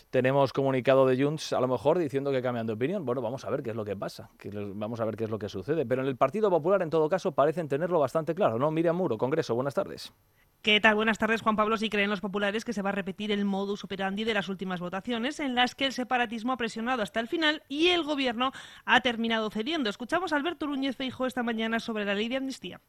tenemos 0.09 0.53
comunicado 0.53 1.05
de 1.05 1.21
Junts, 1.21 1.51
a 1.51 1.59
lo 1.59 1.67
mejor 1.67 1.97
diciendo 1.97 2.31
que 2.31 2.41
cambian 2.41 2.65
de 2.67 2.71
opinión. 2.71 3.05
Bueno, 3.05 3.21
vamos 3.21 3.43
a 3.43 3.49
ver 3.49 3.63
qué 3.63 3.71
es 3.71 3.75
lo 3.75 3.83
que 3.83 3.97
pasa, 3.97 4.29
vamos 4.75 5.01
a 5.01 5.05
ver 5.05 5.17
qué 5.17 5.25
es 5.25 5.29
lo 5.29 5.37
que 5.37 5.49
sucede. 5.49 5.85
Pero 5.85 6.03
en 6.03 6.07
el 6.07 6.15
Partido 6.15 6.49
Popular, 6.49 6.83
en 6.83 6.89
todo 6.89 7.09
caso, 7.09 7.33
parecen 7.33 7.67
tenerlo 7.67 7.99
bastante 7.99 8.33
claro, 8.33 8.57
¿no? 8.57 8.71
Miriam 8.71 8.95
Muro, 8.95 9.17
Congreso, 9.17 9.55
buenas 9.55 9.73
tardes. 9.73 10.13
¿Qué 10.61 10.79
tal? 10.79 10.95
Buenas 10.95 11.17
tardes, 11.17 11.41
Juan 11.41 11.57
Pablo. 11.57 11.75
Si 11.75 11.89
creen 11.89 12.09
los 12.09 12.21
populares 12.21 12.63
que 12.63 12.71
se 12.71 12.81
va 12.81 12.91
a 12.91 12.93
repetir 12.93 13.29
el 13.33 13.43
modus 13.43 13.83
operandi 13.83 14.23
de 14.23 14.33
las 14.33 14.47
últimas 14.47 14.79
votaciones, 14.79 15.41
en 15.41 15.53
las 15.53 15.75
que 15.75 15.85
el 15.85 15.91
separatismo 15.91 16.53
ha 16.53 16.57
presionado 16.57 17.03
hasta 17.03 17.19
el 17.19 17.27
final 17.27 17.61
y 17.67 17.89
el 17.89 18.03
gobierno 18.03 18.53
ha 18.85 19.01
terminado 19.01 19.49
cediendo. 19.49 19.89
Escuchamos 19.89 20.31
a 20.31 20.37
Alberto 20.37 20.65
Núñez 20.65 20.95
Feijóo 20.95 21.27
esta 21.27 21.43
mañana 21.43 21.81
sobre 21.81 22.05
la 22.05 22.15
ley 22.15 22.29
de 22.29 22.37
amnistía. 22.37 22.79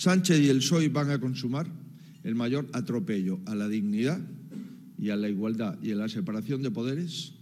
Sánchez 0.00 0.40
y 0.40 0.48
el 0.48 0.60
PSOE 0.60 0.88
van 0.88 1.10
a 1.10 1.20
consumar 1.20 1.70
el 2.24 2.34
mayor 2.34 2.66
atropello 2.72 3.38
a 3.44 3.54
la 3.54 3.68
dignidad 3.68 4.18
y 4.98 5.10
a 5.10 5.16
la 5.16 5.28
igualdad 5.28 5.76
y 5.82 5.90
a 5.90 5.94
la 5.94 6.08
separación 6.08 6.62
de 6.62 6.70
poderes 6.70 7.34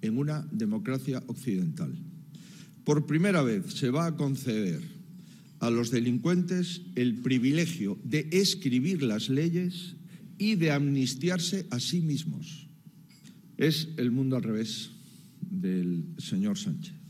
en 0.00 0.18
una 0.18 0.46
democracia 0.52 1.24
occidental. 1.26 1.92
Por 2.84 3.06
primera 3.06 3.42
vez 3.42 3.64
se 3.74 3.90
va 3.90 4.06
a 4.06 4.16
conceder 4.16 4.80
a 5.58 5.70
los 5.70 5.90
delincuentes 5.90 6.82
el 6.94 7.16
privilegio 7.16 7.98
de 8.04 8.28
escribir 8.30 9.02
las 9.02 9.28
leyes 9.28 9.96
y 10.38 10.54
de 10.54 10.70
amnistiarse 10.70 11.66
a 11.70 11.80
sí 11.80 12.00
mismos. 12.00 12.68
Es 13.56 13.88
el 13.96 14.12
mundo 14.12 14.36
al 14.36 14.44
revés 14.44 14.90
del 15.40 16.04
señor 16.18 16.58
Sánchez. 16.58 17.03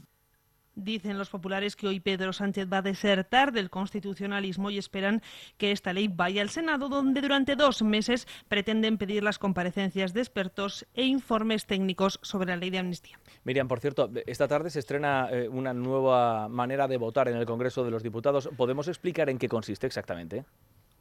Dicen 0.76 1.18
los 1.18 1.30
populares 1.30 1.76
que 1.76 1.86
hoy 1.86 2.00
Pedro 2.00 2.32
Sánchez 2.32 2.66
va 2.72 2.78
a 2.78 2.82
desertar 2.82 3.52
del 3.52 3.70
constitucionalismo 3.70 4.70
y 4.70 4.78
esperan 4.78 5.22
que 5.56 5.70
esta 5.70 5.92
ley 5.92 6.08
vaya 6.08 6.42
al 6.42 6.50
Senado, 6.50 6.88
donde 6.88 7.20
durante 7.20 7.54
dos 7.54 7.82
meses 7.82 8.26
pretenden 8.48 8.98
pedir 8.98 9.22
las 9.22 9.38
comparecencias 9.38 10.12
de 10.12 10.20
expertos 10.20 10.86
e 10.94 11.04
informes 11.04 11.66
técnicos 11.66 12.18
sobre 12.22 12.48
la 12.48 12.56
ley 12.56 12.70
de 12.70 12.78
amnistía. 12.78 13.18
Miriam, 13.44 13.68
por 13.68 13.80
cierto, 13.80 14.10
esta 14.26 14.48
tarde 14.48 14.70
se 14.70 14.80
estrena 14.80 15.28
eh, 15.30 15.48
una 15.48 15.72
nueva 15.72 16.48
manera 16.48 16.88
de 16.88 16.96
votar 16.96 17.28
en 17.28 17.36
el 17.36 17.46
Congreso 17.46 17.84
de 17.84 17.90
los 17.90 18.02
Diputados. 18.02 18.48
¿Podemos 18.56 18.88
explicar 18.88 19.30
en 19.30 19.38
qué 19.38 19.48
consiste 19.48 19.86
exactamente? 19.86 20.44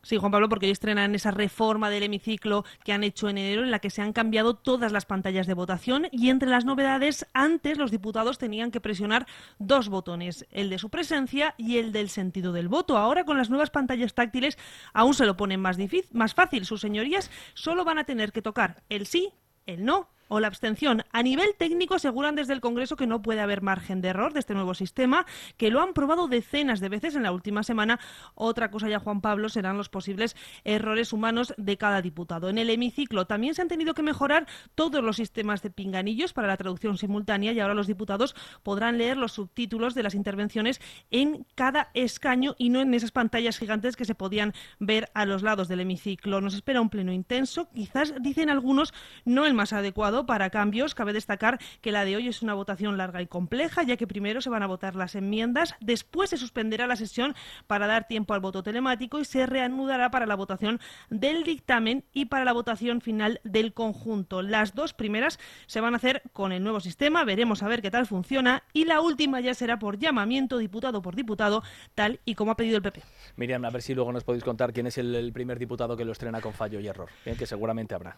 Sí, 0.05 0.17
Juan 0.17 0.33
Pablo, 0.33 0.49
porque 0.49 0.65
hoy 0.65 0.73
estrenan 0.73 1.15
esa 1.15 1.31
reforma 1.31 1.89
del 1.89 2.03
hemiciclo 2.03 2.65
que 2.83 2.91
han 2.91 3.05
hecho 3.05 3.29
en 3.29 3.37
enero 3.37 3.63
en 3.63 3.71
la 3.71 3.79
que 3.79 3.89
se 3.89 4.01
han 4.01 4.11
cambiado 4.11 4.53
todas 4.53 4.91
las 4.91 5.05
pantallas 5.05 5.47
de 5.47 5.53
votación 5.53 6.09
y 6.11 6.29
entre 6.29 6.49
las 6.49 6.65
novedades, 6.65 7.25
antes 7.33 7.77
los 7.77 7.89
diputados 7.89 8.37
tenían 8.37 8.69
que 8.69 8.81
presionar 8.81 9.25
dos 9.59 9.87
botones, 9.87 10.45
el 10.51 10.69
de 10.69 10.77
su 10.77 10.89
presencia 10.89 11.55
y 11.57 11.77
el 11.77 11.93
del 11.93 12.09
sentido 12.09 12.51
del 12.51 12.67
voto. 12.67 12.97
Ahora 12.97 13.23
con 13.23 13.37
las 13.37 13.49
nuevas 13.49 13.69
pantallas 13.69 14.13
táctiles 14.13 14.57
aún 14.91 15.13
se 15.13 15.25
lo 15.25 15.37
ponen 15.37 15.61
más, 15.61 15.77
difícil, 15.77 16.11
más 16.11 16.33
fácil. 16.33 16.65
Sus 16.65 16.81
señorías 16.81 17.31
solo 17.53 17.85
van 17.85 17.97
a 17.97 18.03
tener 18.03 18.33
que 18.33 18.41
tocar 18.41 18.83
el 18.89 19.07
sí, 19.07 19.31
el 19.65 19.85
no 19.85 20.09
o 20.34 20.39
la 20.39 20.48
abstención. 20.48 21.04
A 21.12 21.22
nivel 21.22 21.54
técnico 21.60 21.93
aseguran 21.93 22.34
desde 22.34 22.54
el 22.54 22.60
Congreso 22.60 22.96
que 22.96 23.06
no 23.06 23.22
puede 23.22 23.39
haber 23.39 23.62
margen 23.62 24.02
de 24.02 24.08
error 24.08 24.34
de 24.34 24.39
este 24.39 24.56
nuevo 24.56 24.74
sistema, 24.74 25.28
que 25.58 25.69
lo 25.69 25.80
han 25.80 25.93
probado 25.93 26.28
decenas 26.28 26.80
de 26.80 26.89
veces 26.89 27.15
en 27.15 27.22
la 27.22 27.32
última 27.32 27.62
semana. 27.62 28.00
Otra 28.34 28.72
cosa 28.72 28.89
ya, 28.89 28.98
Juan 28.98 29.22
Pablo, 29.22 29.48
serán 29.48 29.78
los 29.78 29.89
posibles 29.89 30.36
errores 30.63 31.13
humanos 31.13 31.54
de 31.58 31.78
cada 31.78 32.02
diputado. 32.02 32.50
En 32.50 32.58
el 32.58 32.72
hemiciclo 32.72 33.28
también 33.28 33.54
se 33.54 33.62
han 33.62 33.67
tenido 33.67 33.93
que 33.93 34.02
mejorar 34.02 34.48
todos 34.74 35.04
los 35.04 35.17
sistemas 35.17 35.62
de 35.62 35.69
pinganillos 35.69 36.34
para 36.34 36.48
la 36.48 36.58
traducción 36.58 36.98
simultánea 36.98 37.52
y 37.52 37.60
ahora 37.60 37.76
los 37.76 37.86
diputados 37.86 38.36
podrán 38.63 38.98
leer 38.98 39.17
los 39.17 39.34
subtítulos 39.34 39.93
de 39.93 40.02
las 40.02 40.15
intervenciones 40.15 40.82
en 41.12 41.46
cada 41.54 41.91
escaño 41.93 42.56
y 42.58 42.69
no 42.69 42.82
en 42.82 42.96
esas 42.96 43.12
pantallas 43.12 43.60
gigantes 43.60 43.96
que 43.96 44.06
se 44.06 44.15
podían 44.15 44.54
ver 44.80 45.12
a 45.13 45.28
los 45.28 45.43
lados 45.43 45.67
del 45.67 45.82
hemiciclo. 45.82 46.41
Nos 46.41 46.56
espera 46.56 46.82
un 46.82 46.89
pleno 46.89 47.13
intenso, 47.13 47.69
quizás 47.69 48.15
dicen 48.19 48.50
algunos 48.50 48.96
no 49.26 49.46
el 49.46 49.54
más 49.54 49.74
adecuado 49.74 50.22
para 50.25 50.49
cambios. 50.49 50.95
Cabe 50.95 51.13
destacar 51.13 51.59
que 51.81 51.91
la 51.91 52.05
de 52.05 52.15
hoy 52.15 52.27
es 52.27 52.41
una 52.41 52.53
votación 52.53 52.97
larga 52.97 53.21
y 53.21 53.27
compleja, 53.27 53.83
ya 53.83 53.97
que 53.97 54.07
primero 54.07 54.41
se 54.41 54.49
van 54.49 54.63
a 54.63 54.67
votar 54.67 54.95
las 54.95 55.15
enmiendas, 55.15 55.75
después 55.79 56.29
se 56.29 56.38
suspenderá 56.38 56.88
la 56.88 56.95
sesión 56.95 57.36
para 57.67 57.88
dar 57.88 58.07
tiempo 58.07 58.33
al 58.33 58.39
voto 58.39 58.63
telemático 58.63 59.19
y 59.19 59.25
se 59.25 59.45
reanudará 59.45 60.12
para 60.12 60.25
la 60.25 60.36
votación 60.36 60.79
del 61.09 61.43
dictamen 61.43 62.05
y 62.13 62.25
para 62.25 62.45
la 62.45 62.53
votación 62.53 63.01
final 63.01 63.41
del 63.43 63.73
conjunto. 63.73 64.41
Las 64.41 64.75
dos 64.75 64.93
primeras 64.93 65.39
se 65.65 65.81
van 65.81 65.93
a 65.93 65.97
hacer 65.97 66.23
con 66.33 66.51
el 66.51 66.63
nuevo 66.63 66.79
sistema, 66.79 67.23
veremos 67.23 67.63
a 67.63 67.67
ver 67.67 67.81
qué 67.81 67.91
tal 67.91 68.05
funciona 68.05 68.63
y 68.73 68.86
la 68.86 69.01
última 69.01 69.39
ya 69.39 69.53
será 69.53 69.79
por 69.79 69.97
llamamiento 69.97 70.57
diputado 70.57 71.01
por 71.01 71.15
diputado, 71.15 71.63
tal 71.95 72.19
y 72.25 72.36
como 72.36 72.51
ha 72.51 72.55
pedido 72.55 72.77
el 72.77 72.83
PP. 72.83 73.01
Miriam, 73.36 73.63
a 73.65 73.69
ver 73.69 73.81
si 73.81 73.93
luego 73.93 74.12
nos 74.12 74.23
podéis 74.23 74.43
contar 74.43 74.73
quién 74.73 74.88
es 74.88 74.97
el, 74.97 75.13
el 75.15 75.31
primer 75.33 75.59
diputado 75.59 75.95
que 75.95 76.05
lo 76.05 76.12
estrena 76.12 76.41
con 76.41 76.53
fallo 76.53 76.79
y 76.79 76.88
error, 76.88 77.09
Bien, 77.25 77.38
que 77.38 77.45
seguramente 77.45 77.95
habrá. 77.95 78.17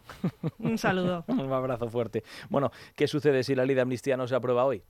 Un 0.60 0.78
saludo. 0.78 1.26
Un 1.28 1.52
abrazo 1.52 1.90
fuerte. 1.96 2.26
Bueno, 2.50 2.72
¿qué 2.98 3.08
sucede 3.08 3.42
si 3.44 3.56
la 3.56 3.66
ley 3.66 3.74
de 3.74 3.82
amnistía 3.82 4.18
no 4.18 4.28
se 4.28 4.36
aprueba 4.36 4.66
hoy? 4.66 4.84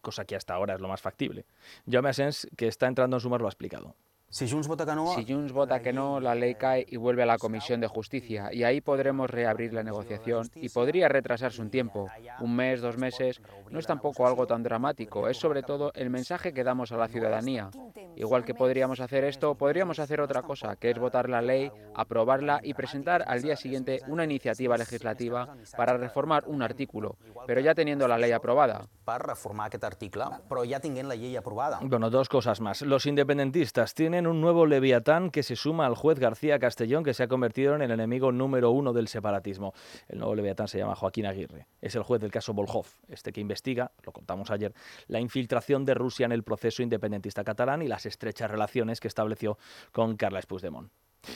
Cosa 0.00 0.24
que 0.24 0.36
hasta 0.36 0.54
ahora 0.54 0.74
es 0.74 0.80
lo 0.80 0.86
más 0.86 1.00
factible. 1.00 1.44
Jaume 1.90 2.10
Asens, 2.10 2.46
que 2.56 2.68
está 2.68 2.86
entrando 2.86 3.16
en 3.16 3.20
sumar, 3.20 3.40
lo 3.40 3.48
ha 3.48 3.50
explicado. 3.50 3.96
Si 4.28 4.48
Junts, 4.50 4.66
vota 4.66 4.84
que 4.84 4.94
no, 4.94 5.14
si 5.14 5.24
Junts 5.24 5.52
vota 5.52 5.80
que 5.80 5.92
no, 5.92 6.20
la 6.20 6.34
ley 6.34 6.56
cae 6.56 6.84
y 6.88 6.96
vuelve 6.96 7.22
a 7.22 7.26
la 7.26 7.38
Comisión 7.38 7.80
de 7.80 7.86
Justicia 7.86 8.52
y 8.52 8.64
ahí 8.64 8.80
podremos 8.80 9.30
reabrir 9.30 9.72
la 9.72 9.82
negociación 9.82 10.50
y 10.54 10.68
podría 10.68 11.08
retrasarse 11.08 11.62
un 11.62 11.70
tiempo, 11.70 12.08
un 12.40 12.54
mes, 12.56 12.80
dos 12.80 12.98
meses. 12.98 13.40
No 13.70 13.78
es 13.78 13.86
tampoco 13.86 14.26
algo 14.26 14.46
tan 14.46 14.62
dramático, 14.62 15.28
es 15.28 15.38
sobre 15.38 15.62
todo 15.62 15.92
el 15.94 16.10
mensaje 16.10 16.52
que 16.52 16.64
damos 16.64 16.92
a 16.92 16.96
la 16.96 17.08
ciudadanía. 17.08 17.70
Igual 18.16 18.44
que 18.44 18.54
podríamos 18.54 19.00
hacer 19.00 19.24
esto, 19.24 19.54
podríamos 19.54 19.98
hacer 19.98 20.20
otra 20.20 20.42
cosa, 20.42 20.76
que 20.76 20.90
es 20.90 20.98
votar 20.98 21.28
la 21.28 21.40
ley, 21.40 21.70
aprobarla 21.94 22.60
y 22.62 22.74
presentar 22.74 23.24
al 23.26 23.42
día 23.42 23.56
siguiente 23.56 24.00
una 24.08 24.24
iniciativa 24.24 24.76
legislativa 24.76 25.56
para 25.76 25.96
reformar 25.96 26.44
un 26.46 26.62
artículo, 26.62 27.16
pero 27.46 27.60
ya 27.60 27.74
teniendo 27.74 28.08
la 28.08 28.18
ley 28.18 28.32
aprobada. 28.32 28.86
Para 29.04 29.24
reformar 29.24 29.70
article, 29.86 30.24
però 30.48 30.64
ja 30.66 30.80
tinguent 30.80 31.08
la 31.08 31.16
llei 31.16 31.36
aprovada. 31.36 31.78
Bueno, 31.82 32.10
dos 32.10 32.28
cosas 32.28 32.60
más. 32.60 32.82
Los 32.82 33.06
independentistas 33.06 33.94
tienen 33.94 34.15
un 34.24 34.40
nuevo 34.40 34.66
leviatán 34.66 35.30
que 35.30 35.42
se 35.42 35.56
suma 35.56 35.84
al 35.86 35.96
juez 35.96 36.20
García 36.20 36.60
Castellón, 36.60 37.02
que 37.02 37.12
se 37.12 37.24
ha 37.24 37.28
convertido 37.28 37.74
en 37.74 37.82
el 37.82 37.90
enemigo 37.90 38.30
número 38.30 38.70
uno 38.70 38.92
del 38.92 39.08
separatismo. 39.08 39.74
El 40.06 40.20
nuevo 40.20 40.36
leviatán 40.36 40.68
se 40.68 40.78
llama 40.78 40.94
Joaquín 40.94 41.26
Aguirre. 41.26 41.66
Es 41.80 41.96
el 41.96 42.04
juez 42.04 42.20
del 42.20 42.30
caso 42.30 42.54
Volhov, 42.54 42.86
este 43.08 43.32
que 43.32 43.40
investiga, 43.40 43.90
lo 44.04 44.12
contamos 44.12 44.52
ayer, 44.52 44.72
la 45.08 45.18
infiltración 45.18 45.84
de 45.84 45.94
Rusia 45.94 46.26
en 46.26 46.32
el 46.32 46.44
proceso 46.44 46.84
independentista 46.84 47.42
catalán 47.42 47.82
y 47.82 47.88
las 47.88 48.06
estrechas 48.06 48.48
relaciones 48.48 49.00
que 49.00 49.08
estableció 49.08 49.58
con 49.90 50.16
Carles 50.16 50.46
Puigdemont. 50.46 50.90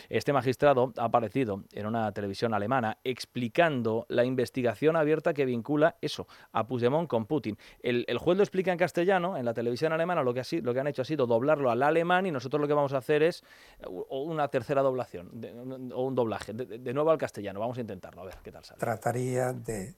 Este 0.09 0.33
magistrado 0.33 0.93
ha 0.97 1.05
aparecido 1.05 1.65
en 1.73 1.87
una 1.87 2.13
televisión 2.13 2.55
alemana 2.55 2.99
explicando 3.05 4.07
la 4.09 4.25
investigación 4.25 4.97
abierta 4.97 5.35
que 5.35 5.45
vincula 5.45 5.97
eso, 6.01 6.27
a 6.53 6.67
Puigdemont 6.67 7.09
con 7.09 7.27
Putin. 7.27 7.57
El, 7.83 8.05
el 8.09 8.19
juez 8.19 8.37
lo 8.37 8.43
explica 8.43 8.73
en 8.73 8.79
castellano, 8.79 9.37
en 9.37 9.45
la 9.45 9.55
televisión 9.55 9.93
alemana 9.93 10.23
lo 10.23 10.35
que, 10.35 10.41
ha, 10.41 10.45
lo 10.63 10.75
que 10.75 10.81
han 10.81 10.87
hecho 10.87 11.03
ha 11.03 11.05
sido 11.05 11.27
doblarlo 11.27 11.71
al 11.71 11.83
alemán 11.83 12.27
y 12.27 12.31
nosotros 12.31 12.61
lo 12.61 12.69
que 12.69 12.75
vamos 12.75 12.93
a 12.93 12.99
hacer 12.99 13.23
es 13.23 13.45
una 14.09 14.49
tercera 14.49 14.83
doblación 14.83 15.31
o 15.95 16.05
un 16.05 16.15
doblaje, 16.15 16.53
de 16.53 16.95
nuevo 16.95 17.11
al 17.11 17.19
castellano. 17.19 17.61
Vamos 17.61 17.79
a 17.79 17.81
intentarlo, 17.81 18.23
a 18.23 18.25
ver 18.25 18.37
qué 18.43 18.53
tal 18.53 18.65
sale. 18.65 18.81
Trataría 18.81 19.53
de 19.53 19.95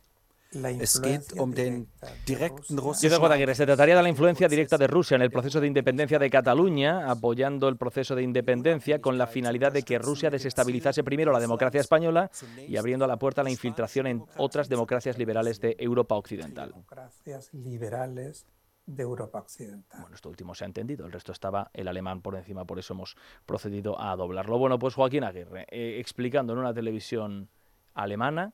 Es 0.55 1.01
geht 1.01 1.33
um 1.41 1.55
den 1.55 1.89
direkten 2.27 2.77
Dice 2.77 3.17
Guadaguirre, 3.17 3.55
se 3.55 3.65
trataría 3.65 3.97
de 3.97 4.03
la 4.03 4.09
influencia 4.09 4.49
directa 4.49 4.77
de 4.77 4.87
Rusia 4.87 5.15
en 5.15 5.23
el 5.23 5.31
proceso 5.31 5.61
de 5.61 5.67
independencia 5.67 6.19
de 6.19 6.29
Cataluña, 6.29 7.11
apoyando 7.11 7.69
el 7.69 7.77
proceso 7.77 8.15
de 8.15 8.23
independencia 8.23 9.01
con 9.01 9.17
la 9.17 9.27
finalidad 9.27 9.73
de 9.73 9.83
que 9.83 9.99
Rusia 9.99 10.29
desestabilizase 10.29 11.03
primero 11.05 11.33
la 11.33 11.41
democracia 11.41 11.81
española 11.81 12.31
y 12.69 12.77
abriendo 12.77 13.07
la 13.07 13.17
puerta 13.17 13.41
a 13.41 13.45
la 13.45 13.51
infiltración 13.51 14.07
en 14.07 14.25
otras 14.37 14.69
democracias 14.69 15.17
liberales 15.17 15.59
de 15.59 15.75
Europa 15.79 16.17
Occidental. 16.17 16.69
Democracias 16.71 17.53
liberales 17.55 18.47
de 18.85 19.03
Europa 19.03 19.39
Occidental. 19.39 20.01
Bueno, 20.03 20.15
esto 20.15 20.29
último 20.29 20.55
se 20.55 20.65
ha 20.65 20.67
entendido, 20.67 21.07
el 21.07 21.13
resto 21.13 21.33
estaba 21.33 21.71
el 21.73 21.89
alemán 21.89 22.21
por 22.21 22.37
encima, 22.37 22.67
por 22.67 22.79
eso 22.79 22.93
hemos 22.93 23.17
procedido 23.47 23.99
a 23.99 24.15
doblarlo. 24.17 24.59
Bueno, 24.59 24.79
pues 24.79 24.95
Joaquín 24.95 25.25
Aguirre, 25.25 25.67
eh, 25.71 25.99
explicando 25.99 26.53
en 26.53 26.59
una 26.59 26.75
televisión 26.75 27.49
alemana 27.95 28.53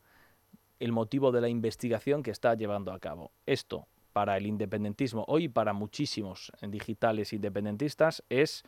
el 0.81 0.93
motivo 0.93 1.33
de 1.33 1.41
la 1.41 1.49
investigación 1.49 2.23
que 2.23 2.31
está 2.31 2.55
llevando 2.55 2.93
a 2.93 2.99
cabo. 2.99 3.33
Esto, 3.47 3.87
para 4.13 4.37
el 4.37 4.47
independentismo, 4.47 5.25
hoy 5.29 5.49
para 5.49 5.73
muchísimos 5.73 6.53
digitales 6.63 7.33
independentistas, 7.33 8.23
es 8.29 8.65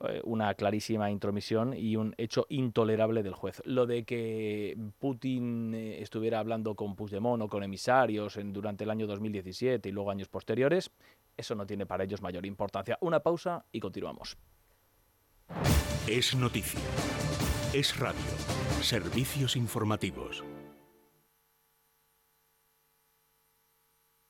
eh, 0.00 0.20
una 0.24 0.52
clarísima 0.54 1.10
intromisión 1.10 1.72
y 1.72 1.96
un 1.96 2.14
hecho 2.18 2.46
intolerable 2.48 3.22
del 3.22 3.34
juez. 3.34 3.62
Lo 3.64 3.86
de 3.86 4.04
que 4.04 4.76
Putin 4.98 5.72
eh, 5.74 6.02
estuviera 6.02 6.40
hablando 6.40 6.74
con 6.74 6.96
Puigdemont 6.96 7.42
o 7.42 7.48
con 7.48 7.62
emisarios 7.62 8.38
durante 8.46 8.84
el 8.84 8.90
año 8.90 9.06
2017 9.06 9.88
y 9.88 9.92
luego 9.92 10.10
años 10.10 10.28
posteriores, 10.28 10.90
eso 11.36 11.54
no 11.54 11.66
tiene 11.66 11.86
para 11.86 12.04
ellos 12.04 12.22
mayor 12.22 12.44
importancia. 12.44 12.98
Una 13.00 13.20
pausa 13.20 13.64
y 13.70 13.80
continuamos. 13.80 14.36
Es 16.06 16.34
noticia. 16.34 16.80
Es 17.72 17.98
radio. 17.98 18.20
Servicios 18.82 19.56
informativos. 19.56 20.44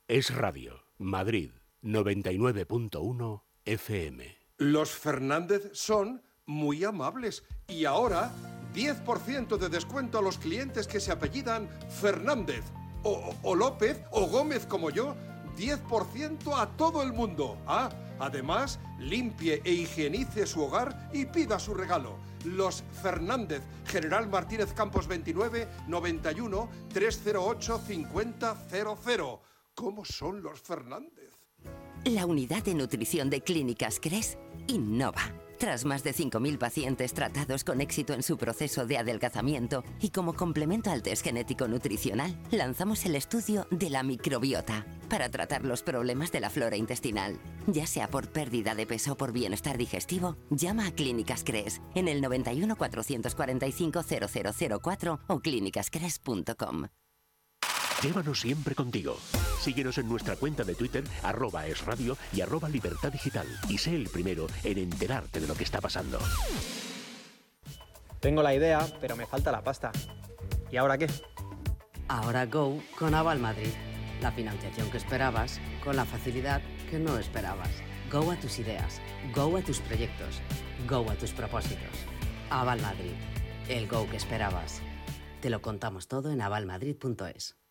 Es 0.06 0.34
Radio, 0.34 0.84
Madrid, 0.98 1.50
99.1 1.82 3.42
FM. 3.64 4.36
Los 4.58 4.90
Fernández 4.90 5.70
son 5.72 6.22
muy 6.44 6.84
amables 6.84 7.42
y 7.68 7.86
ahora 7.86 8.30
10% 8.74 9.56
de 9.56 9.70
descuento 9.70 10.18
a 10.18 10.22
los 10.22 10.36
clientes 10.36 10.86
que 10.86 11.00
se 11.00 11.10
apellidan 11.10 11.70
Fernández 11.88 12.66
o, 13.02 13.54
López 13.54 13.98
o 14.10 14.26
Gómez 14.26 14.66
como 14.66 14.90
yo. 14.90 15.16
10% 15.56 16.52
a 16.54 16.66
todo 16.76 17.02
el 17.02 17.14
mundo. 17.14 17.56
Ah, 17.66 17.88
además, 18.18 18.80
limpie 18.98 19.62
e 19.64 19.72
higienice 19.72 20.46
su 20.46 20.64
hogar 20.64 21.08
y 21.14 21.24
pida 21.24 21.58
su 21.58 21.72
regalo. 21.72 22.18
Los 22.44 22.84
Fernández, 23.02 23.62
General 23.86 24.28
Martínez 24.28 24.74
Campos 24.74 25.08
29 25.08 25.66
91 25.88 26.68
308 26.92 27.80
5000. 27.86 29.53
¿Cómo 29.74 30.04
son 30.04 30.42
los 30.42 30.60
Fernández? 30.60 31.32
La 32.04 32.26
unidad 32.26 32.62
de 32.62 32.74
nutrición 32.74 33.28
de 33.28 33.40
Clínicas 33.40 33.98
Cres 34.00 34.38
innova. 34.68 35.22
Tras 35.58 35.84
más 35.84 36.04
de 36.04 36.12
5.000 36.12 36.58
pacientes 36.58 37.14
tratados 37.14 37.64
con 37.64 37.80
éxito 37.80 38.12
en 38.12 38.22
su 38.22 38.36
proceso 38.36 38.86
de 38.86 38.98
adelgazamiento 38.98 39.82
y 40.00 40.10
como 40.10 40.34
complemento 40.34 40.90
al 40.90 41.02
test 41.02 41.24
genético 41.24 41.66
nutricional, 41.66 42.38
lanzamos 42.50 43.04
el 43.06 43.16
estudio 43.16 43.66
de 43.70 43.90
la 43.90 44.02
microbiota 44.02 44.86
para 45.08 45.28
tratar 45.28 45.64
los 45.64 45.82
problemas 45.82 46.30
de 46.30 46.40
la 46.40 46.50
flora 46.50 46.76
intestinal. 46.76 47.38
Ya 47.66 47.86
sea 47.86 48.08
por 48.08 48.28
pérdida 48.28 48.74
de 48.74 48.86
peso 48.86 49.12
o 49.12 49.16
por 49.16 49.32
bienestar 49.32 49.78
digestivo, 49.78 50.36
llama 50.50 50.86
a 50.86 50.92
Clínicas 50.92 51.42
Cres 51.42 51.80
en 51.94 52.08
el 52.08 52.20
91 52.20 52.76
445 52.76 54.02
0004 54.02 55.20
o 55.28 55.40
clínicascres.com. 55.40 56.86
Llévanos 58.04 58.40
siempre 58.40 58.74
contigo. 58.74 59.16
Síguenos 59.60 59.96
en 59.96 60.06
nuestra 60.10 60.36
cuenta 60.36 60.62
de 60.62 60.74
Twitter, 60.74 61.02
arroba 61.22 61.66
esradio 61.66 62.18
y 62.34 62.42
arroba 62.42 62.68
libertad 62.68 63.10
digital. 63.10 63.46
Y 63.66 63.78
sé 63.78 63.94
el 63.96 64.10
primero 64.10 64.46
en 64.62 64.76
enterarte 64.76 65.40
de 65.40 65.46
lo 65.46 65.54
que 65.54 65.64
está 65.64 65.80
pasando. 65.80 66.18
Tengo 68.20 68.42
la 68.42 68.54
idea, 68.54 68.86
pero 69.00 69.16
me 69.16 69.24
falta 69.24 69.50
la 69.50 69.64
pasta. 69.64 69.90
¿Y 70.70 70.76
ahora 70.76 70.98
qué? 70.98 71.06
Ahora 72.06 72.44
Go 72.44 72.78
con 72.98 73.14
Aval 73.14 73.38
Madrid. 73.38 73.72
La 74.20 74.32
financiación 74.32 74.90
que 74.90 74.98
esperabas 74.98 75.58
con 75.82 75.96
la 75.96 76.04
facilidad 76.04 76.60
que 76.90 76.98
no 76.98 77.16
esperabas. 77.16 77.70
Go 78.12 78.30
a 78.30 78.36
tus 78.36 78.58
ideas. 78.58 79.00
Go 79.34 79.56
a 79.56 79.62
tus 79.62 79.80
proyectos. 79.80 80.42
Go 80.86 81.10
a 81.10 81.14
tus 81.14 81.32
propósitos. 81.32 81.96
Aval 82.50 82.82
Madrid. 82.82 83.14
El 83.70 83.88
Go 83.88 84.06
que 84.10 84.18
esperabas. 84.18 84.82
Te 85.40 85.48
lo 85.48 85.62
contamos 85.62 86.06
todo 86.06 86.30
en 86.30 86.42
avalmadrid.es. 86.42 87.63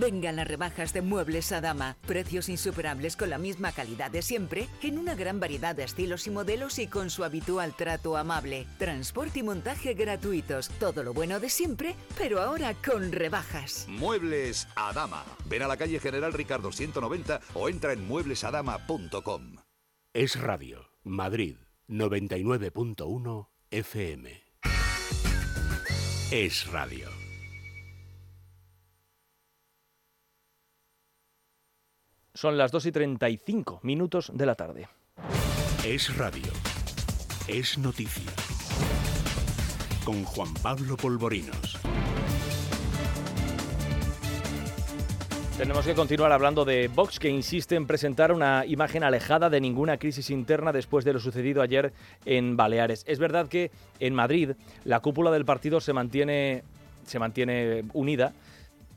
Vengan 0.00 0.36
las 0.36 0.48
rebajas 0.48 0.92
de 0.92 1.02
Muebles 1.02 1.52
Adama. 1.52 1.96
Precios 2.06 2.48
insuperables 2.48 3.16
con 3.16 3.30
la 3.30 3.38
misma 3.38 3.72
calidad 3.72 4.10
de 4.10 4.22
siempre, 4.22 4.68
en 4.82 4.98
una 4.98 5.14
gran 5.14 5.40
variedad 5.40 5.74
de 5.74 5.84
estilos 5.84 6.26
y 6.26 6.30
modelos 6.30 6.78
y 6.78 6.86
con 6.86 7.10
su 7.10 7.24
habitual 7.24 7.74
trato 7.76 8.16
amable. 8.16 8.66
Transporte 8.78 9.40
y 9.40 9.42
montaje 9.42 9.94
gratuitos. 9.94 10.68
Todo 10.80 11.02
lo 11.02 11.12
bueno 11.12 11.40
de 11.40 11.50
siempre, 11.50 11.94
pero 12.18 12.40
ahora 12.40 12.74
con 12.74 13.12
rebajas. 13.12 13.86
Muebles 13.88 14.68
Adama. 14.76 15.24
Ven 15.46 15.62
a 15.62 15.68
la 15.68 15.76
calle 15.76 16.00
General 16.00 16.32
Ricardo 16.32 16.72
190 16.72 17.40
o 17.54 17.68
entra 17.68 17.92
en 17.92 18.06
mueblesadama.com. 18.06 19.56
Es 20.14 20.38
Radio, 20.38 20.90
Madrid, 21.04 21.56
99.1 21.88 23.48
FM. 23.70 24.42
Es 26.30 26.66
Radio. 26.70 27.11
Son 32.42 32.58
las 32.58 32.72
2 32.72 32.86
y 32.86 32.90
35 32.90 33.78
minutos 33.84 34.32
de 34.34 34.46
la 34.46 34.56
tarde. 34.56 34.88
Es 35.86 36.16
Radio. 36.16 36.50
Es 37.46 37.78
noticia. 37.78 38.32
Con 40.04 40.24
Juan 40.24 40.52
Pablo 40.54 40.96
Polvorinos. 40.96 41.78
Tenemos 45.56 45.86
que 45.86 45.94
continuar 45.94 46.32
hablando 46.32 46.64
de 46.64 46.88
Vox, 46.88 47.20
que 47.20 47.28
insiste 47.28 47.76
en 47.76 47.86
presentar 47.86 48.32
una 48.32 48.66
imagen 48.66 49.04
alejada 49.04 49.48
de 49.48 49.60
ninguna 49.60 49.98
crisis 49.98 50.28
interna 50.28 50.72
después 50.72 51.04
de 51.04 51.12
lo 51.12 51.20
sucedido 51.20 51.62
ayer 51.62 51.92
en 52.24 52.56
Baleares. 52.56 53.04
Es 53.06 53.20
verdad 53.20 53.46
que 53.46 53.70
en 54.00 54.16
Madrid 54.16 54.54
la 54.82 54.98
cúpula 54.98 55.30
del 55.30 55.44
partido 55.44 55.80
se 55.80 55.92
mantiene, 55.92 56.64
se 57.06 57.20
mantiene 57.20 57.84
unida, 57.92 58.32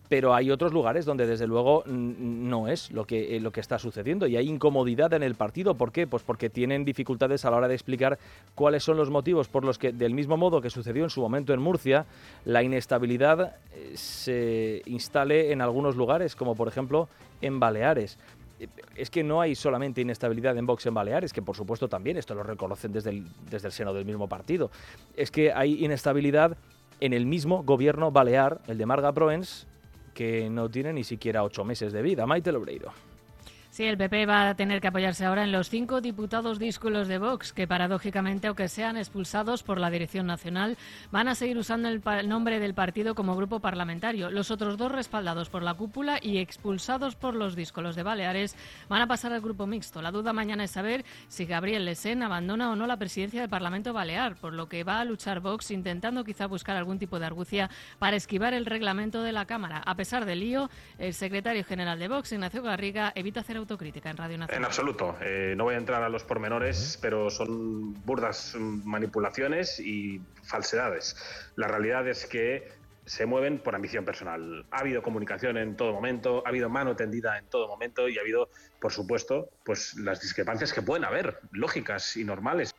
pero 0.09 0.33
hay 0.33 0.51
otros 0.51 0.73
lugares 0.73 1.05
donde 1.05 1.25
desde 1.25 1.47
luego 1.47 1.83
no 1.87 2.67
es 2.67 2.91
lo 2.91 3.05
que, 3.05 3.35
eh, 3.35 3.39
lo 3.39 3.51
que 3.51 3.59
está 3.59 3.79
sucediendo 3.79 4.27
y 4.27 4.37
hay 4.37 4.47
incomodidad 4.47 5.13
en 5.13 5.23
el 5.23 5.35
partido. 5.35 5.75
¿Por 5.75 5.91
qué? 5.91 6.07
Pues 6.07 6.23
porque 6.23 6.49
tienen 6.49 6.85
dificultades 6.85 7.45
a 7.45 7.51
la 7.51 7.57
hora 7.57 7.67
de 7.67 7.73
explicar 7.73 8.19
cuáles 8.53 8.83
son 8.83 8.97
los 8.97 9.09
motivos 9.09 9.47
por 9.47 9.63
los 9.63 9.77
que, 9.77 9.91
del 9.91 10.13
mismo 10.13 10.37
modo 10.37 10.61
que 10.61 10.69
sucedió 10.69 11.03
en 11.03 11.09
su 11.09 11.21
momento 11.21 11.53
en 11.53 11.61
Murcia, 11.61 12.05
la 12.45 12.61
inestabilidad 12.61 13.55
eh, 13.73 13.91
se 13.95 14.81
instale 14.85 15.51
en 15.51 15.61
algunos 15.61 15.95
lugares, 15.95 16.35
como 16.35 16.55
por 16.55 16.67
ejemplo 16.67 17.09
en 17.41 17.59
Baleares 17.59 18.17
eh, 18.59 18.67
es 18.95 19.09
que 19.09 19.23
no 19.23 19.41
hay 19.41 19.55
solamente 19.55 20.01
inestabilidad 20.01 20.57
en 20.57 20.65
Vox 20.65 20.85
en 20.85 20.93
Baleares, 20.93 21.33
que 21.33 21.41
por 21.41 21.55
supuesto 21.55 21.87
también, 21.87 22.17
esto 22.17 22.35
lo 22.35 22.43
reconocen 22.43 22.91
desde 22.91 23.09
el, 23.09 23.27
desde 23.49 23.67
el 23.67 23.73
seno 23.73 23.93
del 23.93 24.05
mismo 24.05 24.27
partido, 24.27 24.71
es 25.15 25.31
que 25.31 25.51
hay 25.51 25.83
inestabilidad 25.83 26.57
en 26.99 27.13
el 27.13 27.25
mismo 27.25 27.63
gobierno 27.63 28.11
balear, 28.11 28.61
el 28.67 28.77
de 28.77 28.85
Marga 28.85 29.11
Proens, 29.11 29.67
que 30.15 30.49
no 30.49 30.69
tiene 30.69 30.93
ni 30.93 31.03
siquiera 31.03 31.43
ocho 31.43 31.63
meses 31.63 31.93
de 31.93 32.01
vida. 32.01 32.25
Maite 32.25 32.51
Lobreiro. 32.51 32.91
Sí, 33.75 33.83
el 33.83 33.97
PP 33.97 34.25
va 34.25 34.47
a 34.47 34.55
tener 34.55 34.79
que 34.79 34.87
apoyarse 34.87 35.25
ahora 35.25 35.43
en 35.43 35.51
los 35.51 35.69
cinco 35.69 35.99
diputados 35.99 36.59
díscolos 36.59 37.09
de 37.09 37.17
Vox, 37.17 37.51
que 37.51 37.67
paradójicamente, 37.67 38.47
aunque 38.47 38.69
sean 38.69 38.95
expulsados 38.95 39.63
por 39.63 39.81
la 39.81 39.89
Dirección 39.89 40.27
Nacional, 40.27 40.77
van 41.11 41.27
a 41.27 41.35
seguir 41.35 41.57
usando 41.57 41.89
el, 41.89 42.01
nombre 42.25 42.61
del 42.61 42.73
partido 42.73 43.15
como 43.15 43.35
grupo 43.35 43.59
parlamentario. 43.59 44.31
Los 44.31 44.49
otros 44.49 44.77
dos, 44.77 44.93
respaldados 44.93 45.49
por 45.49 45.61
la 45.61 45.73
cúpula 45.73 46.19
y 46.21 46.37
expulsados 46.37 47.17
por 47.17 47.35
los 47.35 47.53
díscolos 47.57 47.97
de 47.97 48.03
Baleares, 48.03 48.55
van 48.87 49.01
a 49.01 49.07
pasar 49.07 49.33
al 49.33 49.41
grupo 49.41 49.67
mixto. 49.67 50.01
La 50.01 50.13
duda 50.13 50.31
mañana 50.31 50.63
es 50.63 50.71
saber 50.71 51.03
si 51.27 51.43
Gabriel 51.45 51.83
Lesén 51.83 52.23
abandona 52.23 52.71
o 52.71 52.77
no 52.77 52.87
la 52.87 52.95
presidencia 52.95 53.41
del 53.41 53.49
Parlamento 53.49 53.91
Balear, 53.91 54.37
por 54.37 54.53
lo 54.53 54.69
que 54.69 54.85
va 54.85 55.01
a 55.01 55.03
luchar 55.03 55.41
Vox 55.41 55.69
intentando 55.71 56.23
quizá 56.23 56.45
buscar 56.45 56.77
algún 56.77 56.97
tipo 56.97 57.19
de 57.19 57.25
argucia 57.25 57.69
para 57.99 58.15
esquivar 58.15 58.53
el 58.53 58.67
reglamento 58.67 59.21
de 59.21 59.33
la 59.33 59.45
Cámara. 59.45 59.83
A 59.85 59.95
pesar 59.95 60.23
del 60.23 60.39
lío, 60.39 60.69
el 60.97 61.13
secretario 61.13 61.65
general 61.65 61.99
de 61.99 62.07
Vox, 62.07 62.31
Ignacio 62.31 62.63
Garriga, 62.63 63.11
evita 63.15 63.41
hacer 63.41 63.64
autocrítica 63.65 64.09
en 64.09 64.17
Radio 64.17 64.37
Nacional? 64.37 64.61
En 64.61 64.65
absoluto. 64.65 65.17
Eh, 65.21 65.53
no 65.57 65.65
voy 65.65 65.75
a 65.75 65.77
entrar 65.77 66.03
a 66.03 66.09
los 66.09 66.23
pormenores, 66.23 66.97
pero 67.01 67.29
son 67.29 67.93
burdas 68.05 68.55
manipulaciones 68.57 69.79
y 69.79 70.21
falsedades. 70.43 71.17
La 71.55 71.67
realidad 71.67 72.07
es 72.07 72.25
que 72.25 72.69
se 73.05 73.25
mueven 73.25 73.59
por 73.59 73.75
ambición 73.75 74.05
personal. 74.05 74.65
Ha 74.71 74.79
habido 74.79 75.01
comunicación 75.01 75.57
en 75.57 75.75
todo 75.75 75.93
momento, 75.93 76.43
ha 76.45 76.49
habido 76.49 76.69
mano 76.69 76.95
tendida 76.95 77.37
en 77.37 77.45
todo 77.47 77.67
momento 77.67 78.09
y 78.09 78.17
ha 78.17 78.21
habido, 78.21 78.49
por 78.79 78.91
supuesto, 78.91 79.49
pues 79.63 79.95
las 79.95 80.21
discrepancias 80.21 80.73
que 80.73 80.81
pueden 80.81 81.05
haber, 81.05 81.39
lógicas 81.51 82.17
y 82.17 82.23
normales. 82.23 82.73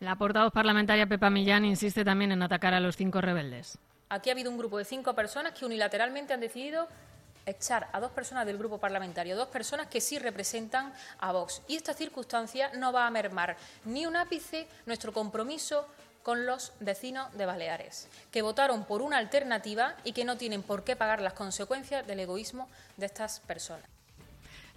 La 0.00 0.14
portavoz 0.16 0.52
parlamentaria 0.52 1.08
Pepa 1.08 1.28
Millán 1.28 1.64
insiste 1.64 2.04
también 2.04 2.30
en 2.30 2.42
atacar 2.42 2.72
a 2.72 2.80
los 2.80 2.96
cinco 2.96 3.20
rebeldes. 3.20 3.78
Aquí 4.10 4.30
ha 4.30 4.32
habido 4.32 4.50
un 4.50 4.58
grupo 4.58 4.78
de 4.78 4.84
cinco 4.84 5.14
personas 5.14 5.52
que 5.58 5.66
unilateralmente 5.66 6.32
han 6.32 6.40
decidido 6.40 6.88
echar 7.50 7.88
a 7.92 8.00
dos 8.00 8.10
personas 8.12 8.46
del 8.46 8.58
grupo 8.58 8.78
parlamentario, 8.78 9.36
dos 9.36 9.48
personas 9.48 9.86
que 9.88 10.00
sí 10.00 10.18
representan 10.18 10.92
a 11.18 11.32
Vox. 11.32 11.62
Y 11.68 11.76
esta 11.76 11.94
circunstancia 11.94 12.70
no 12.74 12.92
va 12.92 13.06
a 13.06 13.10
mermar 13.10 13.56
ni 13.84 14.06
un 14.06 14.16
ápice 14.16 14.68
nuestro 14.86 15.12
compromiso 15.12 15.86
con 16.22 16.44
los 16.44 16.72
vecinos 16.80 17.32
de 17.36 17.46
Baleares, 17.46 18.08
que 18.30 18.42
votaron 18.42 18.84
por 18.84 19.02
una 19.02 19.18
alternativa 19.18 19.96
y 20.04 20.12
que 20.12 20.24
no 20.24 20.36
tienen 20.36 20.62
por 20.62 20.84
qué 20.84 20.94
pagar 20.94 21.22
las 21.22 21.32
consecuencias 21.32 22.06
del 22.06 22.20
egoísmo 22.20 22.68
de 22.96 23.06
estas 23.06 23.40
personas. 23.40 23.97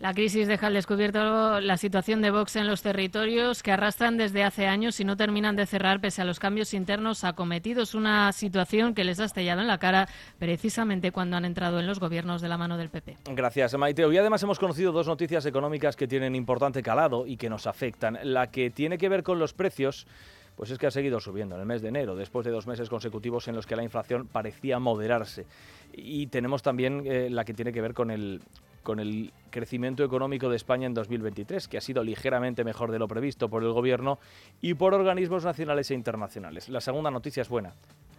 La 0.01 0.15
crisis 0.15 0.47
deja 0.47 0.65
al 0.65 0.73
descubierto 0.73 1.61
la 1.61 1.77
situación 1.77 2.23
de 2.23 2.31
Vox 2.31 2.55
en 2.55 2.65
los 2.65 2.81
territorios 2.81 3.61
que 3.61 3.71
arrastran 3.71 4.17
desde 4.17 4.43
hace 4.43 4.65
años 4.65 4.99
y 4.99 5.05
no 5.05 5.15
terminan 5.15 5.55
de 5.55 5.67
cerrar 5.67 6.01
pese 6.01 6.23
a 6.23 6.25
los 6.25 6.39
cambios 6.39 6.73
internos 6.73 7.23
acometidos. 7.23 7.93
Una 7.93 8.31
situación 8.31 8.95
que 8.95 9.03
les 9.03 9.19
ha 9.19 9.25
estallado 9.25 9.61
en 9.61 9.67
la 9.67 9.77
cara 9.77 10.09
precisamente 10.39 11.11
cuando 11.11 11.37
han 11.37 11.45
entrado 11.45 11.79
en 11.79 11.85
los 11.85 11.99
gobiernos 11.99 12.41
de 12.41 12.47
la 12.47 12.57
mano 12.57 12.79
del 12.79 12.89
PP. 12.89 13.17
Gracias, 13.25 13.77
Maite. 13.77 14.03
Hoy 14.03 14.17
además 14.17 14.41
hemos 14.41 14.57
conocido 14.57 14.91
dos 14.91 15.05
noticias 15.05 15.45
económicas 15.45 15.95
que 15.95 16.07
tienen 16.07 16.33
importante 16.33 16.81
calado 16.81 17.27
y 17.27 17.37
que 17.37 17.51
nos 17.51 17.67
afectan. 17.67 18.17
La 18.23 18.47
que 18.47 18.71
tiene 18.71 18.97
que 18.97 19.07
ver 19.07 19.21
con 19.21 19.37
los 19.37 19.53
precios 19.53 20.07
pues 20.55 20.71
es 20.71 20.79
que 20.79 20.87
ha 20.87 20.91
seguido 20.91 21.19
subiendo 21.19 21.53
en 21.53 21.61
el 21.61 21.67
mes 21.67 21.83
de 21.83 21.89
enero, 21.89 22.15
después 22.15 22.43
de 22.43 22.51
dos 22.51 22.65
meses 22.65 22.89
consecutivos 22.89 23.47
en 23.47 23.55
los 23.55 23.67
que 23.67 23.75
la 23.75 23.83
inflación 23.83 24.27
parecía 24.27 24.79
moderarse. 24.79 25.45
Y 25.93 26.25
tenemos 26.27 26.63
también 26.63 27.03
eh, 27.05 27.29
la 27.29 27.45
que 27.45 27.53
tiene 27.53 27.71
que 27.71 27.81
ver 27.81 27.93
con 27.93 28.09
el, 28.09 28.41
con 28.83 28.99
el 28.99 29.33
crecimiento 29.49 30.03
económico 30.03 30.49
de 30.49 30.55
España 30.55 30.87
en 30.87 30.93
2023, 30.93 31.67
que 31.67 31.77
ha 31.77 31.81
sido 31.81 32.03
ligeramente 32.03 32.63
mejor 32.63 32.91
de 32.91 32.99
lo 32.99 33.07
previsto 33.07 33.49
por 33.49 33.63
el 33.63 33.71
Gobierno 33.71 34.19
y 34.61 34.73
por 34.73 34.93
organismos 34.93 35.45
nacionales 35.45 35.91
e 35.91 35.93
internacionales. 35.93 36.69
La 36.69 36.81
segunda 36.81 37.11
noticia 37.11 37.41
es 37.41 37.49
buena. 37.49 37.73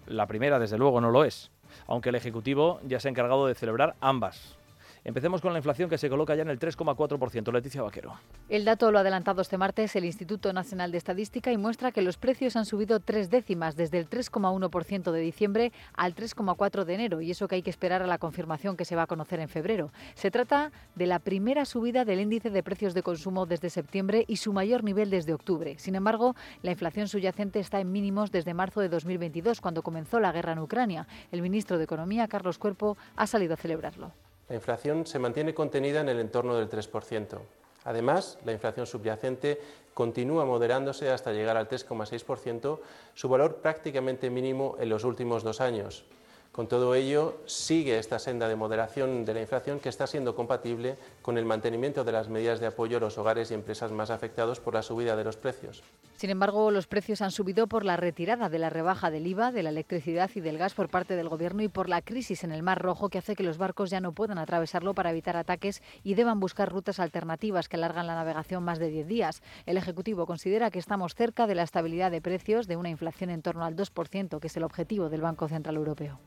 La 0.06 0.26
primera, 0.26 0.58
desde 0.58 0.78
luego, 0.78 1.00
no 1.00 1.10
lo 1.10 1.24
es, 1.24 1.50
aunque 1.86 2.10
el 2.10 2.16
Ejecutivo 2.16 2.80
ya 2.86 3.00
se 3.00 3.08
ha 3.08 3.10
encargado 3.10 3.46
de 3.46 3.54
celebrar 3.54 3.94
ambas. 4.00 4.58
Empecemos 5.04 5.40
con 5.40 5.52
la 5.52 5.58
inflación 5.58 5.90
que 5.90 5.98
se 5.98 6.08
coloca 6.08 6.36
ya 6.36 6.42
en 6.42 6.48
el 6.48 6.60
3,4%. 6.60 7.52
Leticia 7.52 7.82
Vaquero. 7.82 8.14
El 8.48 8.64
dato 8.64 8.92
lo 8.92 8.98
ha 8.98 9.00
adelantado 9.00 9.42
este 9.42 9.58
martes 9.58 9.96
el 9.96 10.04
Instituto 10.04 10.52
Nacional 10.52 10.92
de 10.92 10.98
Estadística 10.98 11.50
y 11.50 11.56
muestra 11.56 11.90
que 11.90 12.02
los 12.02 12.18
precios 12.18 12.54
han 12.54 12.66
subido 12.66 13.00
tres 13.00 13.28
décimas 13.28 13.74
desde 13.74 13.98
el 13.98 14.08
3,1% 14.08 15.10
de 15.10 15.20
diciembre 15.20 15.72
al 15.94 16.14
3,4% 16.14 16.84
de 16.84 16.94
enero 16.94 17.20
y 17.20 17.32
eso 17.32 17.48
que 17.48 17.56
hay 17.56 17.62
que 17.62 17.70
esperar 17.70 18.02
a 18.02 18.06
la 18.06 18.18
confirmación 18.18 18.76
que 18.76 18.84
se 18.84 18.94
va 18.94 19.02
a 19.02 19.06
conocer 19.06 19.40
en 19.40 19.48
febrero. 19.48 19.90
Se 20.14 20.30
trata 20.30 20.70
de 20.94 21.06
la 21.06 21.18
primera 21.18 21.64
subida 21.64 22.04
del 22.04 22.20
índice 22.20 22.50
de 22.50 22.62
precios 22.62 22.94
de 22.94 23.02
consumo 23.02 23.44
desde 23.46 23.70
septiembre 23.70 24.24
y 24.28 24.36
su 24.36 24.52
mayor 24.52 24.84
nivel 24.84 25.10
desde 25.10 25.34
octubre. 25.34 25.76
Sin 25.78 25.96
embargo, 25.96 26.36
la 26.62 26.70
inflación 26.70 27.08
subyacente 27.08 27.58
está 27.58 27.80
en 27.80 27.90
mínimos 27.90 28.30
desde 28.30 28.54
marzo 28.54 28.80
de 28.80 28.88
2022, 28.88 29.60
cuando 29.60 29.82
comenzó 29.82 30.20
la 30.20 30.30
guerra 30.30 30.52
en 30.52 30.60
Ucrania. 30.60 31.08
El 31.32 31.42
ministro 31.42 31.78
de 31.78 31.84
Economía, 31.84 32.28
Carlos 32.28 32.58
Cuerpo, 32.58 32.96
ha 33.16 33.26
salido 33.26 33.54
a 33.54 33.56
celebrarlo. 33.56 34.12
La 34.52 34.56
inflación 34.56 35.06
se 35.06 35.18
mantiene 35.18 35.54
contenida 35.54 36.02
en 36.02 36.10
el 36.10 36.20
entorno 36.20 36.54
del 36.54 36.68
3%. 36.68 37.38
Además, 37.84 38.36
la 38.44 38.52
inflación 38.52 38.86
subyacente 38.86 39.58
continúa 39.94 40.44
moderándose 40.44 41.08
hasta 41.08 41.32
llegar 41.32 41.56
al 41.56 41.70
3,6%, 41.70 42.78
su 43.14 43.28
valor 43.30 43.62
prácticamente 43.62 44.28
mínimo 44.28 44.76
en 44.78 44.90
los 44.90 45.04
últimos 45.04 45.42
dos 45.42 45.62
años. 45.62 46.04
Con 46.52 46.68
todo 46.68 46.94
ello, 46.94 47.40
sigue 47.46 47.98
esta 47.98 48.18
senda 48.18 48.46
de 48.46 48.56
moderación 48.56 49.24
de 49.24 49.32
la 49.32 49.40
inflación 49.40 49.80
que 49.80 49.88
está 49.88 50.06
siendo 50.06 50.34
compatible 50.34 50.98
con 51.22 51.38
el 51.38 51.46
mantenimiento 51.46 52.04
de 52.04 52.12
las 52.12 52.28
medidas 52.28 52.60
de 52.60 52.66
apoyo 52.66 52.98
a 52.98 53.00
los 53.00 53.16
hogares 53.16 53.50
y 53.50 53.54
empresas 53.54 53.90
más 53.90 54.10
afectados 54.10 54.60
por 54.60 54.74
la 54.74 54.82
subida 54.82 55.16
de 55.16 55.24
los 55.24 55.38
precios. 55.38 55.82
Sin 56.18 56.28
embargo, 56.28 56.70
los 56.70 56.86
precios 56.86 57.22
han 57.22 57.30
subido 57.30 57.68
por 57.68 57.86
la 57.86 57.96
retirada 57.96 58.50
de 58.50 58.58
la 58.58 58.68
rebaja 58.68 59.10
del 59.10 59.26
IVA, 59.28 59.50
de 59.50 59.62
la 59.62 59.70
electricidad 59.70 60.30
y 60.34 60.40
del 60.40 60.58
gas 60.58 60.74
por 60.74 60.90
parte 60.90 61.16
del 61.16 61.30
Gobierno 61.30 61.62
y 61.62 61.68
por 61.68 61.88
la 61.88 62.02
crisis 62.02 62.44
en 62.44 62.52
el 62.52 62.62
Mar 62.62 62.82
Rojo 62.82 63.08
que 63.08 63.16
hace 63.16 63.34
que 63.34 63.44
los 63.44 63.56
barcos 63.56 63.88
ya 63.88 64.02
no 64.02 64.12
puedan 64.12 64.36
atravesarlo 64.36 64.92
para 64.92 65.10
evitar 65.10 65.38
ataques 65.38 65.82
y 66.04 66.16
deban 66.16 66.38
buscar 66.38 66.70
rutas 66.70 67.00
alternativas 67.00 67.70
que 67.70 67.76
alargan 67.76 68.06
la 68.06 68.14
navegación 68.14 68.62
más 68.62 68.78
de 68.78 68.90
10 68.90 69.06
días. 69.06 69.42
El 69.64 69.78
Ejecutivo 69.78 70.26
considera 70.26 70.70
que 70.70 70.80
estamos 70.80 71.14
cerca 71.14 71.46
de 71.46 71.54
la 71.54 71.62
estabilidad 71.62 72.10
de 72.10 72.20
precios 72.20 72.66
de 72.66 72.76
una 72.76 72.90
inflación 72.90 73.30
en 73.30 73.40
torno 73.40 73.64
al 73.64 73.74
2%, 73.74 74.38
que 74.38 74.46
es 74.48 74.56
el 74.58 74.64
objetivo 74.64 75.08
del 75.08 75.22
Banco 75.22 75.48
Central 75.48 75.76
Europeo 75.76 76.20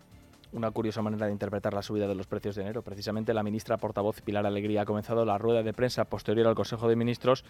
una 0.56 0.72
curiosa 0.72 1.02
manera 1.02 1.26
de 1.26 1.34
interpretar 1.34 1.74
la 1.74 1.82
subida 1.82 2.08
de 2.08 2.16
los 2.16 2.28
precios 2.28 2.56
de 2.56 2.62
enero. 2.64 2.82
Precisamente 2.82 3.34
la 3.34 3.44
ministra 3.44 3.78
portavoz 3.78 4.22
Pilar 4.22 4.46
Alegría 4.46 4.82
ha 4.82 4.86
comenzado 4.86 5.26
la 5.26 5.38
rueda 5.38 5.64
de 5.64 5.74
prensa 5.74 6.06
posterior 6.06 6.48
al 6.48 6.56
Consejo 6.56 6.88
de 6.88 6.96
Ministros 6.96 7.44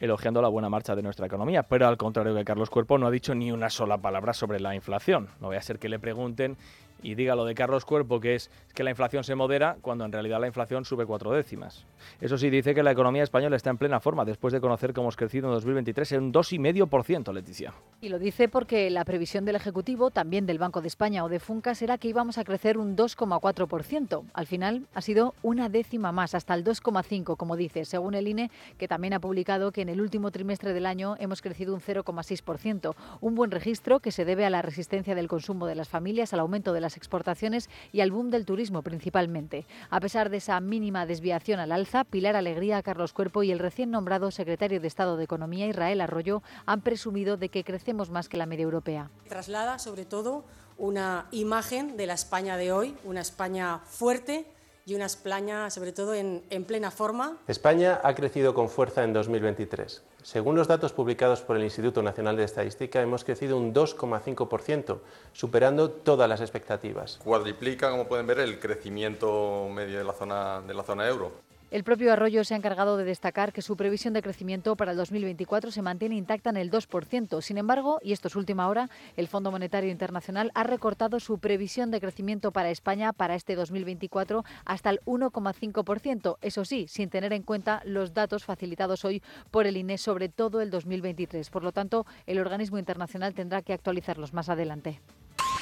elogiando 0.00 0.40
la 0.40 0.48
buena 0.48 0.70
marcha 0.70 0.96
de 0.96 1.02
nuestra 1.02 1.26
economía, 1.26 1.62
pero 1.62 1.86
al 1.86 1.96
contrario 1.96 2.34
que 2.34 2.44
Carlos 2.44 2.70
Cuerpo 2.70 2.98
no 2.98 3.06
ha 3.06 3.10
dicho 3.10 3.34
ni 3.34 3.52
una 3.52 3.68
sola 3.68 3.98
palabra 3.98 4.32
sobre 4.32 4.58
la 4.58 4.74
inflación. 4.74 5.28
No 5.40 5.48
voy 5.48 5.56
a 5.56 5.62
ser 5.62 5.78
que 5.78 5.88
le 5.88 5.98
pregunten 5.98 6.56
y 7.02 7.14
diga 7.14 7.34
lo 7.34 7.44
de 7.44 7.54
Carlos 7.54 7.84
Cuerpo, 7.84 8.20
que 8.20 8.34
es 8.34 8.50
que 8.74 8.84
la 8.84 8.90
inflación 8.90 9.24
se 9.24 9.34
modera, 9.34 9.76
cuando 9.80 10.04
en 10.04 10.12
realidad 10.12 10.40
la 10.40 10.46
inflación 10.46 10.84
sube 10.84 11.06
cuatro 11.06 11.32
décimas. 11.32 11.86
Eso 12.20 12.38
sí, 12.38 12.50
dice 12.50 12.74
que 12.74 12.82
la 12.82 12.92
economía 12.92 13.22
española 13.22 13.56
está 13.56 13.70
en 13.70 13.78
plena 13.78 14.00
forma, 14.00 14.24
después 14.24 14.52
de 14.52 14.60
conocer 14.60 14.92
cómo 14.92 15.06
hemos 15.06 15.16
crecido 15.16 15.48
en 15.48 15.54
2023 15.54 16.12
en 16.12 16.22
un 16.24 16.32
2,5%, 16.32 17.32
Leticia. 17.32 17.74
Y 18.00 18.08
lo 18.08 18.18
dice 18.18 18.48
porque 18.48 18.90
la 18.90 19.04
previsión 19.04 19.44
del 19.44 19.56
Ejecutivo, 19.56 20.10
también 20.10 20.46
del 20.46 20.58
Banco 20.58 20.80
de 20.80 20.88
España 20.88 21.24
o 21.24 21.28
de 21.28 21.40
Funcas, 21.40 21.80
era 21.82 21.98
que 21.98 22.08
íbamos 22.08 22.38
a 22.38 22.44
crecer 22.44 22.78
un 22.78 22.96
2,4%. 22.96 24.24
Al 24.32 24.46
final 24.46 24.86
ha 24.94 25.00
sido 25.00 25.34
una 25.42 25.68
décima 25.68 26.12
más, 26.12 26.34
hasta 26.34 26.54
el 26.54 26.64
2,5%, 26.64 27.36
como 27.36 27.56
dice, 27.56 27.84
según 27.84 28.14
el 28.14 28.28
INE, 28.28 28.50
que 28.78 28.88
también 28.88 29.14
ha 29.14 29.20
publicado 29.20 29.72
que 29.72 29.82
en 29.82 29.88
el 29.88 30.00
último 30.00 30.30
trimestre 30.30 30.72
del 30.72 30.86
año 30.86 31.16
hemos 31.18 31.42
crecido 31.42 31.74
un 31.74 31.80
0,6%. 31.80 32.94
Un 33.20 33.34
buen 33.34 33.50
registro 33.50 34.00
que 34.00 34.12
se 34.12 34.24
debe 34.24 34.44
a 34.44 34.50
la 34.50 34.62
resistencia 34.62 35.14
del 35.14 35.28
consumo 35.28 35.66
de 35.66 35.74
las 35.74 35.88
familias, 35.88 36.32
al 36.32 36.40
aumento 36.40 36.72
de 36.72 36.80
las 36.80 36.95
exportaciones 36.96 37.68
y 37.92 38.00
al 38.00 38.10
boom 38.10 38.30
del 38.30 38.46
turismo 38.46 38.82
principalmente. 38.82 39.66
A 39.90 40.00
pesar 40.00 40.30
de 40.30 40.38
esa 40.38 40.60
mínima 40.60 41.06
desviación 41.06 41.60
al 41.60 41.72
alza, 41.72 42.04
Pilar 42.04 42.36
Alegría, 42.36 42.82
Carlos 42.82 43.12
Cuerpo 43.12 43.42
y 43.42 43.50
el 43.50 43.58
recién 43.58 43.90
nombrado 43.90 44.30
secretario 44.30 44.80
de 44.80 44.88
Estado 44.88 45.16
de 45.16 45.24
Economía, 45.24 45.66
Israel 45.66 46.00
Arroyo, 46.00 46.42
han 46.66 46.80
presumido 46.80 47.36
de 47.36 47.48
que 47.48 47.64
crecemos 47.64 48.10
más 48.10 48.28
que 48.28 48.36
la 48.36 48.46
media 48.46 48.64
europea. 48.64 49.10
Traslada 49.28 49.78
sobre 49.78 50.04
todo 50.04 50.44
una 50.78 51.26
imagen 51.30 51.96
de 51.96 52.06
la 52.06 52.14
España 52.14 52.56
de 52.56 52.72
hoy, 52.72 52.96
una 53.04 53.20
España 53.20 53.80
fuerte, 53.84 54.46
y 54.86 54.94
una 54.94 55.06
España, 55.06 55.68
sobre 55.68 55.92
todo, 55.92 56.14
en, 56.14 56.44
en, 56.48 56.64
plena 56.64 56.92
forma. 56.92 57.38
España 57.48 58.00
ha 58.04 58.14
crecido 58.14 58.54
con 58.54 58.68
fuerza 58.68 59.02
en 59.02 59.12
2023. 59.12 60.00
Según 60.26 60.56
los 60.56 60.66
datos 60.66 60.92
publicados 60.92 61.42
por 61.42 61.56
el 61.56 61.62
Instituto 61.62 62.02
Nacional 62.02 62.36
de 62.36 62.42
Estadística, 62.42 63.00
hemos 63.00 63.22
crecido 63.22 63.56
un 63.56 63.72
2,5%, 63.72 64.98
superando 65.32 65.88
todas 65.88 66.28
las 66.28 66.40
expectativas. 66.40 67.20
Cuadriplica, 67.22 67.92
como 67.92 68.08
pueden 68.08 68.26
ver, 68.26 68.40
el 68.40 68.58
crecimiento 68.58 69.68
medio 69.72 69.98
de 69.98 70.04
la 70.04 70.12
zona, 70.12 70.62
de 70.62 70.74
la 70.74 70.82
zona 70.82 71.06
euro. 71.06 71.30
El 71.76 71.84
propio 71.84 72.10
Arroyo 72.10 72.42
se 72.42 72.54
ha 72.54 72.56
encargado 72.56 72.96
de 72.96 73.04
destacar 73.04 73.52
que 73.52 73.60
su 73.60 73.76
previsión 73.76 74.14
de 74.14 74.22
crecimiento 74.22 74.76
para 74.76 74.92
el 74.92 74.96
2024 74.96 75.70
se 75.70 75.82
mantiene 75.82 76.16
intacta 76.16 76.48
en 76.48 76.56
el 76.56 76.70
2%. 76.70 77.42
Sin 77.42 77.58
embargo, 77.58 78.00
y 78.02 78.14
esto 78.14 78.28
es 78.28 78.34
última 78.34 78.66
hora, 78.68 78.88
el 79.14 79.28
Fondo 79.28 79.50
Monetario 79.50 79.90
Internacional 79.90 80.50
ha 80.54 80.62
recortado 80.62 81.20
su 81.20 81.38
previsión 81.38 81.90
de 81.90 82.00
crecimiento 82.00 82.50
para 82.50 82.70
España 82.70 83.12
para 83.12 83.34
este 83.34 83.56
2024 83.56 84.42
hasta 84.64 84.88
el 84.88 85.00
1,5%. 85.04 86.38
Eso 86.40 86.64
sí, 86.64 86.86
sin 86.88 87.10
tener 87.10 87.34
en 87.34 87.42
cuenta 87.42 87.82
los 87.84 88.14
datos 88.14 88.46
facilitados 88.46 89.04
hoy 89.04 89.22
por 89.50 89.66
el 89.66 89.76
INE 89.76 89.98
sobre 89.98 90.30
todo 90.30 90.62
el 90.62 90.70
2023. 90.70 91.50
Por 91.50 91.62
lo 91.62 91.72
tanto, 91.72 92.06
el 92.24 92.38
organismo 92.38 92.78
internacional 92.78 93.34
tendrá 93.34 93.60
que 93.60 93.74
actualizarlos 93.74 94.32
más 94.32 94.48
adelante. 94.48 95.02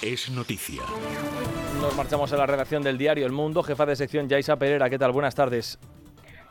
Es 0.00 0.30
noticia. 0.30 0.82
Nos 1.80 1.96
marchamos 1.96 2.32
a 2.32 2.36
la 2.36 2.46
redacción 2.46 2.84
del 2.84 2.98
diario 2.98 3.26
El 3.26 3.32
Mundo. 3.32 3.64
Jefa 3.64 3.84
de 3.84 3.96
sección 3.96 4.28
Yaisa 4.28 4.54
Pereira, 4.56 4.88
¿qué 4.88 4.98
tal? 4.98 5.10
Buenas 5.10 5.34
tardes. 5.34 5.76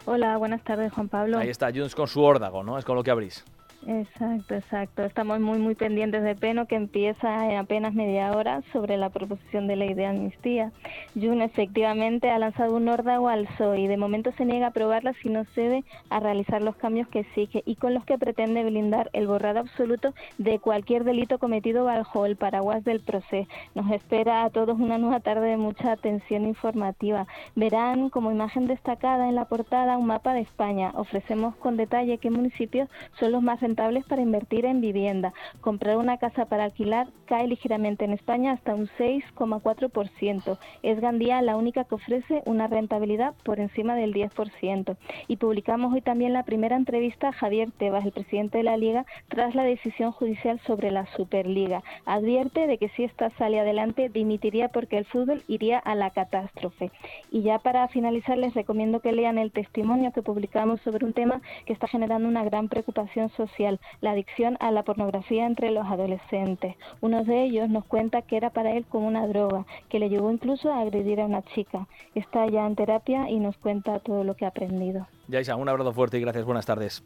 Hola, 0.05 0.35
buenas 0.35 0.61
tardes, 0.63 0.91
Juan 0.91 1.07
Pablo. 1.07 1.37
Ahí 1.37 1.49
está 1.49 1.71
Junts 1.73 1.95
con 1.95 2.07
su 2.07 2.21
órdago, 2.21 2.61
¿no? 2.61 2.77
Es 2.77 2.83
con 2.83 2.95
lo 2.95 3.03
que 3.03 3.11
abrís. 3.11 3.45
Exacto, 3.85 4.55
exacto. 4.55 5.03
Estamos 5.03 5.41
muy, 5.41 5.59
muy 5.59 5.75
pendientes 5.75 6.23
de 6.23 6.35
Peno, 6.35 6.67
que 6.67 6.75
empieza 6.75 7.49
en 7.49 7.57
apenas 7.57 7.93
media 7.93 8.31
hora 8.31 8.61
sobre 8.71 8.95
la 8.95 9.09
proposición 9.09 9.67
de 9.67 9.75
ley 9.75 9.93
de 9.93 10.05
amnistía. 10.05 10.71
Jun 11.15 11.41
efectivamente 11.41 12.29
ha 12.29 12.39
lanzado 12.39 12.77
un 12.77 12.87
órdago 12.87 13.27
al 13.27 13.45
PSOE 13.45 13.81
y 13.81 13.87
de 13.87 13.97
momento 13.97 14.31
se 14.37 14.45
niega 14.45 14.67
a 14.67 14.69
aprobarla 14.69 15.13
si 15.21 15.27
no 15.27 15.43
cede 15.53 15.83
a 16.09 16.21
realizar 16.21 16.61
los 16.61 16.77
cambios 16.77 17.09
que 17.09 17.19
exige 17.19 17.61
y 17.65 17.75
con 17.75 17.93
los 17.93 18.05
que 18.05 18.17
pretende 18.17 18.63
blindar 18.63 19.09
el 19.11 19.27
borrado 19.27 19.59
absoluto 19.59 20.13
de 20.37 20.59
cualquier 20.59 21.03
delito 21.03 21.37
cometido 21.37 21.83
bajo 21.83 22.25
el 22.25 22.37
paraguas 22.37 22.85
del 22.85 23.01
proceso. 23.01 23.49
Nos 23.75 23.91
espera 23.91 24.45
a 24.45 24.49
todos 24.49 24.79
una 24.79 24.97
nueva 24.97 25.19
tarde 25.19 25.49
de 25.49 25.57
mucha 25.57 25.91
atención 25.91 26.45
informativa. 26.45 27.27
Verán 27.55 28.09
como 28.09 28.31
imagen 28.31 28.65
destacada 28.67 29.27
en 29.27 29.35
la 29.35 29.45
portada 29.45 29.97
un 29.97 30.07
mapa 30.07 30.33
de 30.33 30.41
España. 30.41 30.91
Ofrecemos 30.95 31.55
con 31.57 31.75
detalle 31.75 32.17
qué 32.17 32.29
municipios 32.29 32.87
son 33.19 33.33
los 33.33 33.41
más 33.41 33.61
para 33.75 34.21
invertir 34.21 34.65
en 34.65 34.81
vivienda. 34.81 35.33
Comprar 35.61 35.97
una 35.97 36.17
casa 36.17 36.45
para 36.45 36.65
alquilar 36.65 37.07
cae 37.25 37.47
ligeramente 37.47 38.05
en 38.05 38.11
España 38.11 38.51
hasta 38.51 38.75
un 38.75 38.87
6,4%. 38.99 40.57
Es 40.83 40.99
Gandía 40.99 41.41
la 41.41 41.55
única 41.55 41.83
que 41.83 41.95
ofrece 41.95 42.41
una 42.45 42.67
rentabilidad 42.67 43.33
por 43.43 43.59
encima 43.59 43.95
del 43.95 44.13
10%. 44.13 44.95
Y 45.27 45.37
publicamos 45.37 45.93
hoy 45.93 46.01
también 46.01 46.33
la 46.33 46.43
primera 46.43 46.75
entrevista 46.75 47.29
a 47.29 47.33
Javier 47.33 47.71
Tebas, 47.71 48.05
el 48.05 48.11
presidente 48.11 48.59
de 48.59 48.63
la 48.63 48.77
Liga, 48.77 49.05
tras 49.27 49.55
la 49.55 49.63
decisión 49.63 50.11
judicial 50.11 50.59
sobre 50.65 50.91
la 50.91 51.05
Superliga. 51.15 51.81
Advierte 52.05 52.67
de 52.67 52.77
que 52.77 52.89
si 52.89 53.03
esta 53.03 53.29
sale 53.31 53.59
adelante 53.59 54.09
dimitiría 54.09 54.69
porque 54.69 54.97
el 54.97 55.05
fútbol 55.05 55.43
iría 55.47 55.79
a 55.79 55.95
la 55.95 56.11
catástrofe. 56.11 56.91
Y 57.31 57.41
ya 57.41 57.59
para 57.59 57.87
finalizar 57.87 58.37
les 58.37 58.53
recomiendo 58.53 58.99
que 58.99 59.11
lean 59.11 59.37
el 59.37 59.51
testimonio 59.51 60.11
que 60.11 60.21
publicamos 60.21 60.81
sobre 60.81 61.05
un 61.05 61.13
tema 61.13 61.41
que 61.65 61.73
está 61.73 61.87
generando 61.87 62.27
una 62.27 62.43
gran 62.43 62.69
preocupación 62.69 63.29
social 63.29 63.62
la 64.01 64.11
adicción 64.11 64.57
a 64.59 64.71
la 64.71 64.83
pornografía 64.83 65.45
entre 65.45 65.71
los 65.71 65.85
adolescentes. 65.85 66.75
Uno 67.01 67.23
de 67.23 67.43
ellos 67.43 67.69
nos 67.69 67.85
cuenta 67.85 68.21
que 68.21 68.37
era 68.37 68.49
para 68.49 68.71
él 68.71 68.85
como 68.85 69.07
una 69.07 69.27
droga, 69.27 69.65
que 69.89 69.99
le 69.99 70.09
llevó 70.09 70.31
incluso 70.31 70.71
a 70.71 70.81
agredir 70.81 71.21
a 71.21 71.25
una 71.25 71.41
chica. 71.41 71.87
Está 72.15 72.47
ya 72.47 72.65
en 72.65 72.75
terapia 72.75 73.29
y 73.29 73.39
nos 73.39 73.57
cuenta 73.57 73.99
todo 73.99 74.23
lo 74.23 74.35
que 74.35 74.45
ha 74.45 74.49
aprendido. 74.49 75.07
Yaisa, 75.27 75.55
un 75.55 75.69
abrazo 75.69 75.93
fuerte 75.93 76.17
y 76.17 76.21
gracias. 76.21 76.45
Buenas 76.45 76.65
tardes. 76.65 77.03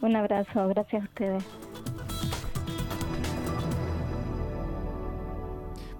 Un 0.00 0.16
abrazo, 0.16 0.68
gracias 0.68 1.02
a 1.02 1.04
ustedes. 1.04 1.44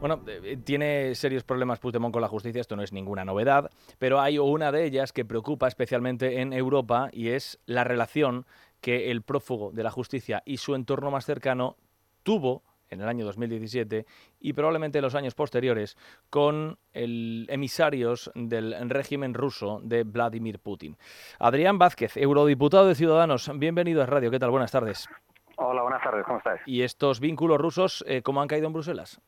Bueno, 0.04 0.20
eh, 0.26 0.40
eh, 0.44 0.56
tiene 0.58 1.14
serios 1.14 1.44
problemas 1.44 1.78
Puigdemont 1.78 2.12
con 2.12 2.20
la 2.20 2.28
justicia, 2.28 2.60
esto 2.60 2.76
no 2.76 2.82
es 2.82 2.92
ninguna 2.92 3.24
novedad, 3.24 3.70
pero 3.98 4.20
hay 4.20 4.38
una 4.38 4.70
de 4.70 4.84
ellas 4.84 5.14
que 5.14 5.24
preocupa 5.24 5.66
especialmente 5.66 6.42
en 6.42 6.52
Europa 6.52 7.08
y 7.10 7.28
es 7.28 7.58
la 7.64 7.84
relación 7.84 8.44
que 8.84 9.10
el 9.10 9.22
prófugo 9.22 9.72
de 9.72 9.82
la 9.82 9.90
justicia 9.90 10.42
y 10.44 10.58
su 10.58 10.74
entorno 10.74 11.10
más 11.10 11.24
cercano 11.24 11.78
tuvo 12.22 12.62
en 12.90 13.00
el 13.00 13.08
año 13.08 13.24
2017 13.24 14.04
y 14.40 14.52
probablemente 14.52 14.98
en 14.98 15.02
los 15.02 15.14
años 15.14 15.34
posteriores 15.34 15.96
con 16.28 16.76
el 16.92 17.46
emisarios 17.48 18.30
del 18.34 18.74
régimen 18.90 19.32
ruso 19.32 19.80
de 19.82 20.04
Vladimir 20.04 20.58
Putin. 20.58 20.98
Adrián 21.38 21.78
Vázquez, 21.78 22.18
eurodiputado 22.18 22.86
de 22.86 22.94
Ciudadanos, 22.94 23.50
bienvenido 23.54 24.02
a 24.02 24.06
Radio. 24.06 24.30
¿Qué 24.30 24.38
tal? 24.38 24.50
Buenas 24.50 24.70
tardes. 24.70 25.08
Hola, 25.56 25.80
buenas 25.80 26.02
tardes. 26.02 26.22
¿Cómo 26.26 26.36
estás? 26.36 26.60
¿Y 26.66 26.82
estos 26.82 27.20
vínculos 27.20 27.58
rusos 27.58 28.04
eh, 28.06 28.20
cómo 28.20 28.42
han 28.42 28.48
caído 28.48 28.66
en 28.66 28.74
Bruselas? 28.74 29.18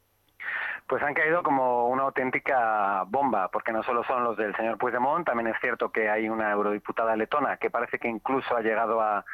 Pues 0.88 1.02
han 1.02 1.14
caído 1.14 1.42
como 1.42 1.88
una 1.88 2.04
auténtica 2.04 3.02
bomba, 3.08 3.48
porque 3.48 3.72
no 3.72 3.82
solo 3.82 4.04
son 4.04 4.22
los 4.22 4.36
del 4.36 4.54
señor 4.54 4.78
Puigdemont, 4.78 5.26
también 5.26 5.48
es 5.48 5.60
cierto 5.60 5.90
que 5.90 6.08
hay 6.08 6.28
una 6.28 6.52
eurodiputada 6.52 7.16
letona 7.16 7.56
que 7.56 7.70
parece 7.70 7.98
que 7.98 8.06
incluso 8.06 8.56
ha 8.56 8.60
llegado 8.60 9.00
a 9.00 9.24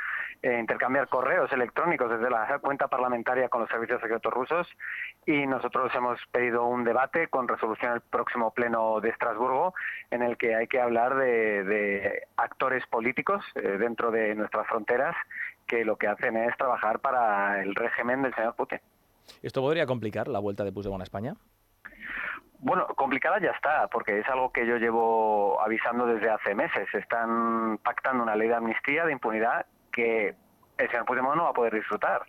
eh, 0.43 0.59
intercambiar 0.59 1.09
correos 1.09 1.53
electrónicos 1.53 2.11
desde 2.11 2.31
la 2.31 2.59
cuenta 2.59 2.89
parlamentaria 2.89 3.49
con 3.49 3.61
los 3.61 3.71
servicios 3.71 4.01
secretos 4.01 4.33
rusos 4.33 4.67
y 5.27 5.47
nosotros 5.47 5.95
hemos 5.95 6.19
pedido 6.33 6.65
un 6.65 6.85
debate 6.85 7.29
con 7.29 7.47
resolución 7.47 7.93
el 7.93 8.01
próximo 8.01 8.51
pleno 8.53 9.01
de 9.01 9.11
Estrasburgo 9.11 9.75
en 10.11 10.23
el 10.23 10.37
que 10.39 10.57
hay 10.57 10.67
que 10.67 10.81
hablar 10.81 11.15
de, 11.15 12.27
actores 12.37 12.85
políticos 12.87 13.45
eh, 13.55 13.77
dentro 13.79 14.11
de 14.11 14.35
nuestras 14.35 14.67
fronteras 14.67 15.15
que 15.67 15.85
lo 15.85 15.97
que 15.97 16.09
hacen 16.09 16.37
es 16.37 16.57
trabajar 16.57 16.99
para 16.99 17.63
el 17.63 17.75
régimen 17.75 18.23
del 18.23 18.35
señor 18.35 18.57
Putin. 18.57 18.81
¿Esto 19.43 19.61
podría 19.61 19.87
complicar 19.87 20.29
la 20.29 20.39
vuelta 20.39 20.65
de 20.65 20.73
Puigdemont 20.73 21.01
a 21.01 21.05
España? 21.05 21.35
Bueno, 22.59 22.87
complicada 22.95 23.41
ya 23.41 23.51
está, 23.51 23.89
porque 23.89 24.21
es 24.21 24.29
algo 24.29 24.53
que 24.53 24.65
yo 24.65 24.77
llevo 24.77 25.61
avisando 25.61 26.07
desde 26.07 26.31
hace 26.31 26.55
meses. 26.55 26.89
Están 26.95 27.79
pactando 27.79 28.23
una 28.23 28.37
ley 28.37 28.47
de 28.47 28.55
amnistía, 28.55 29.05
de 29.05 29.13
impunidad, 29.13 29.67
que 29.91 30.37
el 30.79 30.91
señor 30.91 31.05
Puigdemont 31.05 31.37
no 31.37 31.45
va 31.45 31.51
a 31.51 31.55
poder 31.55 31.75
disfrutar. 31.75 32.23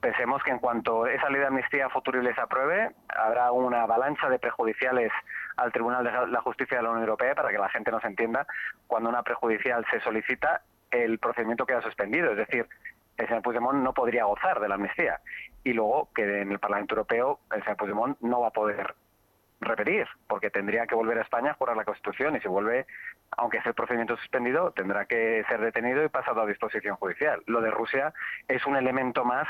pensemos 0.00 0.42
que 0.42 0.50
en 0.50 0.60
cuanto 0.60 1.06
esa 1.06 1.28
ley 1.28 1.40
de 1.40 1.48
amnistía 1.48 1.90
futurible 1.90 2.34
se 2.34 2.40
apruebe, 2.40 2.90
habrá 3.08 3.52
una 3.52 3.82
avalancha 3.82 4.30
de 4.30 4.38
prejudiciales 4.38 5.12
al 5.58 5.72
Tribunal 5.72 6.04
de 6.04 6.10
la 6.10 6.40
Justicia 6.40 6.78
de 6.78 6.82
la 6.82 6.88
Unión 6.88 7.04
Europea 7.04 7.34
para 7.34 7.50
que 7.50 7.58
la 7.58 7.68
gente 7.68 7.90
nos 7.90 8.02
entienda. 8.04 8.46
Cuando 8.86 9.10
una 9.10 9.22
prejudicial 9.22 9.84
se 9.90 10.00
solicita, 10.00 10.62
el 10.90 11.18
procedimiento 11.18 11.66
queda 11.66 11.82
suspendido, 11.82 12.30
es 12.30 12.38
decir, 12.38 12.66
el 13.20 13.28
señor 13.28 13.42
Puigdemont 13.42 13.82
no 13.82 13.92
podría 13.92 14.24
gozar 14.24 14.60
de 14.60 14.68
la 14.68 14.76
amnistía. 14.76 15.20
Y 15.62 15.72
luego 15.74 16.08
que 16.14 16.40
en 16.40 16.50
el 16.52 16.58
Parlamento 16.58 16.94
Europeo 16.94 17.40
el 17.54 17.62
señor 17.62 17.76
Puigdemont 17.76 18.18
no 18.20 18.40
va 18.40 18.48
a 18.48 18.52
poder 18.52 18.94
repetir, 19.60 20.06
porque 20.26 20.48
tendría 20.48 20.86
que 20.86 20.94
volver 20.94 21.18
a 21.18 21.22
España 21.22 21.50
a 21.50 21.54
jurar 21.54 21.76
la 21.76 21.84
Constitución 21.84 22.34
y 22.34 22.40
si 22.40 22.48
vuelve, 22.48 22.86
aunque 23.36 23.58
esté 23.58 23.68
el 23.68 23.74
procedimiento 23.74 24.16
suspendido, 24.16 24.70
tendrá 24.70 25.04
que 25.04 25.44
ser 25.48 25.60
detenido 25.60 26.02
y 26.02 26.08
pasado 26.08 26.40
a 26.40 26.46
disposición 26.46 26.96
judicial. 26.96 27.42
Lo 27.46 27.60
de 27.60 27.70
Rusia 27.70 28.14
es 28.48 28.64
un 28.64 28.76
elemento 28.76 29.22
más 29.26 29.46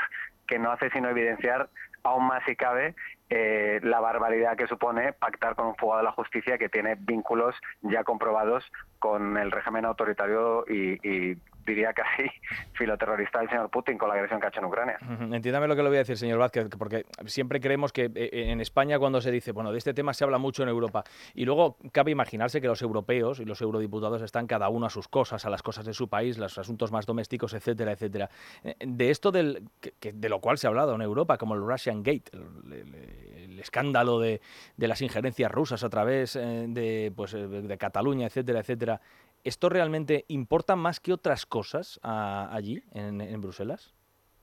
que 0.47 0.59
no 0.59 0.69
hace 0.69 0.89
sino 0.89 1.07
evidenciar 1.07 1.69
aún 2.03 2.27
más 2.27 2.43
si 2.45 2.57
cabe 2.57 2.95
eh, 3.29 3.79
la 3.83 4.01
barbaridad 4.01 4.57
que 4.57 4.67
supone 4.67 5.13
pactar 5.13 5.55
con 5.55 5.67
un 5.67 5.75
fugado 5.75 5.99
de 5.99 6.05
la 6.05 6.11
justicia 6.11 6.57
que 6.57 6.67
tiene 6.67 6.95
vínculos 6.95 7.55
ya 7.81 8.03
comprobados 8.03 8.69
con 8.99 9.37
el 9.37 9.51
régimen 9.51 9.85
autoritario 9.85 10.65
y 10.67 11.37
diría 11.65 11.93
casi 11.93 12.29
filoterrorista 12.73 13.39
del 13.39 13.49
señor 13.49 13.69
Putin 13.69 13.97
con 13.97 14.09
la 14.09 14.15
agresión 14.15 14.39
que 14.39 14.47
ha 14.47 14.49
hecho 14.49 14.59
en 14.59 14.65
Ucrania. 14.65 14.97
Entiéndame 15.31 15.67
lo 15.67 15.75
que 15.75 15.83
le 15.83 15.89
voy 15.89 15.97
a 15.97 15.99
decir, 15.99 16.17
señor 16.17 16.39
Vázquez, 16.39 16.67
porque 16.77 17.05
siempre 17.25 17.59
creemos 17.59 17.91
que 17.91 18.11
eh, 18.13 18.51
en 18.51 18.61
España 18.61 18.99
cuando 18.99 19.21
se 19.21 19.31
dice, 19.31 19.51
bueno, 19.51 19.71
de 19.71 19.77
este 19.77 19.93
tema 19.93 20.13
se 20.13 20.23
habla 20.23 20.37
mucho 20.37 20.63
en 20.63 20.69
Europa, 20.69 21.03
y 21.33 21.45
luego 21.45 21.77
cabe 21.91 22.11
imaginarse 22.11 22.61
que 22.61 22.67
los 22.67 22.81
europeos 22.81 23.39
y 23.39 23.45
los 23.45 23.61
eurodiputados 23.61 24.21
están 24.21 24.47
cada 24.47 24.69
uno 24.69 24.87
a 24.87 24.89
sus 24.89 25.07
cosas, 25.07 25.45
a 25.45 25.49
las 25.49 25.61
cosas 25.61 25.85
de 25.85 25.93
su 25.93 26.07
país, 26.07 26.37
los 26.37 26.57
asuntos 26.57 26.91
más 26.91 27.05
domésticos, 27.05 27.53
etcétera, 27.53 27.91
etcétera. 27.91 28.29
Eh, 28.63 28.75
de 28.79 29.09
esto 29.09 29.31
del, 29.31 29.69
que, 29.99 30.13
de 30.13 30.29
lo 30.29 30.39
cual 30.39 30.57
se 30.57 30.67
ha 30.67 30.69
hablado 30.69 30.95
en 30.95 31.01
Europa, 31.01 31.37
como 31.37 31.55
el 31.55 31.61
Russian 31.61 32.03
Gate, 32.03 32.31
el, 32.33 33.59
escándalo 33.59 34.19
de, 34.19 34.41
de, 34.75 34.87
las 34.87 35.01
injerencias 35.01 35.51
rusas 35.51 35.83
a 35.83 35.89
través 35.89 36.35
eh, 36.35 36.65
de, 36.67 37.13
pues, 37.15 37.33
de 37.33 37.77
Cataluña, 37.77 38.25
etcétera, 38.25 38.61
etcétera, 38.61 38.99
¿Esto 39.43 39.69
realmente 39.69 40.25
importa 40.27 40.75
más 40.75 40.99
que 40.99 41.13
otras 41.13 41.45
cosas 41.45 41.99
allí, 42.03 42.83
en, 42.93 43.41
Bruselas? 43.41 43.93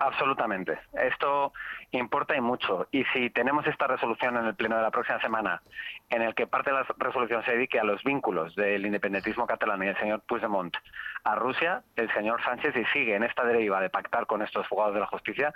Absolutamente. 0.00 0.78
Esto 0.92 1.52
importa 1.90 2.36
y 2.36 2.40
mucho. 2.40 2.86
Y 2.92 3.04
si 3.12 3.30
tenemos 3.30 3.66
esta 3.66 3.88
resolución 3.88 4.36
en 4.36 4.46
el 4.46 4.54
pleno 4.54 4.76
de 4.76 4.82
la 4.82 4.92
próxima 4.92 5.20
semana, 5.20 5.60
en 6.08 6.22
el 6.22 6.34
que 6.36 6.46
parte 6.46 6.70
de 6.70 6.76
la 6.76 6.86
resolución 6.98 7.44
se 7.44 7.52
dedique 7.52 7.80
a 7.80 7.84
los 7.84 8.04
vínculos 8.04 8.54
del 8.54 8.86
independentismo 8.86 9.46
catalán 9.46 9.82
y 9.82 9.88
el 9.88 9.98
señor 9.98 10.22
Puigdemont 10.22 10.76
a 11.24 11.34
Rusia, 11.34 11.82
el 11.96 12.12
señor 12.14 12.42
Sánchez, 12.44 12.74
si 12.74 12.84
sigue 12.86 13.16
en 13.16 13.24
esta 13.24 13.44
deriva 13.44 13.80
de 13.80 13.90
pactar 13.90 14.26
con 14.26 14.42
estos 14.42 14.68
fugados 14.68 14.94
de 14.94 15.00
la 15.00 15.06
justicia, 15.06 15.52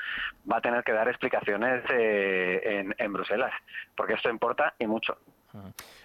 va 0.51 0.57
a 0.57 0.61
tener 0.61 0.83
que 0.83 0.93
dar 0.93 1.09
explicaciones 1.09 1.85
eh, 1.91 2.85
en 2.99 3.13
Bruselas, 3.13 3.53
porque 3.97 4.15
esto 4.15 4.29
importa 4.29 4.75
y 4.79 4.89
mucho. 4.89 5.19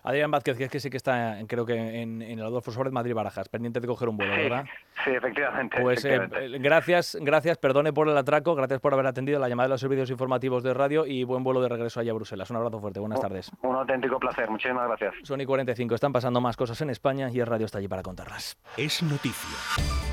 Adrián 0.04 0.32
Vázquez, 0.32 0.58
que 0.58 0.66
es 0.66 0.72
que 0.72 0.80
sí 0.80 0.90
que 0.90 0.98
está, 0.98 1.38
creo 1.48 1.66
que 1.66 2.02
en, 2.02 2.22
el 2.22 2.42
Adolfo 2.42 2.72
Suárez 2.72 2.94
Madrid-Barajas, 2.94 3.50
pendiente 3.50 3.80
de 3.80 3.88
coger 3.88 4.10
un 4.10 4.18
vuelo, 4.18 4.34
¿verdad? 4.34 4.66
Sí, 5.04 5.12
efectivamente. 5.12 5.82
Pues 5.82 6.06
eh, 6.06 6.20
gracias, 6.60 7.18
gracias, 7.22 7.58
perdone 7.58 7.94
por 7.94 8.08
el 8.10 8.18
atraco, 8.18 8.56
gracias 8.56 8.80
por 8.80 8.94
haber 8.94 9.08
atendido 9.08 9.40
la 9.40 9.50
llamada 9.50 9.68
de 9.68 9.74
los 9.74 9.82
servicios 9.82 10.10
informativos 10.10 10.64
de 10.64 10.74
radio 10.74 11.06
y 11.06 11.24
buen 11.24 11.44
vuelo 11.44 11.62
de 11.62 11.70
regreso 11.70 12.00
allá 12.00 12.12
a 12.12 12.16
Bruselas. 12.16 12.50
Un 12.50 12.58
abrazo 12.58 12.80
fuerte, 12.80 13.00
buenas 13.00 13.22
tardes. 13.22 13.52
Un 13.62 13.76
auténtico 13.76 14.20
placer, 14.20 14.50
muchísimas 14.50 14.88
gracias. 14.88 15.16
Son 15.24 15.40
y 15.42 15.46
45, 15.46 15.96
están 15.96 16.14
pasando 16.14 16.42
más 16.42 16.58
cosas 16.58 16.80
en 16.82 16.90
España 16.90 17.30
y 17.32 17.40
el 17.40 17.46
radio 17.46 17.66
está 17.66 17.78
allí 17.78 17.88
para 17.88 18.04
contarlas. 18.04 18.58
Es 18.78 19.04
noticia. 19.04 20.07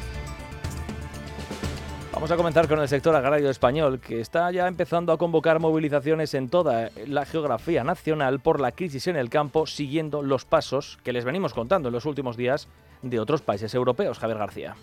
Vamos 2.24 2.32
a 2.32 2.36
comenzar 2.38 2.68
con 2.68 2.80
el 2.80 2.88
sector 2.88 3.14
agrario 3.14 3.50
español, 3.50 4.00
que 4.00 4.18
está 4.18 4.50
ya 4.50 4.66
empezando 4.66 5.12
a 5.12 5.18
convocar 5.18 5.60
movilizaciones 5.60 6.32
en 6.32 6.48
toda 6.48 6.88
la 7.06 7.26
geografía 7.26 7.84
nacional 7.84 8.40
por 8.40 8.60
la 8.60 8.72
crisis 8.72 9.08
en 9.08 9.16
el 9.16 9.28
campo, 9.28 9.66
siguiendo 9.66 10.22
los 10.22 10.46
pasos 10.46 10.98
que 11.04 11.12
les 11.12 11.26
venimos 11.26 11.52
contando 11.52 11.90
en 11.90 11.92
los 11.92 12.06
últimos 12.06 12.38
días 12.38 12.66
de 13.02 13.20
otros 13.20 13.42
países 13.42 13.74
europeos. 13.74 14.18
Javier 14.18 14.38
García. 14.38 14.74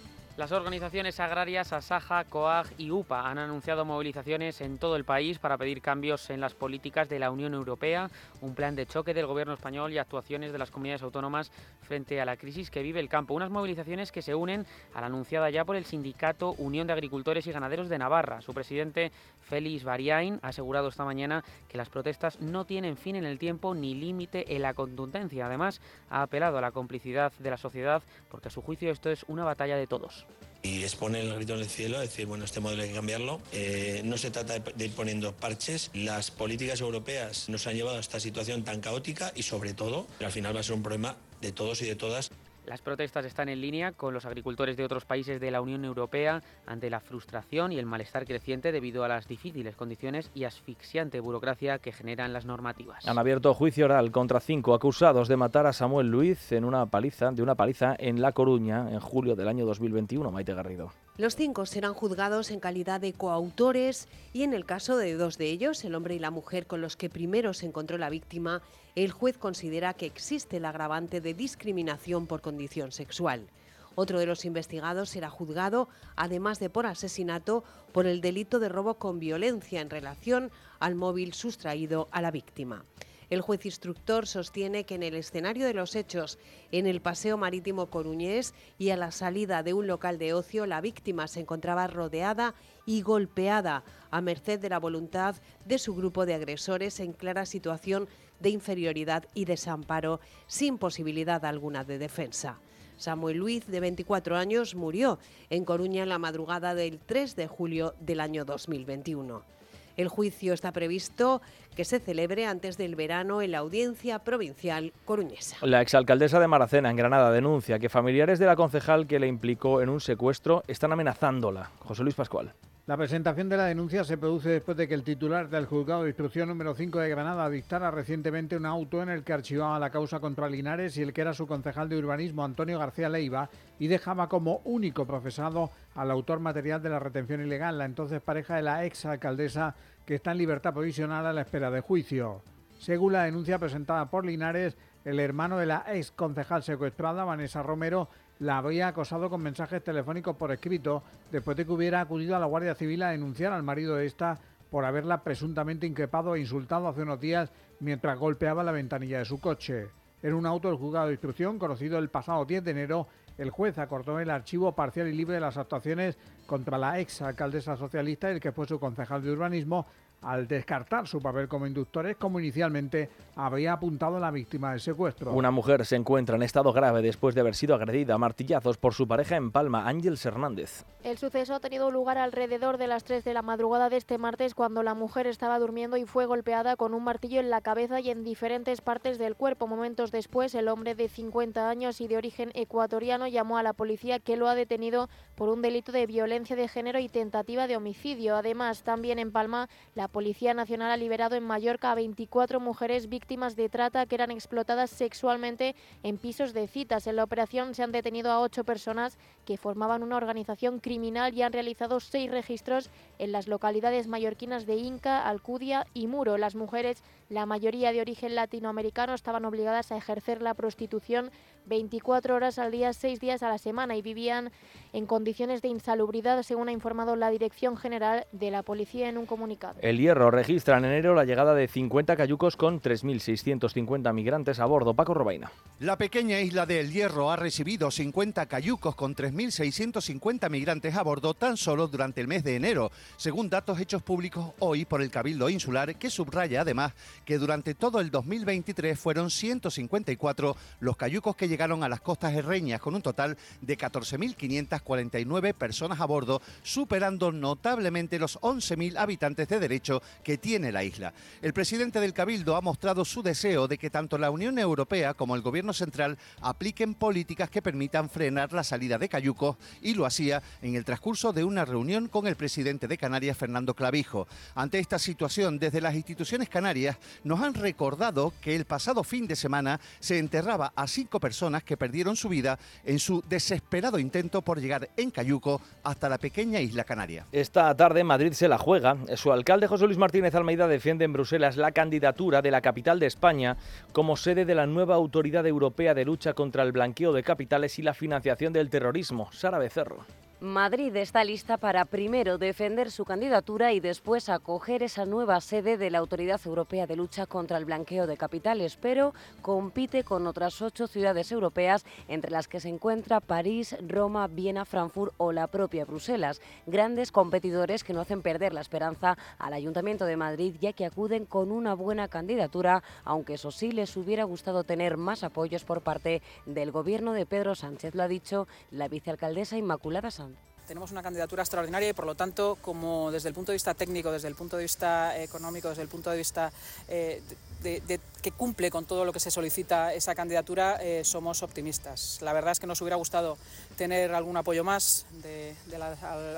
Las 0.42 0.54
organizaciones 0.54 1.20
agrarias 1.20 1.72
Asaja, 1.72 2.24
COAG 2.24 2.66
y 2.80 2.90
UPA 2.90 3.30
han 3.30 3.38
anunciado 3.38 3.86
movilizaciones 3.86 4.60
en 4.62 4.80
todo 4.80 4.96
el 4.96 5.06
país 5.06 5.38
para 5.38 5.56
pedir 5.56 5.84
cambios 5.84 6.32
en 6.32 6.42
las 6.42 6.56
políticas 6.56 7.08
de 7.10 7.20
la 7.20 7.30
Unión 7.30 7.54
Europea, 7.54 8.10
un 8.42 8.56
plan 8.56 8.76
de 8.76 8.88
choque 8.88 9.14
del 9.14 9.28
gobierno 9.28 9.54
español 9.54 9.94
y 9.94 10.00
actuaciones 10.00 10.52
de 10.52 10.58
las 10.58 10.72
comunidades 10.72 11.04
autónomas 11.04 11.52
frente 11.84 12.20
a 12.20 12.26
la 12.26 12.38
crisis 12.38 12.72
que 12.72 12.82
vive 12.82 13.00
el 13.00 13.08
campo. 13.08 13.36
Unas 13.36 13.52
movilizaciones 13.52 14.12
que 14.12 14.24
se 14.24 14.34
unen 14.34 14.66
a 14.96 15.02
la 15.02 15.06
anunciada 15.06 15.52
ya 15.52 15.64
por 15.64 15.76
el 15.76 15.86
sindicato 15.86 16.54
Unión 16.54 16.88
de 16.88 16.94
Agricultores 16.94 17.46
y 17.46 17.52
Ganaderos 17.52 17.88
de 17.88 18.00
Navarra. 18.00 18.42
Su 18.42 18.56
presidente 18.56 19.12
Félix 19.42 19.84
Bariain 19.84 20.40
ha 20.42 20.48
asegurado 20.48 20.88
esta 20.88 21.06
mañana 21.06 21.44
que 21.70 21.78
las 21.78 21.90
protestas 21.90 22.42
no 22.42 22.66
tienen 22.66 22.98
fin 22.98 23.16
en 23.16 23.26
el 23.26 23.38
tiempo 23.38 23.76
ni 23.76 23.94
límite 23.94 24.56
en 24.56 24.64
la 24.64 24.74
contundencia. 24.74 25.46
Además, 25.46 25.82
ha 26.10 26.24
apelado 26.24 26.58
a 26.58 26.62
la 26.62 26.72
complicidad 26.72 27.32
de 27.38 27.52
la 27.52 27.58
sociedad 27.58 28.02
porque 28.32 28.48
a 28.48 28.52
su 28.52 28.64
juicio 28.64 28.90
esto 28.90 29.12
es 29.12 29.24
una 29.28 29.44
batalla 29.44 29.76
de 29.76 29.86
todos. 29.86 30.26
Y 30.64 30.84
es 30.84 30.96
el 31.02 31.36
grito 31.36 31.56
en 31.56 31.62
el 31.62 31.70
cielo, 31.70 32.00
decir, 32.00 32.28
bueno, 32.28 32.46
este 32.46 32.60
modelo 32.60 32.84
hay 32.84 32.90
que 32.90 32.96
cambiarlo. 32.96 33.42
Eh, 33.52 34.02
no 34.06 34.18
se 34.18 34.30
trata 34.30 34.60
de 34.60 34.86
ir 34.86 34.92
poniendo 34.92 35.36
parches. 35.36 35.90
Las 35.94 36.30
políticas 36.30 36.82
europeas 36.82 37.50
nos 37.50 37.66
han 37.66 37.76
llevado 37.76 37.98
a 37.98 38.00
esta 38.00 38.20
situación 38.20 38.64
tan 38.64 38.80
caótica 38.80 39.32
y 39.36 39.42
sobre 39.42 39.74
todo, 39.74 40.06
al 40.20 40.32
final 40.32 40.56
va 40.56 40.60
a 40.60 40.64
ser 40.64 40.76
un 40.76 40.84
problema 40.84 41.18
de 41.42 41.52
todos 41.52 41.82
y 41.82 41.86
de 41.86 41.96
todas. 41.96 42.30
Las 42.72 42.82
protestas 42.82 43.26
están 43.26 43.50
en 43.50 43.60
línea 43.60 43.92
con 43.92 44.14
los 44.14 44.26
agricultores 44.26 44.78
de 44.78 44.86
otros 44.86 45.04
países 45.04 45.42
de 45.42 45.52
la 45.52 45.60
Unión 45.60 45.84
Europea 45.84 46.42
ante 46.66 46.90
la 46.90 47.02
frustración 47.02 47.74
y 47.74 47.78
el 47.78 47.86
malestar 47.86 48.26
creciente 48.26 48.72
debido 48.72 49.04
a 49.04 49.10
las 49.10 49.28
difíciles 49.28 49.76
condiciones 49.76 50.32
y 50.34 50.46
asfixiante 50.46 51.20
burocracia 51.20 51.80
que 51.80 51.92
generan 51.92 52.32
las 52.32 52.46
normativas. 52.46 53.06
Han 53.06 53.18
abierto 53.18 53.54
juicio 53.54 53.84
oral 53.84 54.10
contra 54.14 54.40
cinco 54.40 54.74
acusados 54.74 55.28
de 55.28 55.36
matar 55.36 55.66
a 55.66 55.74
Samuel 55.74 56.08
Luiz 56.08 56.50
en 56.54 56.62
de 56.62 57.44
una 57.44 57.56
paliza 57.56 57.96
en 58.00 58.22
La 58.22 58.32
Coruña 58.32 58.90
en 58.90 59.02
julio 59.02 59.36
del 59.36 59.50
año 59.50 59.66
2021. 59.66 60.32
Maite 60.32 60.54
Garrido. 60.54 60.94
Los 61.22 61.36
cinco 61.36 61.68
serán 61.68 61.94
juzgados 61.94 62.50
en 62.50 62.60
calidad 62.60 63.00
de 63.00 63.14
coautores 63.14 64.08
y 64.34 64.42
en 64.42 64.54
el 64.54 64.66
caso 64.66 64.98
de 64.98 65.14
dos 65.14 65.38
de 65.38 65.52
ellos, 65.52 65.86
el 65.86 65.94
hombre 65.94 66.16
y 66.16 66.20
la 66.20 66.32
mujer 66.32 66.66
con 66.66 66.82
los 66.82 66.98
que 66.98 67.12
primero 67.12 67.54
se 67.54 67.68
encontró 67.68 68.00
la 68.00 68.10
víctima, 68.10 68.64
el 68.96 69.12
juez 69.12 69.38
considera 69.38 69.94
que 69.94 70.08
existe 70.08 70.58
el 70.58 70.66
agravante 70.66 71.22
de 71.22 71.36
discriminación 71.36 72.26
por 72.26 72.42
condición 72.42 72.92
sexual. 72.92 73.46
Otro 73.94 74.18
de 74.18 74.26
los 74.26 74.46
investigados 74.46 75.12
será 75.12 75.30
juzgado, 75.30 75.90
además 76.16 76.58
de 76.58 76.72
por 76.72 76.88
asesinato, 76.88 77.64
por 77.92 78.08
el 78.08 78.20
delito 78.20 78.58
de 78.58 78.70
robo 78.70 78.96
con 78.96 79.20
violencia 79.20 79.80
en 79.80 79.92
relación 79.92 80.50
al 80.80 80.96
móvil 80.96 81.36
sustraído 81.36 82.08
a 82.10 82.24
la 82.24 82.32
víctima. 82.32 82.84
El 83.32 83.40
juez 83.40 83.66
instructor 83.66 84.28
sostiene 84.28 84.84
que 84.84 84.96
en 84.96 85.04
el 85.04 85.16
escenario 85.16 85.66
de 85.66 85.74
los 85.74 85.96
hechos, 85.96 86.38
en 86.74 86.86
el 86.86 87.00
paseo 87.00 87.38
marítimo 87.38 87.86
coruñés 87.86 88.54
y 88.78 88.90
a 88.90 88.98
la 88.98 89.12
salida 89.12 89.64
de 89.64 89.74
un 89.74 89.88
local 89.88 90.18
de 90.18 90.34
ocio, 90.34 90.66
la 90.66 90.82
víctima 90.82 91.30
se 91.30 91.40
encontraba 91.40 91.88
rodeada 91.88 92.56
y 92.86 93.04
golpeada 93.04 93.86
a 94.10 94.20
merced 94.20 94.60
de 94.60 94.68
la 94.68 94.80
voluntad 94.80 95.38
de 95.64 95.80
su 95.80 95.96
grupo 95.96 96.26
de 96.26 96.34
agresores 96.34 97.00
en 97.00 97.14
clara 97.14 97.46
situación 97.46 98.10
de 98.42 98.50
inferioridad 98.50 99.24
y 99.34 99.46
desamparo, 99.46 100.20
sin 100.46 100.78
posibilidad 100.78 101.46
alguna 101.46 101.86
de 101.86 102.00
defensa. 102.00 102.60
Samuel 102.98 103.38
Luiz, 103.38 103.66
de 103.66 103.80
24 103.80 104.36
años, 104.36 104.76
murió 104.76 105.20
en 105.50 105.64
Coruña 105.64 106.04
en 106.04 106.10
la 106.10 106.20
madrugada 106.20 106.76
del 106.76 107.00
3 107.00 107.38
de 107.38 107.48
julio 107.48 107.96
del 108.02 108.20
año 108.20 108.44
2021. 108.44 109.61
El 110.02 110.10
juicio 110.10 110.54
está 110.54 110.72
previsto 110.72 111.44
que 111.76 111.86
se 111.86 112.00
celebre 112.00 112.48
antes 112.48 112.76
del 112.76 112.96
verano 112.96 113.44
en 113.44 113.52
la 113.52 113.60
audiencia 113.60 114.18
provincial 114.20 114.94
coruñesa. 115.06 115.58
La 115.62 115.82
exalcaldesa 115.82 116.40
de 116.40 116.48
Maracena, 116.48 116.90
en 116.90 116.96
Granada, 116.96 117.32
denuncia 117.32 117.78
que 117.78 117.88
familiares 117.88 118.40
de 118.40 118.48
la 118.48 118.56
concejal 118.56 119.06
que 119.06 119.20
le 119.20 119.28
implicó 119.28 119.80
en 119.80 119.90
un 119.90 120.02
secuestro 120.02 120.64
están 120.68 120.92
amenazándola. 120.92 121.70
José 121.80 122.02
Luis 122.02 122.16
Pascual. 122.16 122.52
La 122.88 122.98
presentación 122.98 123.48
de 123.48 123.58
la 123.58 123.66
denuncia 123.66 124.04
se 124.04 124.18
produce 124.18 124.50
después 124.50 124.76
de 124.76 124.88
que 124.88 124.96
el 124.96 125.04
titular 125.04 125.50
del 125.50 125.68
juzgado 125.68 126.02
de 126.02 126.10
instrucción 126.10 126.50
número 126.50 126.74
5 126.74 127.00
de 127.00 127.10
Granada 127.10 127.48
dictara 127.48 127.92
recientemente 127.92 128.58
un 128.58 128.66
auto 128.66 129.04
en 129.04 129.10
el 129.10 129.24
que 129.24 129.34
archivaba 129.34 129.80
la 129.80 129.92
causa 129.92 130.20
contra 130.20 130.50
Linares 130.50 130.98
y 130.98 131.04
el 131.04 131.14
que 131.14 131.22
era 131.22 131.36
su 131.36 131.46
concejal 131.46 131.90
de 131.90 132.00
urbanismo, 132.00 132.44
Antonio 132.44 132.80
García 132.80 133.08
Leiva, 133.08 133.50
y 133.78 133.88
dejaba 133.88 134.28
como 134.28 134.62
único 134.66 135.06
procesado 135.06 135.70
al 135.94 136.10
autor 136.10 136.40
material 136.40 136.82
de 136.82 136.90
la 136.90 137.00
retención 137.00 137.46
ilegal, 137.46 137.78
la 137.78 137.86
entonces 137.86 138.20
pareja 138.20 138.56
de 138.56 138.64
la 138.64 138.84
ex 138.84 139.06
alcaldesa 139.06 139.76
que 140.06 140.16
está 140.16 140.32
en 140.32 140.38
libertad 140.38 140.74
provisional 140.74 141.26
a 141.26 141.34
la 141.34 141.42
espera 141.42 141.72
de 141.72 141.82
juicio. 141.82 142.42
Según 142.80 143.14
la 143.14 143.24
denuncia 143.24 143.60
presentada 143.60 144.10
por 144.10 144.26
Linares, 144.26 144.76
el 145.06 145.20
hermano 145.20 145.58
de 145.58 145.66
la 145.66 145.84
ex 145.88 146.12
concejal 146.12 146.64
secuestrada, 146.64 147.24
Vanessa 147.24 147.64
Romero, 147.64 148.10
la 148.40 148.58
había 148.58 148.88
acosado 148.88 149.30
con 149.30 149.44
mensajes 149.44 149.84
telefónicos 149.84 150.36
por 150.36 150.52
escrito 150.52 151.04
después 151.32 151.56
de 151.58 151.66
que 151.66 151.72
hubiera 151.72 152.02
acudido 152.02 152.36
a 152.36 152.40
la 152.40 152.48
Guardia 152.48 152.74
Civil 152.76 153.04
a 153.04 153.12
denunciar 153.12 153.54
al 153.54 153.64
marido 153.64 153.96
de 153.96 154.08
esta 154.08 154.40
por 154.72 154.86
haberla 154.86 155.22
presuntamente 155.22 155.86
increpado 155.86 156.34
e 156.34 156.40
insultado 156.40 156.88
hace 156.88 157.04
unos 157.04 157.20
días 157.20 157.52
mientras 157.80 158.18
golpeaba 158.18 158.64
la 158.64 158.72
ventanilla 158.72 159.20
de 159.20 159.26
su 159.26 159.40
coche. 159.40 159.90
En 160.24 160.34
un 160.34 160.46
auto 160.46 160.70
del 160.70 160.78
juzgado 160.78 161.08
de 161.08 161.14
instrucción, 161.14 161.60
conocido 161.60 162.00
el 162.00 162.10
pasado 162.10 162.46
10 162.46 162.64
de 162.64 162.72
enero, 162.72 163.08
El 163.38 163.50
juez 163.50 163.78
acordó 163.80 164.20
el 164.20 164.30
archivo 164.30 164.76
parcial 164.76 165.08
y 165.08 165.14
libre 165.14 165.36
de 165.36 165.42
las 165.42 165.58
actuaciones 165.58 166.18
contra 166.52 166.78
la 166.78 167.00
ex 167.00 167.22
alcaldesa 167.22 167.78
socialista 167.78 168.30
y 168.30 168.34
el 168.34 168.42
que 168.42 168.52
fue 168.52 168.68
su 168.68 168.78
concejal 168.78 169.24
de 169.24 169.32
urbanismo 169.32 169.86
al 170.22 170.48
descartar 170.48 171.08
su 171.08 171.20
papel 171.20 171.48
como 171.48 171.66
inductores, 171.66 172.16
como 172.16 172.40
inicialmente 172.40 173.10
había 173.36 173.74
apuntado 173.74 174.20
la 174.20 174.30
víctima 174.30 174.72
del 174.72 174.80
secuestro. 174.80 175.34
Una 175.34 175.50
mujer 175.50 175.86
se 175.86 175.96
encuentra 175.96 176.36
en 176.36 176.44
estado 176.44 176.72
grave 176.74 177.02
después 177.02 177.34
de 177.34 177.42
haber 177.42 177.56
sido 177.56 177.74
agredida 177.74 178.14
a 178.14 178.18
martillazos 178.18 178.78
por 178.78 178.94
su 178.94 179.08
pareja 179.08 179.36
en 179.36 179.52
Palma, 179.52 179.88
Ángels 179.88 180.24
Hernández. 180.26 180.86
El 181.04 181.18
suceso 181.18 181.56
ha 181.56 181.60
tenido 181.60 181.90
lugar 181.90 182.20
alrededor 182.20 182.78
de 182.78 182.86
las 182.86 183.04
3 183.04 183.24
de 183.24 183.34
la 183.34 183.42
madrugada 183.42 183.90
de 183.90 183.98
este 183.98 184.20
martes 184.20 184.54
cuando 184.54 184.84
la 184.84 184.94
mujer 184.94 185.26
estaba 185.26 185.58
durmiendo 185.58 185.98
y 185.98 186.06
fue 186.06 186.28
golpeada 186.28 186.76
con 186.76 186.94
un 186.94 187.04
martillo 187.04 187.40
en 187.40 187.50
la 187.50 187.62
cabeza 187.62 188.00
y 188.00 188.12
en 188.12 188.24
diferentes 188.24 188.82
partes 188.82 189.18
del 189.18 189.36
cuerpo. 189.36 189.66
Momentos 189.66 190.12
después, 190.12 190.54
el 190.54 190.68
hombre 190.68 190.94
de 190.94 191.10
50 191.10 191.68
años 191.68 192.00
y 192.02 192.08
de 192.08 192.18
origen 192.18 192.52
ecuatoriano 192.54 193.28
llamó 193.28 193.58
a 193.58 193.64
la 193.64 193.74
policía 193.74 194.20
que 194.20 194.38
lo 194.38 194.48
ha 194.48 194.54
detenido 194.54 195.10
por 195.34 195.50
un 195.50 195.64
delito 195.64 195.92
de 195.92 196.06
violencia 196.06 196.41
de 196.50 196.68
género 196.68 196.98
y 196.98 197.08
tentativa 197.08 197.68
de 197.68 197.78
homicidio. 197.78 198.36
Además, 198.36 198.82
también 198.82 199.20
en 199.20 199.32
Palma, 199.32 199.70
la 199.94 200.08
Policía 200.08 200.56
Nacional 200.56 200.90
ha 200.90 200.98
liberado 200.98 201.36
en 201.36 201.44
Mallorca 201.44 201.92
a 201.92 201.96
24 201.96 202.60
mujeres 202.60 203.08
víctimas 203.10 203.56
de 203.56 203.70
trata 203.70 204.08
que 204.08 204.16
eran 204.16 204.32
explotadas 204.32 204.90
sexualmente 204.90 205.76
en 206.02 206.18
pisos 206.18 206.54
de 206.54 206.68
citas. 206.68 207.06
En 207.06 207.16
la 207.16 207.24
operación 207.24 207.76
se 207.76 207.84
han 207.84 207.92
detenido 207.92 208.32
a 208.32 208.42
ocho 208.42 208.64
personas 208.64 209.20
que 209.46 209.58
formaban 209.58 210.02
una 210.02 210.18
organización 210.18 210.80
criminal 210.80 211.34
y 211.36 211.44
han 211.44 211.54
realizado 211.54 212.00
seis 212.00 212.32
registros 212.32 212.90
en 213.20 213.32
las 213.32 213.48
localidades 213.48 214.08
mallorquinas 214.08 214.66
de 214.66 214.78
Inca, 214.78 215.28
Alcudia 215.28 215.86
y 215.94 216.08
Muro. 216.08 216.40
Las 216.40 216.56
mujeres, 216.56 217.04
la 217.32 217.46
mayoría 217.46 217.94
de 217.94 218.02
origen 218.02 218.36
latinoamericano, 218.36 219.14
estaban 219.14 219.46
obligadas 219.46 219.92
a 219.92 219.98
ejercer 219.98 220.42
la 220.42 220.54
prostitución 220.54 221.32
24 221.66 222.36
horas 222.36 222.60
al 222.60 222.72
día, 222.72 222.92
6 222.92 223.20
días 223.22 223.42
a 223.42 223.48
la 223.48 223.58
semana 223.58 223.96
y 223.96 224.02
vivían 224.02 224.52
en 224.92 225.06
condiciones 225.06 225.62
de 225.62 225.70
insalubridad, 225.70 226.44
según 226.44 226.68
ha 226.68 226.74
informado 226.74 227.16
la 227.16 227.30
Dirección 227.30 227.78
General 227.78 228.26
de 228.34 228.52
la 228.52 228.64
Policía 228.64 229.08
en 229.08 229.18
un 229.18 229.26
comunicado. 229.26 229.80
El 229.82 229.98
Hierro 229.98 230.30
registra 230.30 230.78
en 230.78 230.86
enero 230.86 231.16
la 231.16 231.24
llegada 231.24 231.56
de 231.56 231.70
50 231.70 232.18
cayucos 232.18 232.58
con 232.58 232.82
3.650 232.82 234.14
migrantes 234.14 234.60
a 234.60 234.66
bordo. 234.66 234.94
Paco 234.94 235.14
Robaina. 235.14 235.52
La 235.80 235.98
pequeña 235.98 236.42
isla 236.42 236.66
de 236.66 236.82
El 236.82 236.92
Hierro 236.92 237.32
ha 237.32 237.38
recibido 237.38 237.92
50 237.92 238.46
cayucos 238.48 238.96
con 238.96 239.16
3.650 239.16 240.50
migrantes 240.50 240.98
a 240.98 241.04
bordo 241.04 241.34
tan 241.34 241.56
solo 241.56 241.88
durante 241.88 242.20
el 242.20 242.28
mes 242.28 242.44
de 242.44 242.58
enero, 242.58 242.92
según 243.16 243.50
datos 243.50 243.80
hechos 243.80 244.04
públicos 244.04 244.52
hoy 244.60 244.84
por 244.84 245.02
el 245.02 245.10
Cabildo 245.10 245.50
Insular, 245.50 245.96
que 245.96 246.10
subraya 246.10 246.62
además 246.62 246.94
que 247.26 247.38
durante 247.38 247.76
todo 247.76 248.00
el 248.00 248.12
2023 248.12 249.00
fueron 249.00 249.30
154 249.30 250.56
los 250.80 250.98
cayucos 250.98 251.36
que 251.36 251.48
llegaron 251.48 251.84
a 251.84 251.90
las 251.90 252.02
costas 252.02 252.34
herreñas 252.34 252.82
con 252.82 252.96
un 252.96 253.02
total 253.02 253.38
de 253.62 253.78
14.549 253.78 255.54
personas 255.54 256.00
a 256.00 256.06
bordo, 256.06 256.42
superando 256.64 257.32
notablemente 257.32 258.20
los 258.20 258.40
11.000 258.40 258.98
habitantes 258.98 259.48
de 259.48 259.60
derecho 259.60 260.02
que 260.24 260.38
tiene 260.38 260.72
la 260.72 260.84
isla. 260.84 261.14
El 261.42 261.54
presidente 261.54 262.00
del 262.00 262.14
Cabildo 262.14 262.56
ha 262.56 262.62
mostrado 262.62 263.06
su 263.06 263.24
deseo 263.24 263.68
de 263.68 263.78
que 263.78 263.90
tanto 263.90 264.18
la 264.18 264.32
Unión 264.32 264.58
Europea 264.60 265.14
como 265.14 265.36
el 265.36 265.42
Gobierno 265.42 265.74
central 265.74 266.18
apliquen 266.42 266.94
políticas 266.94 267.50
que 267.50 267.62
permitan 267.62 268.10
frenar 268.10 268.54
la 268.54 268.64
salida 268.64 268.98
de 268.98 269.10
cayucos 269.10 269.58
y 269.82 269.94
lo 269.94 270.06
hacía 270.06 270.42
en 270.62 270.76
el 270.76 270.86
transcurso 270.86 271.34
de 271.34 271.44
una 271.44 271.66
reunión 271.66 272.08
con 272.08 272.28
el 272.28 272.36
presidente 272.36 272.88
de 272.88 272.98
Canarias, 272.98 273.38
Fernando 273.38 273.74
Clavijo. 273.74 274.28
Ante 274.56 274.80
esta 274.80 275.00
situación, 275.00 275.60
desde 275.60 275.82
las 275.82 275.96
instituciones 275.96 276.50
canarias 276.50 276.98
nos 277.24 277.42
han 277.42 277.54
recordado 277.54 278.34
que 278.42 278.56
el 278.56 278.66
pasado 278.66 279.04
fin 279.04 279.28
de 279.28 279.36
semana 279.36 279.80
se 280.00 280.18
enterraba 280.18 280.74
a 280.76 280.88
cinco 280.88 281.20
personas 281.20 281.64
que 281.64 281.78
perdieron 281.78 282.16
su 282.16 282.30
vida 282.30 282.60
en 282.86 283.00
su 283.00 283.24
desesperado 283.28 284.00
intento 284.00 284.42
por 284.42 284.60
llegar 284.60 284.90
en 284.98 285.12
cayuco 285.12 285.62
hasta 285.84 286.10
la 286.10 286.18
pequeña 286.18 286.60
isla 286.60 286.84
canaria. 286.84 287.26
Esta 287.32 287.76
tarde 287.76 288.04
Madrid 288.04 288.34
se 288.34 288.48
la 288.48 288.58
juega. 288.58 288.98
Su 289.16 289.32
alcalde 289.32 289.68
José 289.68 289.86
Luis 289.86 289.98
Martínez 289.98 290.36
Almeida 290.36 290.68
defiende 290.68 291.06
en 291.06 291.14
Bruselas 291.14 291.58
la 291.58 291.72
candidatura 291.72 292.42
de 292.42 292.52
la 292.52 292.62
capital 292.62 293.00
de 293.00 293.08
España 293.08 293.58
como 293.94 294.18
sede 294.18 294.46
de 294.46 294.56
la 294.56 294.66
nueva 294.66 294.96
Autoridad 294.96 295.46
Europea 295.46 295.94
de 295.94 296.06
Lucha 296.06 296.34
contra 296.34 296.64
el 296.64 296.72
Blanqueo 296.72 297.14
de 297.14 297.24
Capitales 297.24 297.80
y 297.80 297.82
la 297.82 297.94
Financiación 297.94 298.54
del 298.54 298.70
Terrorismo. 298.70 299.30
Sara 299.32 299.58
Becerro. 299.58 300.06
Madrid 300.42 300.96
está 300.96 301.24
lista 301.24 301.58
para 301.58 301.86
primero 301.86 302.40
defender 302.40 302.90
su 302.90 303.06
candidatura 303.06 303.74
y 303.74 303.80
después 303.80 304.28
acoger 304.28 304.82
esa 304.82 305.06
nueva 305.06 305.40
sede 305.40 305.78
de 305.78 305.92
la 305.92 306.00
Autoridad 306.00 306.42
Europea 306.44 306.88
de 306.88 306.96
Lucha 306.96 307.28
contra 307.28 307.60
el 307.60 307.66
Blanqueo 307.66 308.08
de 308.08 308.18
Capitales, 308.18 308.76
pero 308.76 309.14
compite 309.44 310.04
con 310.04 310.26
otras 310.26 310.60
ocho 310.64 310.88
ciudades 310.88 311.32
europeas, 311.32 311.86
entre 312.08 312.32
las 312.32 312.48
que 312.48 312.60
se 312.60 312.70
encuentra 312.70 313.20
París, 313.20 313.78
Roma, 313.88 314.26
Viena, 314.26 314.66
Frankfurt 314.66 315.14
o 315.18 315.32
la 315.32 315.46
propia 315.46 315.86
Bruselas. 315.86 316.42
Grandes 316.66 317.12
competidores 317.12 317.84
que 317.84 317.94
no 317.94 318.02
hacen 318.02 318.24
perder 318.24 318.52
la 318.52 318.62
esperanza 318.62 319.20
al 319.38 319.54
Ayuntamiento 319.54 320.06
de 320.06 320.18
Madrid, 320.18 320.56
ya 320.60 320.74
que 320.74 320.88
acuden 320.88 321.26
con 321.26 321.52
una 321.52 321.76
buena 321.76 322.08
candidatura, 322.08 322.82
aunque 323.04 323.36
eso 323.36 323.52
sí 323.52 323.72
les 323.72 323.96
hubiera 323.96 324.24
gustado 324.24 324.64
tener 324.64 324.98
más 324.98 325.24
apoyos 325.24 325.66
por 325.66 325.82
parte 325.82 326.24
del 326.48 326.72
gobierno 326.72 327.14
de 327.14 327.28
Pedro 327.28 327.54
Sánchez, 327.54 327.94
lo 327.94 328.02
ha 328.02 328.08
dicho 328.08 328.48
la 328.72 328.88
vicealcaldesa 328.88 329.56
Inmaculada 329.56 330.10
Sánchez. 330.10 330.31
Tenemos 330.72 330.94
una 330.94 331.04
candidatura 331.04 331.44
extraordinaria 331.44 331.90
y 331.90 331.94
por 331.94 332.06
lo 332.06 332.16
tanto, 332.16 332.58
como 332.62 333.12
desde 333.12 333.28
el 333.28 333.36
punto 333.36 333.52
de 333.52 333.58
vista 333.58 333.74
técnico, 333.74 334.10
desde 334.10 334.30
el 334.30 334.36
punto 334.36 334.56
de 334.56 334.64
vista 334.64 335.22
económico, 335.22 335.68
desde 335.68 335.82
el 335.82 335.90
punto 335.90 336.10
de 336.10 336.16
vista 336.16 336.50
eh, 336.88 337.22
de, 337.62 337.82
de, 337.82 338.00
que 338.22 338.32
cumple 338.32 338.70
con 338.70 338.86
todo 338.86 339.06
lo 339.06 339.14
que 339.14 339.20
se 339.20 339.32
solicita 339.32 339.94
esa 339.94 340.16
candidatura, 340.16 340.78
eh, 340.82 341.04
somos 341.04 341.44
optimistas. 341.44 342.20
La 342.22 342.34
verdad 342.34 342.52
es 342.52 342.60
que 342.60 342.68
nos 342.68 342.82
hubiera 342.82 342.96
gustado 342.96 343.38
tener 343.78 344.14
algún 344.14 344.38
apoyo 344.38 344.64
más 344.64 345.06
de, 345.24 345.56
la, 345.78 345.88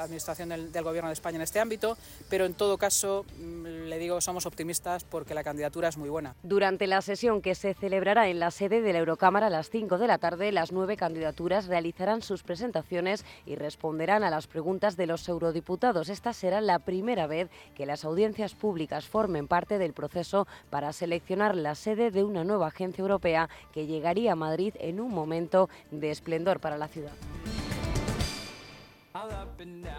Administración 0.01 0.49
del, 0.49 0.83
Gobierno 0.83 1.09
de 1.09 1.13
España 1.13 1.35
en 1.37 1.41
este 1.41 1.59
ámbito, 1.59 1.97
pero 2.29 2.45
en 2.45 2.53
todo 2.53 2.77
caso 2.77 3.25
mm, 3.37 3.87
le 3.87 3.97
digo 3.97 4.21
somos 4.21 4.45
optimistas 4.45 5.03
porque 5.03 5.33
la 5.33 5.43
candidatura 5.43 5.89
es 5.89 5.97
muy 5.97 6.09
buena. 6.09 6.35
Durante 6.43 6.87
la 6.87 7.01
sesión 7.01 7.41
que 7.41 7.55
se 7.55 7.73
celebrará 7.73 8.27
en 8.29 8.39
la 8.39 8.51
sede 8.51 8.81
de 8.81 8.93
la 8.93 8.99
Eurocámara 8.99 9.47
a 9.47 9.49
las 9.49 9.69
5 9.69 9.97
de 9.97 10.07
la 10.07 10.17
tarde, 10.17 10.51
las 10.51 10.71
nueve 10.71 10.97
candidaturas 10.97 11.67
realizarán 11.67 12.21
sus 12.21 12.43
presentaciones 12.43 13.25
y 13.45 13.55
responderán 13.55 14.23
a 14.23 14.29
las 14.29 14.47
preguntas 14.47 14.95
de 14.95 15.07
los 15.07 15.27
eurodiputados. 15.27 16.09
Esta 16.09 16.33
será 16.33 16.61
la 16.61 16.79
primera 16.79 17.27
vez 17.27 17.49
que 17.75 17.85
las 17.85 18.05
audiencias 18.05 18.55
públicas 18.55 19.05
formen 19.05 19.47
parte 19.47 19.77
del 19.77 19.93
proceso 19.93 20.47
para 20.69 20.93
seleccionar 20.93 21.55
sede 21.75 22.11
de 22.11 22.23
una 22.23 22.43
nueva 22.43 22.67
agencia 22.67 23.01
europea 23.01 23.49
que 23.71 23.85
llegaría 23.85 24.33
a 24.33 24.35
Madrid 24.35 24.73
en 24.79 24.99
un 24.99 25.13
momento 25.13 25.69
de 25.91 26.11
esplendor 26.11 26.59
para 26.59 26.77
la 26.77 26.87
ciudad. 26.87 27.13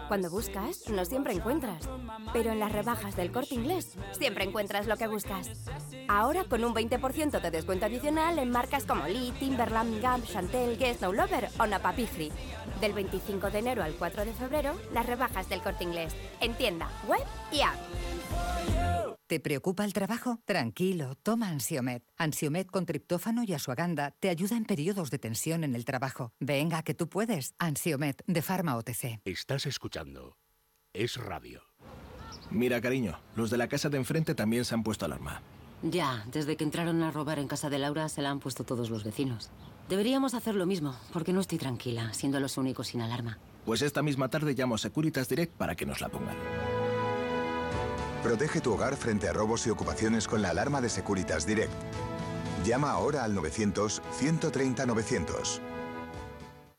Cuando 0.07 0.29
buscas, 0.29 0.89
no 0.89 1.05
siempre 1.05 1.33
encuentras. 1.33 1.87
Pero 2.33 2.51
en 2.51 2.59
las 2.59 2.71
rebajas 2.71 3.15
del 3.15 3.31
corte 3.31 3.55
inglés, 3.55 3.97
siempre 4.11 4.43
encuentras 4.43 4.87
lo 4.87 4.97
que 4.97 5.07
buscas. 5.07 5.49
Ahora 6.07 6.43
con 6.43 6.63
un 6.63 6.73
20% 6.73 7.41
de 7.41 7.51
descuento 7.51 7.85
adicional 7.85 8.39
en 8.39 8.51
marcas 8.51 8.85
como 8.85 9.07
Lee, 9.07 9.33
Timberland, 9.39 10.01
Gap, 10.01 10.23
Chantel, 10.25 10.77
Guess, 10.77 11.01
No 11.01 11.13
Lover 11.13 11.49
o 11.59 11.65
Napa 11.65 11.93
Pifri. 11.93 12.31
Del 12.81 12.93
25 12.93 13.51
de 13.51 13.59
enero 13.59 13.83
al 13.83 13.93
4 13.93 14.25
de 14.25 14.33
febrero, 14.33 14.73
las 14.93 15.05
rebajas 15.05 15.47
del 15.47 15.61
corte 15.61 15.85
inglés. 15.85 16.13
En 16.41 16.53
tienda, 16.55 16.89
web 17.07 17.23
y 17.51 17.61
app. 17.61 19.14
¿Te 19.35 19.41
preocupa 19.41 19.83
el 19.83 19.91
trabajo? 19.91 20.39
Tranquilo, 20.45 21.15
toma 21.15 21.49
Ansiomet. 21.49 22.05
Ansiomet 22.15 22.67
con 22.71 22.85
triptófano 22.85 23.43
y 23.43 23.51
asuaganda 23.51 24.11
te 24.11 24.29
ayuda 24.29 24.55
en 24.55 24.63
periodos 24.63 25.11
de 25.11 25.19
tensión 25.19 25.65
en 25.65 25.75
el 25.75 25.83
trabajo. 25.83 26.31
Venga, 26.39 26.83
que 26.83 26.93
tú 26.93 27.09
puedes. 27.09 27.53
Ansiomet 27.59 28.23
de 28.27 28.41
Pharma 28.41 28.77
OTC. 28.77 29.19
Estás 29.25 29.65
escuchando. 29.65 30.37
Es 30.93 31.17
radio. 31.17 31.63
Mira, 32.49 32.79
cariño, 32.79 33.19
los 33.35 33.49
de 33.49 33.57
la 33.57 33.67
casa 33.67 33.89
de 33.89 33.97
enfrente 33.97 34.35
también 34.35 34.63
se 34.63 34.73
han 34.73 34.83
puesto 34.83 35.03
alarma. 35.03 35.41
Ya, 35.81 36.23
desde 36.31 36.55
que 36.55 36.63
entraron 36.63 37.03
a 37.03 37.11
robar 37.11 37.37
en 37.37 37.49
casa 37.49 37.69
de 37.69 37.77
Laura 37.77 38.07
se 38.07 38.21
la 38.21 38.29
han 38.29 38.39
puesto 38.39 38.63
todos 38.63 38.89
los 38.89 39.03
vecinos. 39.03 39.51
Deberíamos 39.89 40.33
hacer 40.33 40.55
lo 40.55 40.65
mismo, 40.65 40.95
porque 41.11 41.33
no 41.33 41.41
estoy 41.41 41.57
tranquila, 41.57 42.13
siendo 42.13 42.39
los 42.39 42.57
únicos 42.57 42.87
sin 42.87 43.01
alarma. 43.01 43.37
Pues 43.65 43.81
esta 43.81 44.01
misma 44.01 44.29
tarde 44.29 44.53
llamo 44.53 44.75
a 44.75 44.77
Securitas 44.77 45.27
Direct 45.27 45.57
para 45.57 45.75
que 45.75 45.85
nos 45.85 45.99
la 45.99 46.07
pongan. 46.07 46.37
Protege 48.25 48.59
tu 48.59 48.73
hogar 48.73 48.97
frente 48.97 49.29
a 49.29 49.33
robos 49.33 49.67
y 49.67 49.69
ocupaciones 49.69 50.27
con 50.27 50.41
la 50.41 50.49
alarma 50.49 50.81
de 50.81 50.89
Securitas 50.89 51.45
Direct. 51.45 51.71
Llama 52.65 52.89
ahora 52.89 53.23
al 53.23 53.35
900-130-900. 53.35 55.59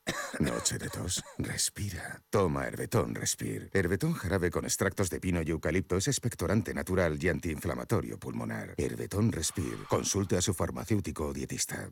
Noche 0.40 0.76
de 0.76 0.88
tos. 0.88 1.22
Respira. 1.38 2.20
Toma 2.30 2.66
Herbetón 2.66 3.14
Respir. 3.14 3.70
Herbetón 3.72 4.14
jarabe 4.14 4.51
con 4.51 4.64
extractos 4.64 5.09
de 5.09 5.20
pino 5.20 5.40
y 5.40 5.51
eucalipto 5.51 5.97
es 5.97 6.09
expectorante 6.09 6.74
natural 6.74 7.16
y 7.22 7.28
antiinflamatorio 7.28 8.18
pulmonar. 8.18 8.74
Herbetón 8.76 9.30
Respir. 9.30 9.84
Consulte 9.88 10.36
a 10.36 10.42
su 10.42 10.53
farmacéutico 10.53 11.26
o 11.26 11.32
dietista. 11.32 11.88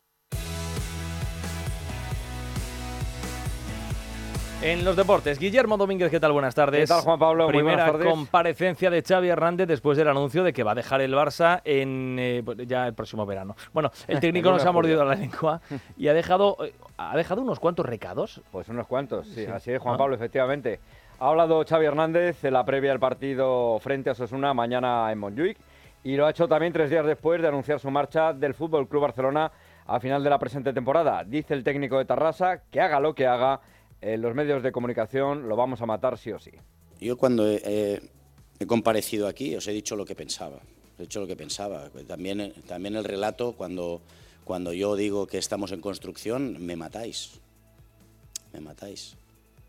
En 4.61 4.83
los 4.83 4.95
deportes, 4.95 5.37
Guillermo 5.37 5.77
Domínguez, 5.77 6.09
¿qué 6.09 6.19
tal? 6.19 6.31
Buenas 6.31 6.55
tardes. 6.55 6.81
¿Qué 6.81 6.87
tal, 6.87 7.01
Juan 7.01 7.19
Pablo? 7.19 7.43
Muy 7.43 7.53
Primera 7.53 7.83
buenas 7.83 7.91
tardes. 7.91 8.07
comparecencia 8.09 8.89
de 8.89 9.03
Xavi 9.03 9.27
Hernández 9.29 9.67
después 9.67 9.95
del 9.97 10.07
anuncio 10.07 10.43
de 10.43 10.53
que 10.53 10.63
va 10.63 10.71
a 10.71 10.75
dejar 10.75 11.01
el 11.01 11.13
Barça 11.13 11.61
en 11.65 12.15
eh, 12.19 12.43
ya 12.65 12.87
el 12.87 12.93
próximo 12.95 13.25
verano. 13.27 13.55
Bueno, 13.73 13.91
el 14.07 14.19
técnico 14.21 14.49
nos 14.49 14.65
ha 14.65 14.71
mordido 14.71 15.05
la 15.05 15.13
lengua 15.13 15.61
y 15.97 16.07
ha 16.07 16.13
dejado, 16.13 16.57
eh, 16.65 16.73
ha 16.97 17.15
dejado 17.15 17.41
unos 17.43 17.59
cuantos 17.59 17.85
recados. 17.85 18.41
Pues 18.51 18.67
unos 18.69 18.87
cuantos, 18.87 19.27
sí, 19.27 19.45
Sí. 19.45 19.51
así 19.51 19.71
es, 19.71 19.79
Juan 19.81 19.95
Ah. 19.95 19.97
Pablo, 19.99 20.15
efectivamente. 20.15 20.79
Ha 21.19 21.27
hablado 21.29 21.63
Xavi 21.63 21.85
Hernández 21.85 22.43
en 22.43 22.53
la 22.53 22.65
previa 22.65 22.89
del 22.89 22.99
partido 22.99 23.77
frente 23.81 24.09
a 24.09 24.13
Osasuna 24.13 24.53
mañana 24.55 25.11
en 25.11 25.19
Montjuic 25.19 25.57
y 26.03 26.15
lo 26.15 26.25
ha 26.25 26.31
hecho 26.31 26.47
también 26.47 26.73
tres 26.73 26.89
días 26.89 27.05
después 27.05 27.39
de 27.41 27.47
anunciar 27.49 27.79
su 27.79 27.91
marcha 27.91 28.33
del 28.33 28.53
Fútbol 28.55 28.87
Club 28.87 29.03
Barcelona 29.03 29.51
a 29.85 29.99
final 29.99 30.23
de 30.23 30.29
la 30.31 30.39
presente 30.39 30.73
temporada. 30.73 31.23
Dice 31.23 31.53
el 31.53 31.63
técnico 31.63 31.99
de 31.99 32.05
Tarrasa 32.05 32.61
que 32.71 32.81
haga 32.81 32.99
lo 32.99 33.13
que 33.13 33.27
haga, 33.27 33.59
en 34.01 34.21
los 34.21 34.35
medios 34.35 34.61
de 34.63 34.71
comunicación 34.71 35.47
lo 35.47 35.55
vamos 35.55 35.81
a 35.81 35.85
matar 35.85 36.17
sí 36.17 36.31
o 36.31 36.39
sí. 36.39 36.51
Yo 36.99 37.17
cuando 37.17 37.47
he, 37.49 38.01
he- 38.59 38.65
comparecido 38.65 39.27
aquí 39.27 39.55
os 39.55 39.67
he 39.67 39.71
dicho 39.73 39.95
lo 39.95 40.05
que 40.05 40.15
pensaba. 40.15 40.59
He 40.97 41.03
dicho 41.03 41.19
lo 41.19 41.27
que 41.27 41.35
pensaba. 41.35 41.89
También, 42.07 42.53
también 42.67 42.95
el 42.95 43.03
relato, 43.03 43.53
cuando, 43.53 44.01
cuando 44.45 44.71
yo 44.73 44.95
digo 44.95 45.27
que 45.27 45.37
estamos 45.37 45.71
en 45.71 45.81
construcción, 45.81 46.63
me 46.65 46.75
matáis. 46.75 47.31
Me 48.53 48.61
matáis. 48.61 49.15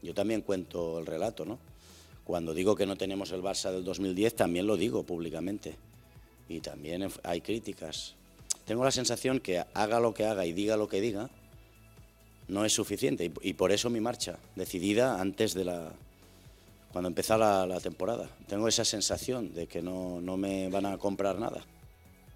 Yo 0.02 0.14
también 0.14 0.42
cuento 0.42 0.98
el 1.00 1.06
relato, 1.06 1.44
¿no? 1.44 1.58
Cuando 2.24 2.54
digo 2.54 2.76
que 2.76 2.86
no 2.86 2.96
tenemos 2.96 3.30
el 3.32 3.42
Barça 3.42 3.72
del 3.72 3.84
2010, 3.84 4.34
también 4.36 4.66
lo 4.66 4.76
digo 4.76 5.02
públicamente. 5.04 5.74
Y 6.48 6.60
también 6.60 7.08
hay 7.24 7.40
críticas. 7.40 8.14
Tengo 8.64 8.84
la 8.84 8.90
sensación 8.92 9.40
que 9.40 9.64
haga 9.74 9.98
lo 10.00 10.14
que 10.14 10.26
haga 10.26 10.44
y 10.46 10.52
diga 10.52 10.76
lo 10.76 10.88
que 10.88 11.00
diga, 11.00 11.28
no 12.48 12.64
es 12.64 12.72
suficiente. 12.72 13.24
Y, 13.24 13.32
y 13.42 13.54
por 13.54 13.72
eso 13.72 13.90
mi 13.90 14.00
marcha, 14.00 14.36
decidida 14.54 15.20
antes 15.20 15.54
de 15.54 15.64
la, 15.64 15.90
cuando 16.92 17.08
empezó 17.08 17.36
la, 17.36 17.66
la 17.66 17.80
temporada. 17.80 18.28
Tengo 18.48 18.68
esa 18.68 18.84
sensación 18.84 19.54
de 19.54 19.66
que 19.66 19.82
no, 19.82 20.20
no 20.20 20.36
me 20.36 20.68
van 20.68 20.86
a 20.86 20.98
comprar 20.98 21.38
nada. 21.38 21.62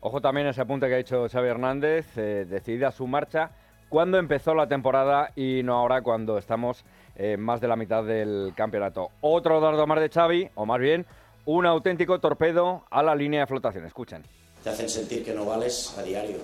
Ojo 0.00 0.20
también 0.20 0.46
ese 0.46 0.62
apunte 0.62 0.88
que 0.88 0.94
ha 0.94 0.98
hecho 0.98 1.28
Xavi 1.28 1.48
Hernández, 1.48 2.06
eh, 2.16 2.46
decidida 2.48 2.90
su 2.90 3.06
marcha 3.06 3.50
cuando 3.90 4.18
empezó 4.18 4.54
la 4.54 4.66
temporada 4.66 5.30
y 5.36 5.62
no 5.62 5.76
ahora 5.76 6.00
cuando 6.00 6.38
estamos 6.38 6.84
en 7.16 7.40
más 7.40 7.60
de 7.60 7.68
la 7.68 7.76
mitad 7.76 8.04
del 8.04 8.52
campeonato. 8.56 9.08
Otro 9.20 9.60
dardo 9.60 9.86
más 9.86 10.00
de 10.00 10.08
Xavi, 10.08 10.48
o 10.54 10.64
más 10.64 10.78
bien, 10.78 11.04
un 11.44 11.66
auténtico 11.66 12.18
torpedo 12.18 12.84
a 12.90 13.02
la 13.02 13.14
línea 13.14 13.40
de 13.40 13.46
flotación. 13.46 13.84
Escuchen. 13.84 14.22
Te 14.62 14.70
hacen 14.70 14.88
sentir 14.88 15.24
que 15.24 15.34
no 15.34 15.44
vales 15.44 15.96
a 15.98 16.02
diario. 16.02 16.38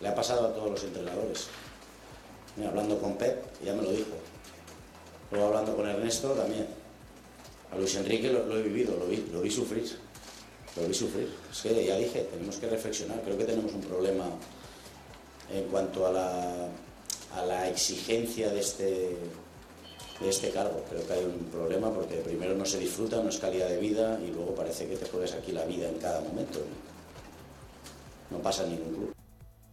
Le 0.00 0.08
ha 0.08 0.14
pasado 0.14 0.48
a 0.48 0.52
todos 0.52 0.70
los 0.70 0.84
entrenadores. 0.84 1.48
Mira, 2.56 2.70
hablando 2.70 2.98
con 2.98 3.16
Pep, 3.16 3.44
ya 3.64 3.74
me 3.74 3.82
lo 3.82 3.90
dijo. 3.90 4.14
Luego 5.30 5.48
hablando 5.48 5.76
con 5.76 5.88
Ernesto 5.88 6.30
también. 6.30 6.66
A 7.72 7.76
Luis 7.76 7.94
Enrique 7.96 8.30
lo, 8.30 8.56
he 8.56 8.62
vivido, 8.62 8.96
lo 8.96 9.06
vi, 9.06 9.26
lo 9.32 9.40
vi 9.40 9.50
sufrir. 9.50 9.84
Lo 10.76 10.86
vi 10.86 10.94
sufrir. 10.94 11.28
Es 11.50 11.62
que 11.62 11.84
ya 11.84 11.96
dije, 11.96 12.28
tenemos 12.30 12.56
que 12.56 12.68
reflexionar. 12.68 13.20
Creo 13.22 13.36
que 13.36 13.44
tenemos 13.44 13.72
un 13.72 13.80
problema 13.80 14.26
en 15.52 15.64
cuanto 15.64 16.06
a 16.06 16.12
la, 16.12 16.68
a 17.34 17.44
la 17.44 17.68
exigencia 17.68 18.50
de 18.50 18.60
este, 18.60 19.16
de 20.20 20.28
este 20.28 20.50
cargo. 20.50 20.84
Creo 20.88 21.06
que 21.06 21.12
hay 21.12 21.24
un 21.24 21.46
problema 21.50 21.92
porque 21.92 22.16
primero 22.16 22.54
no 22.54 22.64
se 22.64 22.78
disfruta, 22.78 23.22
no 23.22 23.28
es 23.28 23.38
calidad 23.38 23.68
de 23.68 23.78
vida 23.78 24.20
y 24.24 24.30
luego 24.30 24.54
parece 24.54 24.86
que 24.86 24.96
te 24.96 25.06
juegas 25.06 25.32
aquí 25.32 25.52
la 25.52 25.64
vida 25.64 25.88
en 25.88 25.98
cada 25.98 26.20
momento. 26.20 26.60
No 28.30 28.38
pasa 28.38 28.64
en 28.64 28.70
ningún 28.70 28.94
club. 28.94 29.13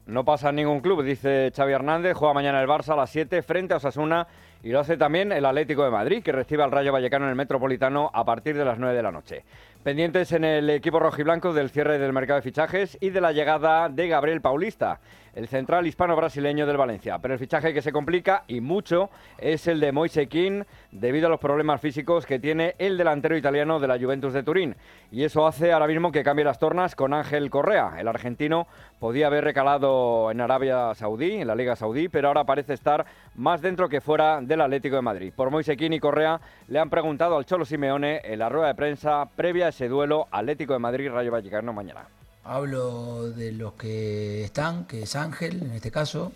No 0.07 0.25
pasa 0.25 0.49
en 0.49 0.55
ningún 0.55 0.81
club, 0.81 1.03
dice 1.03 1.51
Xavi 1.55 1.73
Hernández. 1.73 2.15
Juega 2.15 2.33
mañana 2.33 2.61
el 2.61 2.67
Barça 2.67 2.93
a 2.93 2.95
las 2.95 3.11
7 3.11 3.43
frente 3.43 3.73
a 3.73 3.77
Osasuna 3.77 4.27
y 4.63 4.69
lo 4.69 4.79
hace 4.79 4.97
también 4.97 5.31
el 5.31 5.45
Atlético 5.45 5.83
de 5.83 5.91
Madrid, 5.91 6.23
que 6.23 6.31
recibe 6.31 6.63
al 6.63 6.71
Rayo 6.71 6.91
Vallecano 6.91 7.25
en 7.25 7.29
el 7.29 7.35
Metropolitano 7.35 8.09
a 8.13 8.25
partir 8.25 8.57
de 8.57 8.65
las 8.65 8.77
9 8.77 8.95
de 8.95 9.03
la 9.03 9.11
noche. 9.11 9.43
Pendientes 9.83 10.31
en 10.31 10.43
el 10.43 10.69
equipo 10.69 10.99
rojiblanco 10.99 11.53
del 11.53 11.69
cierre 11.69 11.99
del 11.99 12.13
mercado 12.13 12.37
de 12.37 12.43
fichajes 12.43 12.97
y 12.99 13.09
de 13.11 13.21
la 13.21 13.31
llegada 13.31 13.89
de 13.89 14.07
Gabriel 14.07 14.41
Paulista, 14.41 14.99
el 15.35 15.47
central 15.47 15.87
hispano-brasileño 15.87 16.65
del 16.65 16.77
Valencia. 16.77 17.19
Pero 17.19 17.33
el 17.33 17.39
fichaje 17.39 17.73
que 17.73 17.81
se 17.81 17.91
complica 17.91 18.43
y 18.47 18.61
mucho 18.61 19.09
es 19.37 19.67
el 19.67 19.79
de 19.79 19.91
Moise 19.91 20.27
Kean, 20.27 20.65
debido 20.91 21.27
a 21.27 21.29
los 21.29 21.39
problemas 21.39 21.81
físicos 21.81 22.25
que 22.25 22.39
tiene 22.39 22.75
el 22.77 22.97
delantero 22.97 23.37
italiano 23.37 23.79
de 23.79 23.87
la 23.87 23.99
Juventus 23.99 24.33
de 24.33 24.43
Turín. 24.43 24.75
Y 25.11 25.23
eso 25.23 25.47
hace 25.47 25.71
ahora 25.71 25.87
mismo 25.87 26.11
que 26.11 26.23
cambie 26.23 26.45
las 26.45 26.59
tornas 26.59 26.95
con 26.95 27.13
Ángel 27.13 27.49
Correa. 27.49 27.95
El 27.97 28.07
argentino 28.07 28.67
podía 28.99 29.27
haber 29.27 29.43
recalado 29.43 30.31
en 30.31 30.41
Arabia 30.41 30.93
Saudí, 30.95 31.33
en 31.33 31.47
la 31.47 31.55
Liga 31.55 31.75
Saudí, 31.75 32.09
pero 32.09 32.29
ahora 32.29 32.43
parece 32.43 32.73
estar 32.73 33.05
más 33.35 33.61
dentro 33.61 33.89
que 33.89 34.01
fuera 34.01 34.41
del 34.41 34.61
Atlético 34.61 34.95
de 34.95 35.01
Madrid. 35.01 35.33
Por 35.35 35.49
Moise 35.49 35.77
Kean 35.77 35.93
y 35.93 35.99
Correa 35.99 36.39
le 36.67 36.79
han 36.79 36.89
preguntado 36.89 37.37
al 37.37 37.45
Cholo 37.45 37.65
Simeone 37.65 38.21
en 38.23 38.39
la 38.39 38.49
rueda 38.49 38.67
de 38.67 38.75
prensa 38.75 39.27
previa 39.35 39.67
a 39.67 39.69
ese 39.69 39.87
duelo 39.87 40.27
Atlético 40.31 40.73
de 40.73 40.79
Madrid-Rayo 40.79 41.31
Vallecano 41.31 41.73
mañana. 41.73 42.20
Hablo 42.43 43.31
de 43.31 43.51
los 43.51 43.73
que 43.73 44.43
están, 44.43 44.85
que 44.85 45.03
es 45.03 45.15
Ángel 45.15 45.61
en 45.63 45.71
este 45.71 45.91
caso. 45.91 46.31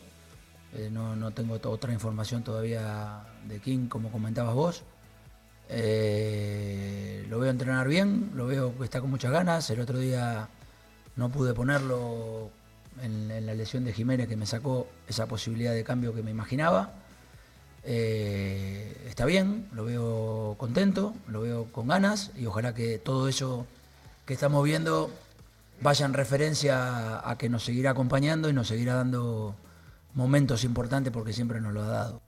Eh, 0.73 0.89
no, 0.91 1.15
no 1.15 1.31
tengo 1.31 1.59
otra 1.63 1.93
información 1.93 2.43
todavía 2.43 3.23
de 3.47 3.59
King, 3.59 3.87
como 3.87 4.11
comentabas 4.11 4.53
vos. 4.53 4.83
Eh, 5.69 7.25
lo 7.29 7.39
veo 7.39 7.49
entrenar 7.49 7.87
bien, 7.87 8.31
lo 8.35 8.45
veo 8.45 8.77
que 8.77 8.83
está 8.83 9.01
con 9.01 9.09
muchas 9.09 9.31
ganas. 9.31 9.69
El 9.69 9.79
otro 9.79 9.97
día 9.97 10.47
no 11.15 11.29
pude 11.29 11.53
ponerlo 11.53 12.51
en, 13.01 13.31
en 13.31 13.45
la 13.45 13.53
lesión 13.55 13.83
de 13.83 13.93
Jiménez 13.93 14.27
que 14.27 14.37
me 14.37 14.45
sacó 14.45 14.87
esa 15.07 15.25
posibilidad 15.27 15.73
de 15.73 15.83
cambio 15.83 16.13
que 16.13 16.21
me 16.21 16.31
imaginaba. 16.31 16.93
Eh, 17.87 19.05
está 19.07 19.25
bien, 19.25 19.67
lo 19.71 19.85
veo 19.85 20.55
contento, 20.57 21.13
lo 21.27 21.41
veo 21.41 21.65
con 21.71 21.87
ganas 21.87 22.31
y 22.35 22.47
ojalá 22.47 22.73
que 22.73 22.97
todo 22.97 23.27
eso 23.27 23.67
que 24.25 24.33
estamos 24.33 24.63
viendo 24.63 25.11
vaya 25.81 26.05
en 26.05 26.13
referencia 26.13 27.27
a 27.29 27.37
que 27.37 27.49
nos 27.49 27.63
seguirá 27.63 27.91
acompañando 27.91 28.49
y 28.49 28.53
nos 28.53 28.67
seguirá 28.67 28.95
dando 28.95 29.55
momentos 30.13 30.63
importantes 30.63 31.11
porque 31.11 31.33
siempre 31.33 31.61
nos 31.61 31.73
lo 31.73 31.83
ha 31.83 31.87
dado. 31.87 32.21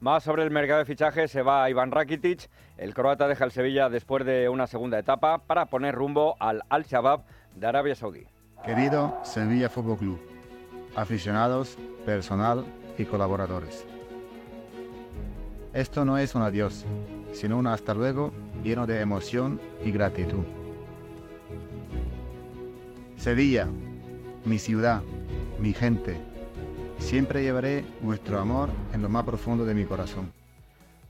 Más 0.00 0.22
sobre 0.22 0.44
el 0.44 0.50
mercado 0.50 0.78
de 0.78 0.84
fichajes 0.84 1.30
se 1.30 1.42
va 1.42 1.68
Iván 1.68 1.90
Rakitic. 1.90 2.48
El 2.76 2.94
croata 2.94 3.26
deja 3.26 3.44
el 3.44 3.50
Sevilla 3.50 3.88
después 3.88 4.24
de 4.24 4.48
una 4.48 4.68
segunda 4.68 4.98
etapa 4.98 5.38
para 5.38 5.66
poner 5.66 5.94
rumbo 5.94 6.36
al 6.38 6.62
Al-Shabaab 6.68 7.24
de 7.56 7.66
Arabia 7.66 7.96
Saudí. 7.96 8.24
Querido 8.64 9.18
Sevilla 9.24 9.68
Fútbol 9.68 9.98
Club, 9.98 10.20
aficionados, 10.94 11.76
personal 12.06 12.64
y 12.96 13.04
colaboradores. 13.04 13.84
Esto 15.72 16.04
no 16.04 16.16
es 16.16 16.34
un 16.34 16.42
adiós, 16.42 16.84
sino 17.32 17.58
un 17.58 17.66
hasta 17.66 17.92
luego 17.92 18.32
lleno 18.62 18.86
de 18.86 19.00
emoción 19.00 19.60
y 19.84 19.90
gratitud. 19.90 20.44
Sevilla, 23.18 23.66
mi 24.44 24.60
ciudad, 24.60 25.02
mi 25.58 25.72
gente, 25.72 26.16
siempre 26.98 27.42
llevaré 27.42 27.84
vuestro 28.00 28.38
amor 28.38 28.68
en 28.94 29.02
lo 29.02 29.08
más 29.08 29.24
profundo 29.24 29.64
de 29.64 29.74
mi 29.74 29.84
corazón. 29.84 30.32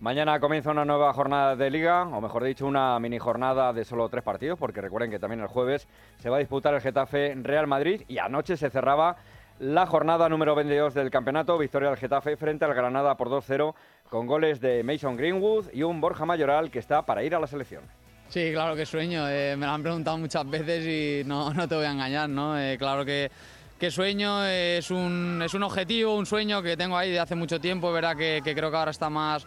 Mañana 0.00 0.40
comienza 0.40 0.70
una 0.70 0.86
nueva 0.86 1.12
jornada 1.12 1.54
de 1.54 1.68
liga, 1.70 2.04
o 2.04 2.20
mejor 2.22 2.44
dicho, 2.44 2.66
una 2.66 2.98
mini 2.98 3.18
jornada 3.18 3.74
de 3.74 3.84
solo 3.84 4.08
tres 4.08 4.24
partidos, 4.24 4.58
porque 4.58 4.80
recuerden 4.80 5.10
que 5.10 5.18
también 5.18 5.42
el 5.42 5.48
jueves 5.48 5.86
se 6.18 6.30
va 6.30 6.36
a 6.36 6.38
disputar 6.40 6.72
el 6.72 6.80
Getafe 6.80 7.34
Real 7.42 7.66
Madrid 7.66 8.00
y 8.08 8.16
anoche 8.16 8.56
se 8.56 8.70
cerraba 8.70 9.16
la 9.58 9.84
jornada 9.84 10.30
número 10.30 10.54
22 10.54 10.94
del 10.94 11.10
campeonato, 11.10 11.58
victoria 11.58 11.90
del 11.90 11.98
Getafe 11.98 12.38
frente 12.38 12.64
al 12.64 12.72
Granada 12.72 13.18
por 13.18 13.28
2-0 13.28 13.74
con 14.08 14.26
goles 14.26 14.62
de 14.62 14.82
Mason 14.82 15.14
Greenwood 15.18 15.66
y 15.74 15.82
un 15.82 16.00
Borja 16.00 16.24
Mayoral 16.24 16.70
que 16.70 16.78
está 16.78 17.02
para 17.02 17.22
ir 17.22 17.34
a 17.34 17.40
la 17.40 17.46
selección. 17.46 17.82
Sí, 18.28 18.50
claro 18.52 18.76
que 18.76 18.84
sueño. 18.84 19.28
eh, 19.28 19.56
me 19.56 19.66
lo 19.66 19.72
han 19.72 19.82
preguntado 19.82 20.18
muchas 20.18 20.48
veces 20.48 20.84
y 20.86 21.26
no, 21.26 21.52
no 21.54 21.66
te 21.66 21.74
voy 21.74 21.86
a 21.86 21.92
engañar, 21.92 22.28
¿no? 22.28 22.58
Eh, 22.60 22.76
claro 22.78 23.04
que, 23.04 23.30
que 23.78 23.90
sueño, 23.90 24.44
es, 24.44 24.90
un, 24.90 25.40
es 25.42 25.54
un 25.54 25.62
objetivo, 25.62 26.14
un 26.14 26.26
sueño 26.26 26.62
que 26.62 26.76
tengo 26.76 26.96
ahí 26.96 27.10
de 27.10 27.20
hace 27.20 27.34
mucho 27.34 27.58
tiempo, 27.58 27.90
verá 27.90 28.14
que, 28.14 28.42
creo 28.44 28.70
que 28.70 28.76
ahora 28.76 28.90
está 28.90 29.08
más, 29.08 29.46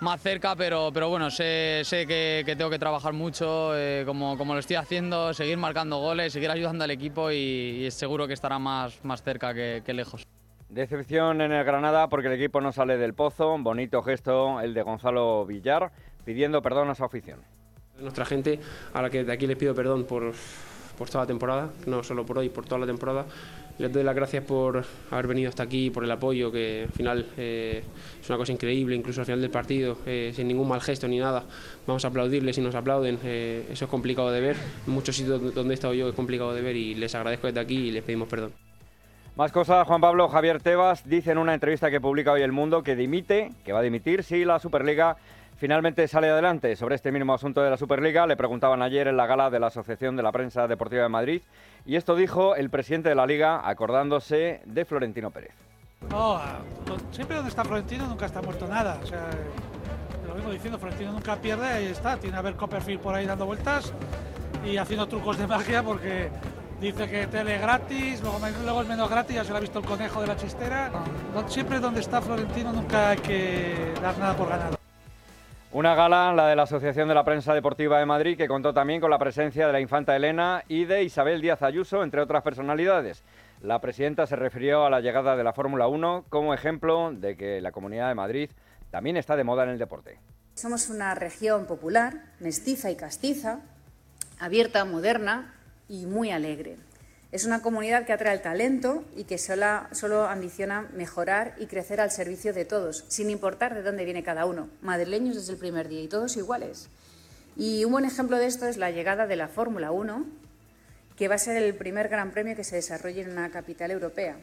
más 0.00 0.22
cerca, 0.22 0.54
pero, 0.54 0.90
pero 0.94 1.08
bueno, 1.08 1.30
sé, 1.30 1.82
sé 1.84 2.06
que, 2.06 2.44
que 2.46 2.54
tengo 2.54 2.70
que 2.70 2.78
trabajar 2.78 3.12
mucho, 3.12 3.76
eh, 3.76 4.04
como, 4.06 4.38
como 4.38 4.54
lo 4.54 4.60
estoy 4.60 4.76
haciendo, 4.76 5.34
seguir 5.34 5.56
marcando 5.56 5.98
goles, 5.98 6.32
seguir 6.32 6.50
ayudando 6.50 6.84
al 6.84 6.92
equipo 6.92 7.32
y, 7.32 7.86
y 7.86 7.90
seguro 7.90 8.28
que 8.28 8.34
estará 8.34 8.60
más, 8.60 9.04
más 9.04 9.22
cerca 9.22 9.52
que, 9.52 9.82
que 9.84 9.92
lejos. 9.92 10.24
Decepción 10.68 11.40
en 11.40 11.52
el 11.52 11.64
Granada 11.64 12.08
porque 12.08 12.28
el 12.28 12.34
equipo 12.34 12.60
no 12.60 12.72
sale 12.72 12.96
del 12.96 13.12
pozo. 13.12 13.58
Bonito 13.58 14.02
gesto 14.02 14.58
el 14.60 14.72
de 14.72 14.80
Gonzalo 14.82 15.44
Villar 15.44 15.90
pidiendo 16.24 16.62
perdón 16.62 16.88
a 16.88 16.94
su 16.94 17.04
afición. 17.04 17.40
Nuestra 18.02 18.24
gente, 18.24 18.58
a 18.92 19.00
la 19.00 19.10
que 19.10 19.24
de 19.24 19.32
aquí 19.32 19.46
les 19.46 19.56
pido 19.56 19.74
perdón 19.74 20.04
por, 20.04 20.32
por 20.98 21.08
toda 21.08 21.24
la 21.24 21.28
temporada, 21.28 21.70
no 21.86 22.02
solo 22.02 22.26
por 22.26 22.38
hoy, 22.38 22.48
por 22.48 22.66
toda 22.66 22.80
la 22.80 22.86
temporada. 22.86 23.24
Les 23.78 23.90
doy 23.90 24.04
las 24.04 24.14
gracias 24.14 24.44
por 24.44 24.84
haber 25.10 25.26
venido 25.26 25.48
hasta 25.48 25.62
aquí, 25.62 25.90
por 25.90 26.04
el 26.04 26.10
apoyo, 26.10 26.52
que 26.52 26.82
al 26.86 26.92
final 26.92 27.26
eh, 27.38 27.82
es 28.20 28.28
una 28.28 28.36
cosa 28.36 28.52
increíble, 28.52 28.94
incluso 28.94 29.20
al 29.22 29.26
final 29.26 29.40
del 29.40 29.50
partido, 29.50 29.96
eh, 30.04 30.30
sin 30.34 30.46
ningún 30.46 30.68
mal 30.68 30.80
gesto 30.80 31.08
ni 31.08 31.18
nada. 31.18 31.44
Vamos 31.86 32.04
a 32.04 32.08
aplaudirles 32.08 32.58
y 32.58 32.60
nos 32.60 32.74
aplauden. 32.74 33.18
eh, 33.24 33.66
eso 33.70 33.86
es 33.86 33.90
complicado 33.90 34.30
de 34.30 34.40
ver. 34.40 34.56
En 34.86 34.92
muchos 34.92 35.16
sitios 35.16 35.54
donde 35.54 35.72
he 35.72 35.74
estado 35.74 35.94
yo 35.94 36.08
es 36.08 36.14
complicado 36.14 36.52
de 36.54 36.60
ver 36.60 36.76
y 36.76 36.94
les 36.94 37.14
agradezco 37.14 37.46
desde 37.46 37.60
aquí 37.60 37.88
y 37.88 37.90
les 37.92 38.04
pedimos 38.04 38.28
perdón. 38.28 38.52
Más 39.34 39.50
cosas, 39.50 39.86
Juan 39.86 40.02
Pablo 40.02 40.28
Javier 40.28 40.60
Tebas 40.60 41.08
dice 41.08 41.30
en 41.30 41.38
una 41.38 41.54
entrevista 41.54 41.90
que 41.90 42.02
publica 42.02 42.32
hoy 42.32 42.42
El 42.42 42.52
Mundo 42.52 42.82
que 42.82 42.94
dimite, 42.94 43.52
que 43.64 43.72
va 43.72 43.78
a 43.78 43.82
dimitir 43.82 44.22
si 44.22 44.44
la 44.44 44.58
Superliga 44.58 45.16
finalmente 45.62 46.08
sale 46.08 46.28
adelante. 46.28 46.74
Sobre 46.74 46.96
este 46.96 47.12
mismo 47.12 47.34
asunto 47.34 47.62
de 47.62 47.70
la 47.70 47.76
Superliga 47.76 48.26
le 48.26 48.36
preguntaban 48.36 48.82
ayer 48.82 49.06
en 49.06 49.16
la 49.16 49.28
gala 49.28 49.48
de 49.48 49.60
la 49.60 49.68
Asociación 49.68 50.16
de 50.16 50.24
la 50.24 50.32
Prensa 50.32 50.66
Deportiva 50.66 51.04
de 51.04 51.08
Madrid 51.08 51.42
y 51.86 51.94
esto 51.94 52.16
dijo 52.16 52.56
el 52.56 52.68
presidente 52.68 53.10
de 53.10 53.14
la 53.14 53.26
Liga 53.26 53.60
acordándose 53.64 54.60
de 54.64 54.84
Florentino 54.84 55.30
Pérez. 55.30 55.54
No, 56.10 56.40
siempre 57.12 57.36
donde 57.36 57.50
está 57.50 57.62
Florentino 57.62 58.08
nunca 58.08 58.26
está 58.26 58.42
muerto 58.42 58.66
nada. 58.66 58.98
O 59.04 59.06
sea, 59.06 59.30
lo 60.26 60.34
mismo 60.34 60.50
diciendo, 60.50 60.80
Florentino 60.80 61.12
nunca 61.12 61.36
pierde, 61.36 61.64
ahí 61.68 61.86
está. 61.86 62.16
Tiene 62.16 62.36
a 62.38 62.42
ver 62.42 62.56
Copperfield 62.56 63.00
por 63.00 63.14
ahí 63.14 63.24
dando 63.24 63.46
vueltas 63.46 63.92
y 64.66 64.78
haciendo 64.78 65.06
trucos 65.06 65.38
de 65.38 65.46
magia 65.46 65.84
porque 65.84 66.28
dice 66.80 67.08
que 67.08 67.28
tele 67.28 67.58
gratis, 67.58 68.20
luego, 68.20 68.40
luego 68.64 68.82
es 68.82 68.88
menos 68.88 69.08
gratis, 69.08 69.36
ya 69.36 69.44
se 69.44 69.50
lo 69.52 69.58
ha 69.58 69.60
visto 69.60 69.78
el 69.78 69.84
conejo 69.84 70.22
de 70.22 70.26
la 70.26 70.36
chistera. 70.36 70.90
siempre 71.46 71.78
donde 71.78 72.00
está 72.00 72.20
Florentino 72.20 72.72
nunca 72.72 73.10
hay 73.10 73.18
que 73.18 73.94
dar 74.02 74.18
nada 74.18 74.36
por 74.36 74.48
ganado. 74.48 74.81
Una 75.74 75.94
gala, 75.94 76.34
la 76.34 76.48
de 76.48 76.56
la 76.56 76.64
Asociación 76.64 77.08
de 77.08 77.14
la 77.14 77.24
Prensa 77.24 77.54
Deportiva 77.54 77.98
de 77.98 78.04
Madrid, 78.04 78.36
que 78.36 78.46
contó 78.46 78.74
también 78.74 79.00
con 79.00 79.08
la 79.08 79.18
presencia 79.18 79.66
de 79.66 79.72
la 79.72 79.80
infanta 79.80 80.14
Elena 80.14 80.62
y 80.68 80.84
de 80.84 81.02
Isabel 81.02 81.40
Díaz 81.40 81.62
Ayuso, 81.62 82.02
entre 82.02 82.20
otras 82.20 82.42
personalidades. 82.42 83.22
La 83.62 83.80
presidenta 83.80 84.26
se 84.26 84.36
refirió 84.36 84.84
a 84.84 84.90
la 84.90 85.00
llegada 85.00 85.34
de 85.34 85.42
la 85.42 85.54
Fórmula 85.54 85.88
1 85.88 86.26
como 86.28 86.52
ejemplo 86.52 87.10
de 87.10 87.38
que 87.38 87.62
la 87.62 87.72
Comunidad 87.72 88.08
de 88.08 88.14
Madrid 88.14 88.50
también 88.90 89.16
está 89.16 89.34
de 89.34 89.44
moda 89.44 89.64
en 89.64 89.70
el 89.70 89.78
deporte. 89.78 90.18
Somos 90.56 90.90
una 90.90 91.14
región 91.14 91.64
popular, 91.64 92.20
mestiza 92.38 92.90
y 92.90 92.96
castiza, 92.96 93.60
abierta, 94.38 94.84
moderna 94.84 95.54
y 95.88 96.04
muy 96.04 96.32
alegre. 96.32 96.76
Es 97.32 97.46
una 97.46 97.62
comunidad 97.62 98.04
que 98.04 98.12
atrae 98.12 98.34
el 98.34 98.42
talento 98.42 99.04
y 99.16 99.24
que 99.24 99.38
solo 99.38 100.26
ambiciona 100.26 100.90
mejorar 100.92 101.54
y 101.58 101.64
crecer 101.64 101.98
al 101.98 102.10
servicio 102.10 102.52
de 102.52 102.66
todos, 102.66 103.06
sin 103.08 103.30
importar 103.30 103.74
de 103.74 103.82
dónde 103.82 104.04
viene 104.04 104.22
cada 104.22 104.44
uno. 104.44 104.68
Madrileños 104.82 105.36
desde 105.36 105.54
el 105.54 105.58
primer 105.58 105.88
día 105.88 106.02
y 106.02 106.08
todos 106.08 106.36
iguales. 106.36 106.90
Y 107.56 107.86
un 107.86 107.92
buen 107.92 108.04
ejemplo 108.04 108.36
de 108.36 108.44
esto 108.44 108.66
es 108.66 108.76
la 108.76 108.90
llegada 108.90 109.26
de 109.26 109.36
la 109.36 109.48
Fórmula 109.48 109.92
1, 109.92 110.26
que 111.16 111.28
va 111.28 111.36
a 111.36 111.38
ser 111.38 111.56
el 111.56 111.74
primer 111.74 112.10
gran 112.10 112.32
premio 112.32 112.54
que 112.54 112.64
se 112.64 112.76
desarrolle 112.76 113.22
en 113.22 113.30
una 113.30 113.50
capital 113.50 113.90
europea. 113.90 114.36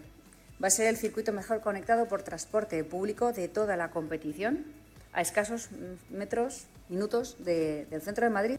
Va 0.62 0.68
a 0.68 0.72
ser 0.72 0.88
el 0.88 0.98
circuito 0.98 1.32
mejor 1.32 1.62
conectado 1.62 2.08
por 2.08 2.24
transporte 2.24 2.84
público 2.84 3.34
de 3.34 3.48
toda 3.50 3.78
la 3.78 3.92
competición, 3.92 4.66
a 5.14 5.22
escasos 5.22 5.70
metros, 6.10 6.66
minutos 6.90 7.38
del 7.46 8.02
centro 8.02 8.26
de 8.26 8.32
Madrid. 8.32 8.58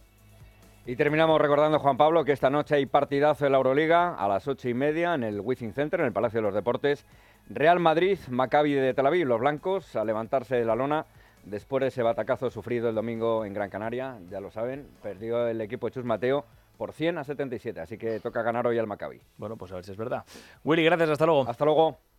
Y 0.86 0.96
terminamos 0.96 1.38
recordando, 1.40 1.78
Juan 1.78 1.98
Pablo, 1.98 2.24
que 2.24 2.32
esta 2.32 2.48
noche 2.48 2.74
hay 2.74 2.86
partidazo 2.86 3.44
de 3.44 3.50
la 3.50 3.58
Euroliga 3.58 4.14
a 4.14 4.26
las 4.26 4.48
ocho 4.48 4.66
y 4.68 4.74
media 4.74 5.14
en 5.14 5.24
el 5.24 5.40
Wizzing 5.40 5.74
Center, 5.74 6.00
en 6.00 6.06
el 6.06 6.12
Palacio 6.12 6.38
de 6.38 6.42
los 6.42 6.54
Deportes. 6.54 7.04
Real 7.50 7.78
Madrid, 7.78 8.18
Maccabi 8.30 8.72
de 8.72 8.94
Tel 8.94 9.06
Aviv, 9.06 9.26
los 9.26 9.40
blancos, 9.40 9.94
a 9.94 10.04
levantarse 10.04 10.56
de 10.56 10.64
la 10.64 10.74
lona 10.74 11.04
después 11.44 11.82
de 11.82 11.88
ese 11.88 12.02
batacazo 12.02 12.50
sufrido 12.50 12.88
el 12.88 12.94
domingo 12.94 13.44
en 13.44 13.52
Gran 13.52 13.68
Canaria. 13.68 14.18
Ya 14.30 14.40
lo 14.40 14.50
saben, 14.50 14.88
perdió 15.02 15.46
el 15.46 15.60
equipo 15.60 15.86
de 15.86 15.92
Chus 15.92 16.04
Mateo 16.04 16.46
por 16.78 16.94
100 16.94 17.18
a 17.18 17.24
77, 17.24 17.78
así 17.78 17.98
que 17.98 18.18
toca 18.20 18.42
ganar 18.42 18.66
hoy 18.66 18.78
al 18.78 18.86
Maccabi. 18.86 19.20
Bueno, 19.36 19.58
pues 19.58 19.70
a 19.72 19.74
ver 19.74 19.84
si 19.84 19.90
es 19.90 19.98
verdad. 19.98 20.24
Willy, 20.64 20.82
gracias, 20.82 21.10
hasta 21.10 21.26
luego. 21.26 21.46
Hasta 21.46 21.64
luego. 21.66 21.98